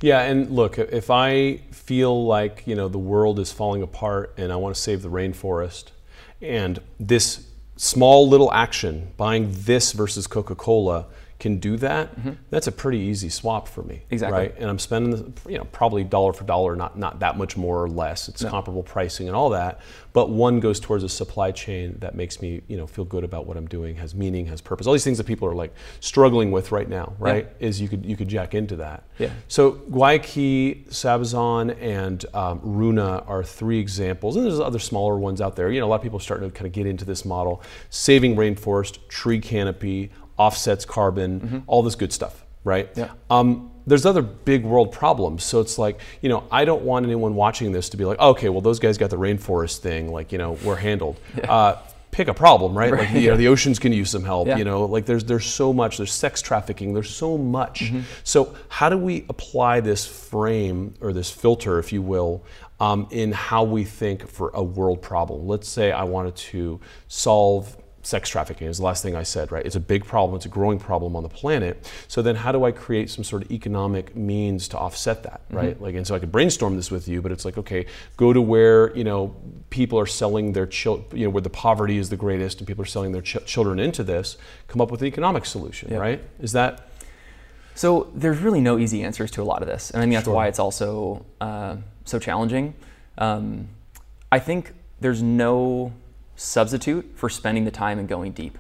Yeah, 0.01 0.23
and 0.23 0.51
look, 0.51 0.77
if 0.79 1.09
I 1.09 1.59
feel 1.71 2.27
like 2.27 2.65
you 2.67 2.75
know 2.75 2.89
the 2.89 2.99
world 2.99 3.39
is 3.39 3.53
falling 3.53 3.81
apart 3.81 4.35
and 4.37 4.53
I 4.53 4.57
want 4.57 4.75
to 4.75 4.81
save 4.81 5.03
the 5.03 5.09
rainforest, 5.09 5.93
and 6.43 6.81
this 6.99 7.47
small 7.77 8.29
little 8.29 8.53
action, 8.53 9.13
buying 9.17 9.51
this 9.53 9.93
versus 9.93 10.27
Coca 10.27 10.55
Cola, 10.55 11.07
can 11.43 11.59
do 11.59 11.77
that, 11.77 12.15
mm-hmm. 12.15 12.31
that's 12.51 12.69
a 12.69 12.73
pretty 12.73 12.99
easy 12.99 13.29
swap 13.29 13.67
for 13.67 13.83
me. 13.83 14.03
Exactly. 14.11 14.39
Right? 14.39 14.55
And 14.59 14.71
I'm 14.71 14.79
spending, 14.79 15.35
you 15.49 15.59
know, 15.59 15.65
probably 15.65 16.05
dollar 16.05 16.33
for 16.33 16.45
dollar, 16.45 16.77
not 16.77 16.97
not 16.97 17.19
that 17.19 17.37
much 17.37 17.57
more 17.57 17.83
or 17.83 17.89
less. 17.89 18.29
It's 18.29 18.43
no. 18.43 18.51
comparable 18.51 18.85
pricing 18.85 19.27
and 19.27 19.35
all 19.35 19.51
that. 19.51 19.81
But 20.13 20.31
one 20.31 20.61
goes 20.61 20.79
towards 20.79 21.03
a 21.03 21.09
supply 21.09 21.51
chain 21.51 21.97
that 21.99 22.15
makes 22.15 22.41
me, 22.41 22.63
you 22.69 22.77
know, 22.77 22.87
feel 22.87 23.05
good 23.05 23.25
about 23.25 23.47
what 23.47 23.57
I'm 23.57 23.67
doing, 23.67 23.97
has 23.97 24.15
meaning, 24.15 24.47
has 24.47 24.61
purpose. 24.61 24.87
All 24.87 24.93
these 24.93 25.03
things 25.03 25.19
that 25.19 25.27
people 25.27 25.49
are 25.49 25.55
like 25.55 25.75
struggling 25.99 26.53
with 26.53 26.71
right 26.71 26.89
now, 26.89 27.15
right? 27.19 27.49
Yeah. 27.59 27.67
Is 27.67 27.81
you 27.81 27.89
could 27.89 28.07
you 28.07 28.17
could 28.17 28.29
jack 28.29 28.55
into 28.55 28.77
that. 28.77 29.03
Yeah. 29.19 29.31
So 29.49 29.73
Guayaki, 29.91 30.87
Sambazon, 30.91 31.77
and 31.81 32.25
um, 32.35 32.61
Runa 32.63 33.25
are 33.27 33.43
three 33.43 33.81
examples, 33.81 34.37
and 34.37 34.45
there's 34.45 34.61
other 34.61 34.79
smaller 34.79 35.19
ones 35.19 35.41
out 35.41 35.57
there. 35.57 35.73
You 35.73 35.81
know, 35.81 35.87
a 35.87 35.91
lot 35.91 35.97
of 35.97 36.03
people 36.03 36.19
are 36.19 36.23
starting 36.23 36.49
to 36.49 36.55
kind 36.55 36.69
of 36.69 36.73
get 36.73 36.87
into 36.87 37.05
this 37.05 37.25
model, 37.25 37.65
saving 37.91 38.37
rainforest, 38.37 39.09
tree 39.09 39.41
canopy 39.41 40.13
offsets 40.43 40.85
carbon, 40.85 41.41
mm-hmm. 41.41 41.59
all 41.67 41.83
this 41.83 41.95
good 41.95 42.13
stuff, 42.13 42.45
right? 42.65 42.89
Yeah. 42.97 43.11
Um, 43.31 43.71
there's 43.87 44.07
other 44.07 44.23
big 44.23 44.65
world 44.65 44.93
problems. 44.93 45.45
So 45.45 45.61
it's 45.61 45.79
like, 45.79 46.01
you 46.21 46.29
know, 46.29 46.45
I 46.51 46.65
don't 46.65 46.83
want 46.83 47.05
anyone 47.07 47.35
watching 47.35 47.73
this 47.73 47.89
to 47.91 47.97
be 47.97 48.05
like, 48.05 48.19
okay, 48.19 48.49
well, 48.49 48.61
those 48.61 48.79
guys 48.79 48.99
got 48.99 49.11
the 49.11 49.19
rainforest 49.19 49.79
thing, 49.79 50.13
like, 50.13 50.33
you 50.33 50.39
know, 50.39 50.53
we're 50.65 50.77
handled. 50.77 51.19
Yeah. 51.37 51.51
Uh, 51.51 51.79
pick 52.13 52.29
a 52.29 52.35
problem, 52.35 52.77
right? 52.77 52.93
right. 52.93 53.01
Like, 53.09 53.23
you 53.23 53.31
know, 53.31 53.37
the 53.37 53.49
oceans 53.49 53.79
can 53.79 53.93
use 53.93 54.11
some 54.11 54.23
help. 54.23 54.47
Yeah. 54.47 54.59
You 54.59 54.65
know, 54.65 54.85
like 54.85 55.07
there's 55.07 55.25
there's 55.25 55.47
so 55.47 55.73
much. 55.73 55.97
There's 55.97 56.13
sex 56.13 56.43
trafficking. 56.43 56.93
There's 56.93 57.11
so 57.11 57.37
much. 57.39 57.85
Mm-hmm. 57.85 58.01
So 58.23 58.55
how 58.69 58.89
do 58.91 58.99
we 58.99 59.25
apply 59.29 59.81
this 59.81 60.07
frame 60.07 60.95
or 61.01 61.13
this 61.13 61.31
filter, 61.31 61.79
if 61.79 61.93
you 61.93 62.03
will, 62.03 62.45
um, 62.79 63.09
in 63.11 63.33
how 63.33 63.65
we 63.65 63.85
think 63.85 64.29
for 64.29 64.51
a 64.55 64.63
world 64.63 65.01
problem? 65.03 65.49
Let's 65.49 65.69
say 65.69 65.91
I 65.91 66.05
wanted 66.05 66.37
to 66.37 66.81
solve 67.09 67.77
sex 68.03 68.29
trafficking 68.29 68.67
is 68.67 68.79
the 68.79 68.85
last 68.85 69.03
thing 69.03 69.15
I 69.15 69.23
said, 69.23 69.53
right? 69.53 69.65
It's 69.65 69.77
a 69.77 69.81
big 69.81 70.05
problem, 70.05 70.37
it's 70.37 70.47
a 70.47 70.49
growing 70.51 70.79
problem 70.79 71.15
on 71.15 71.23
the 71.23 71.29
planet. 71.29 71.91
So 72.09 72.21
then 72.21 72.37
how 72.37 72.53
do 72.53 72.65
I 72.65 72.73
create 72.73 73.11
some 73.11 73.25
sort 73.25 73.43
of 73.43 73.51
economic 73.51 74.17
means 74.17 74.69
to 74.69 74.79
offset 74.79 75.23
that, 75.23 75.43
mm-hmm. 75.47 75.57
right? 75.57 75.75
Mm-hmm. 75.75 75.85
Like 75.85 75.95
and 75.95 76.07
so 76.07 76.15
I 76.15 76.19
could 76.19 76.33
brainstorm 76.33 76.77
this 76.77 76.91
with 76.91 77.09
you, 77.09 77.23
but 77.23 77.33
it's 77.33 77.45
like, 77.45 77.57
okay, 77.59 77.87
go 78.17 78.33
to 78.33 78.41
where, 78.41 78.95
you 78.97 79.05
know, 79.05 79.35
people 79.71 79.99
are 79.99 80.07
selling 80.07 80.53
their 80.53 80.67
children, 80.67 81.07
you 81.17 81.25
know, 81.25 81.31
where 81.31 81.41
the 81.41 81.51
poverty 81.51 81.99
is 81.99 82.11
the 82.11 82.17
greatest 82.17 82.59
and 82.59 82.67
people 82.67 82.83
are 82.83 82.87
selling 82.87 83.13
their 83.13 83.23
ch- 83.23 83.45
children 83.47 83.79
into 83.79 84.03
this, 84.03 84.37
come 84.69 84.81
up 84.81 84.91
with 84.91 85.01
an 85.01 85.07
economic 85.07 85.45
solution, 85.45 85.91
yep. 85.91 86.01
right? 86.01 86.25
Is 86.41 86.53
that 86.53 86.89
so 87.75 88.11
there's 88.15 88.39
really 88.39 88.61
no 88.61 88.79
easy 88.79 89.03
answers 89.03 89.31
to 89.33 89.43
a 89.43 89.45
lot 89.45 89.63
of 89.63 89.69
this, 89.69 89.91
and 89.91 90.01
I 90.01 90.05
think 90.05 90.15
that's 90.15 90.25
sure. 90.25 90.35
why 90.35 90.49
it's 90.49 90.59
also 90.59 91.25
uh, 91.41 91.77
so 92.05 92.19
challenging. 92.19 92.75
Um, 93.17 93.69
I 94.31 94.39
think 94.39 94.73
there's 95.01 95.23
no 95.23 95.93
substitute 96.43 97.13
for 97.15 97.29
spending 97.29 97.65
the 97.65 97.71
time 97.71 97.99
and 97.99 98.09
going 98.09 98.33
deep. 98.33 98.59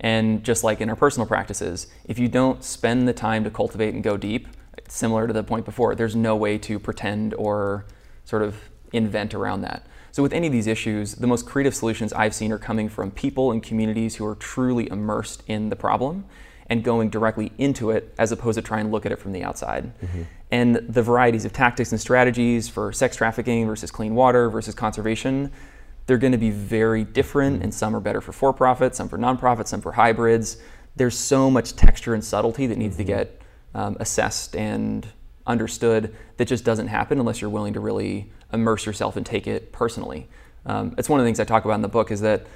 And 0.00 0.44
just 0.44 0.64
like 0.64 0.80
in 0.80 0.90
our 0.90 0.96
personal 0.96 1.26
practices, 1.26 1.86
if 2.04 2.18
you 2.18 2.28
don't 2.28 2.62
spend 2.64 3.08
the 3.08 3.12
time 3.12 3.44
to 3.44 3.50
cultivate 3.50 3.94
and 3.94 4.02
go 4.02 4.16
deep, 4.16 4.48
similar 4.88 5.26
to 5.26 5.32
the 5.32 5.42
point 5.42 5.64
before, 5.64 5.94
there's 5.94 6.16
no 6.16 6.36
way 6.36 6.58
to 6.58 6.78
pretend 6.78 7.32
or 7.34 7.86
sort 8.24 8.42
of 8.42 8.56
invent 8.92 9.34
around 9.34 9.62
that. 9.62 9.86
So, 10.10 10.22
with 10.22 10.32
any 10.32 10.46
of 10.46 10.52
these 10.52 10.66
issues, 10.66 11.16
the 11.16 11.26
most 11.26 11.46
creative 11.46 11.74
solutions 11.74 12.12
I've 12.12 12.34
seen 12.34 12.52
are 12.52 12.58
coming 12.58 12.88
from 12.88 13.10
people 13.10 13.50
and 13.50 13.62
communities 13.62 14.16
who 14.16 14.26
are 14.26 14.36
truly 14.36 14.88
immersed 14.90 15.42
in 15.46 15.70
the 15.70 15.76
problem 15.76 16.24
and 16.66 16.82
going 16.82 17.10
directly 17.10 17.52
into 17.58 17.90
it 17.90 18.14
as 18.18 18.32
opposed 18.32 18.56
to 18.56 18.62
trying 18.62 18.86
to 18.86 18.90
look 18.90 19.04
at 19.04 19.12
it 19.12 19.18
from 19.18 19.32
the 19.32 19.42
outside. 19.42 19.92
Mm-hmm. 20.00 20.22
And 20.50 20.76
the 20.76 21.02
varieties 21.02 21.44
of 21.44 21.52
tactics 21.52 21.90
and 21.90 22.00
strategies 22.00 22.68
for 22.68 22.92
sex 22.92 23.16
trafficking 23.16 23.66
versus 23.66 23.90
clean 23.90 24.14
water 24.14 24.48
versus 24.48 24.74
conservation 24.74 25.50
they're 26.06 26.18
going 26.18 26.32
to 26.32 26.38
be 26.38 26.50
very 26.50 27.04
different, 27.04 27.62
and 27.62 27.72
some 27.72 27.94
are 27.96 28.00
better 28.00 28.20
for 28.20 28.32
for 28.32 28.52
profit, 28.52 28.94
some 28.94 29.08
for 29.08 29.18
nonprofit, 29.18 29.66
some 29.66 29.80
for 29.80 29.92
hybrids. 29.92 30.58
There's 30.96 31.16
so 31.16 31.50
much 31.50 31.74
texture 31.74 32.14
and 32.14 32.24
subtlety 32.24 32.66
that 32.66 32.78
needs 32.78 32.96
to 32.98 33.04
get 33.04 33.40
um, 33.74 33.96
assessed 34.00 34.54
and 34.54 35.06
understood 35.46 36.14
that 36.36 36.46
just 36.46 36.64
doesn't 36.64 36.88
happen 36.88 37.18
unless 37.18 37.40
you're 37.40 37.50
willing 37.50 37.74
to 37.74 37.80
really 37.80 38.32
immerse 38.52 38.86
yourself 38.86 39.16
and 39.16 39.26
take 39.26 39.46
it 39.46 39.72
personally. 39.72 40.28
Um, 40.66 40.94
it's 40.96 41.08
one 41.08 41.20
of 41.20 41.24
the 41.24 41.28
things 41.28 41.40
I 41.40 41.44
talk 41.44 41.64
about 41.64 41.74
in 41.74 41.82
the 41.82 41.88
book 41.88 42.10
is 42.10 42.20
that 42.20 42.46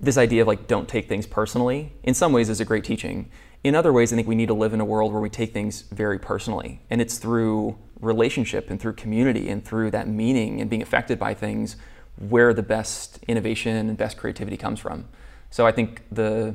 this 0.00 0.18
idea 0.18 0.42
of 0.42 0.48
like 0.48 0.66
don't 0.66 0.88
take 0.88 1.08
things 1.08 1.26
personally 1.26 1.92
in 2.02 2.14
some 2.14 2.32
ways 2.32 2.48
is 2.48 2.60
a 2.60 2.64
great 2.64 2.84
teaching 2.84 3.30
in 3.62 3.74
other 3.74 3.92
ways 3.92 4.12
i 4.12 4.16
think 4.16 4.26
we 4.26 4.34
need 4.34 4.48
to 4.48 4.54
live 4.54 4.72
in 4.74 4.80
a 4.80 4.84
world 4.84 5.12
where 5.12 5.22
we 5.22 5.30
take 5.30 5.52
things 5.52 5.82
very 5.92 6.18
personally 6.18 6.82
and 6.90 7.00
it's 7.00 7.18
through 7.18 7.78
relationship 8.00 8.70
and 8.70 8.80
through 8.80 8.92
community 8.92 9.48
and 9.48 9.64
through 9.64 9.90
that 9.90 10.08
meaning 10.08 10.60
and 10.60 10.68
being 10.68 10.82
affected 10.82 11.18
by 11.18 11.32
things 11.32 11.76
where 12.16 12.54
the 12.54 12.62
best 12.62 13.18
innovation 13.26 13.76
and 13.76 13.96
best 13.96 14.16
creativity 14.16 14.56
comes 14.56 14.80
from. 14.80 15.08
So 15.50 15.66
I 15.66 15.72
think 15.72 16.02
the 16.10 16.54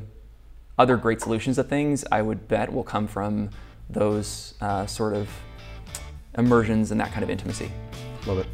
other 0.78 0.98
great 0.98 1.22
solutions 1.22 1.58
to 1.58 1.64
things 1.64 2.06
I 2.12 2.22
would 2.22 2.48
bet 2.48 2.72
will 2.72 2.84
come 2.84 3.08
from 3.08 3.50
those 3.90 4.54
uh, 4.62 4.86
sort 4.86 5.14
of 5.16 5.30
immersions 6.38 6.92
and 6.92 7.00
that 7.02 7.12
kind 7.12 7.24
of 7.24 7.30
intimacy. 7.30 7.72
Love 8.26 8.40
it. 8.40 8.48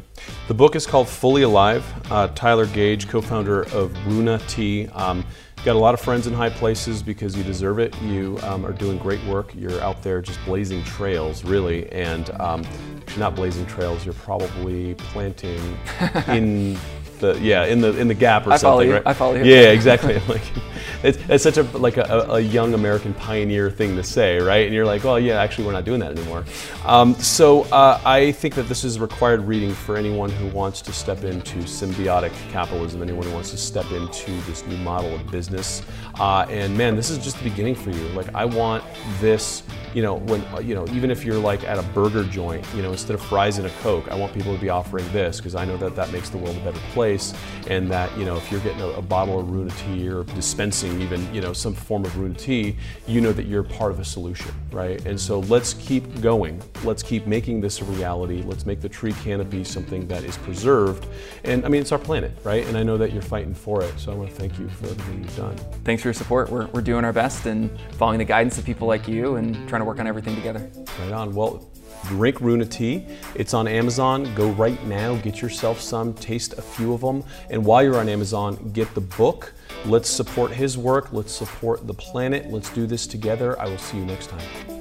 The 0.48 0.54
book 0.54 0.74
is 0.76 0.86
called 0.86 1.08
Fully 1.08 1.42
Alive. 1.42 1.84
Uh, 2.10 2.28
Tyler 2.28 2.66
Gage, 2.66 3.08
co 3.08 3.20
founder 3.20 3.62
of 3.74 3.94
Runa 4.06 4.38
Tea. 4.48 4.88
Um, 4.88 5.24
got 5.66 5.74
a 5.74 5.78
lot 5.80 5.94
of 5.94 6.00
friends 6.00 6.28
in 6.28 6.32
high 6.32 6.48
places 6.48 7.02
because 7.02 7.36
you 7.36 7.42
deserve 7.42 7.80
it. 7.80 8.00
You 8.00 8.38
um, 8.44 8.64
are 8.64 8.72
doing 8.72 8.98
great 8.98 9.22
work. 9.24 9.52
You're 9.52 9.80
out 9.80 10.00
there 10.00 10.22
just 10.22 10.38
blazing 10.44 10.84
trails, 10.84 11.42
really. 11.42 11.90
And 11.90 12.30
um, 12.40 12.64
you're 13.08 13.18
not 13.18 13.34
blazing 13.34 13.66
trails, 13.66 14.04
you're 14.04 14.14
probably 14.14 14.94
planting 14.94 15.76
in 16.28 16.78
the 17.20 17.38
yeah 17.40 17.64
in 17.64 17.80
the 17.80 17.96
in 17.98 18.08
the 18.08 18.14
gap 18.14 18.46
or 18.46 18.52
I 18.52 18.56
something. 18.56 18.66
Follow 18.66 18.80
you. 18.80 18.92
Right? 18.94 19.02
I 19.06 19.12
follow 19.12 19.34
you. 19.34 19.44
Yeah, 19.44 19.70
exactly. 19.70 20.18
like 20.28 20.42
it's, 21.02 21.18
it's 21.28 21.42
such 21.42 21.56
a 21.56 21.62
like 21.78 21.96
a, 21.96 22.26
a, 22.30 22.40
young 22.40 22.74
American 22.74 23.14
pioneer 23.14 23.70
thing 23.70 23.96
to 23.96 24.02
say, 24.02 24.38
right? 24.38 24.66
And 24.66 24.74
you're 24.74 24.86
like, 24.86 25.04
well, 25.04 25.18
yeah, 25.18 25.40
actually, 25.40 25.66
we're 25.66 25.72
not 25.72 25.84
doing 25.84 26.00
that 26.00 26.12
anymore. 26.12 26.44
Um, 26.84 27.14
so 27.14 27.62
uh, 27.64 28.00
I 28.04 28.32
think 28.32 28.54
that 28.54 28.68
this 28.68 28.84
is 28.84 28.98
required 28.98 29.40
reading 29.42 29.72
for 29.72 29.96
anyone 29.96 30.30
who 30.30 30.48
wants 30.48 30.80
to 30.82 30.92
step 30.92 31.24
into 31.24 31.58
symbiotic 31.60 32.32
capitalism, 32.50 33.02
anyone 33.02 33.26
who 33.26 33.32
wants 33.32 33.50
to 33.50 33.56
step 33.56 33.90
into 33.92 34.32
this 34.42 34.66
new 34.66 34.76
model 34.78 35.14
of 35.14 35.30
business. 35.30 35.82
Uh, 36.18 36.46
and 36.48 36.76
man, 36.76 36.96
this 36.96 37.10
is 37.10 37.18
just 37.18 37.38
the 37.38 37.48
beginning 37.48 37.74
for 37.74 37.90
you. 37.90 38.08
Like 38.08 38.34
I 38.34 38.44
want 38.44 38.82
this 39.20 39.62
you 39.96 40.02
know, 40.02 40.16
when 40.16 40.44
you 40.62 40.74
know, 40.74 40.86
even 40.88 41.10
if 41.10 41.24
you're 41.24 41.38
like 41.38 41.64
at 41.64 41.78
a 41.78 41.82
burger 41.94 42.22
joint, 42.22 42.62
you 42.74 42.82
know, 42.82 42.90
instead 42.90 43.14
of 43.14 43.22
fries 43.22 43.56
and 43.56 43.66
a 43.66 43.70
Coke, 43.80 44.06
I 44.10 44.14
want 44.14 44.34
people 44.34 44.54
to 44.54 44.60
be 44.60 44.68
offering 44.68 45.10
this 45.10 45.38
because 45.38 45.54
I 45.54 45.64
know 45.64 45.78
that 45.78 45.96
that 45.96 46.12
makes 46.12 46.28
the 46.28 46.36
world 46.36 46.54
a 46.54 46.60
better 46.60 46.78
place, 47.06 47.32
and 47.68 47.90
that 47.90 48.16
you 48.18 48.24
know, 48.24 48.36
if 48.36 48.50
you're 48.50 48.60
getting 48.60 48.80
a, 48.80 48.88
a 48.88 49.02
bottle 49.02 49.38
of 49.38 49.48
Runa 49.48 49.70
tea 49.70 50.08
or 50.08 50.24
dispensing 50.24 51.00
even 51.00 51.32
you 51.34 51.40
know 51.40 51.52
some 51.52 51.74
form 51.74 52.04
of 52.04 52.16
Runa 52.18 52.34
tea, 52.34 52.76
you 53.06 53.20
know 53.20 53.32
that 53.32 53.46
you're 53.46 53.62
part 53.62 53.92
of 53.92 54.00
a 54.00 54.04
solution, 54.04 54.52
right? 54.72 55.04
And 55.06 55.20
so 55.20 55.40
let's 55.40 55.74
keep 55.74 56.20
going. 56.20 56.60
Let's 56.84 57.02
keep 57.02 57.26
making 57.26 57.60
this 57.60 57.80
a 57.80 57.84
reality. 57.84 58.42
Let's 58.42 58.66
make 58.66 58.80
the 58.80 58.88
tree 58.88 59.12
canopy 59.24 59.62
something 59.62 60.08
that 60.08 60.24
is 60.24 60.36
preserved. 60.38 61.06
And 61.44 61.64
I 61.64 61.68
mean, 61.68 61.80
it's 61.80 61.92
our 61.92 61.98
planet, 61.98 62.32
right? 62.42 62.66
And 62.66 62.76
I 62.76 62.82
know 62.82 62.96
that 62.98 63.12
you're 63.12 63.22
fighting 63.22 63.54
for 63.54 63.82
it. 63.82 63.92
So 63.98 64.12
I 64.12 64.14
want 64.14 64.30
to 64.30 64.36
thank 64.36 64.58
you 64.58 64.68
for 64.68 64.86
everything 64.86 65.22
you've 65.22 65.36
done. 65.36 65.56
Thanks 65.84 66.02
for 66.02 66.08
your 66.08 66.14
support. 66.14 66.50
We're, 66.50 66.66
we're 66.66 66.80
doing 66.80 67.04
our 67.04 67.12
best 67.12 67.46
and 67.46 67.70
following 67.92 68.18
the 68.18 68.24
guidance 68.24 68.58
of 68.58 68.64
people 68.64 68.88
like 68.88 69.06
you 69.06 69.36
and 69.36 69.54
trying 69.68 69.80
to 69.80 69.84
work 69.84 70.00
on 70.00 70.06
everything 70.06 70.34
together. 70.34 70.70
Right 70.98 71.12
on. 71.12 71.34
Well, 71.34 71.70
Drink 72.04 72.40
Runa 72.40 72.64
Tea. 72.66 73.06
It's 73.34 73.54
on 73.54 73.66
Amazon. 73.66 74.32
Go 74.34 74.50
right 74.50 74.82
now, 74.86 75.16
get 75.16 75.40
yourself 75.40 75.80
some, 75.80 76.14
taste 76.14 76.54
a 76.54 76.62
few 76.62 76.92
of 76.92 77.00
them. 77.00 77.24
And 77.50 77.64
while 77.64 77.82
you're 77.82 77.98
on 77.98 78.08
Amazon, 78.08 78.70
get 78.72 78.94
the 78.94 79.00
book. 79.00 79.52
Let's 79.84 80.08
support 80.08 80.50
his 80.50 80.78
work. 80.78 81.12
Let's 81.12 81.32
support 81.32 81.86
the 81.86 81.94
planet. 81.94 82.50
Let's 82.50 82.70
do 82.70 82.86
this 82.86 83.06
together. 83.06 83.58
I 83.60 83.68
will 83.68 83.78
see 83.78 83.98
you 83.98 84.04
next 84.04 84.30
time. 84.30 84.76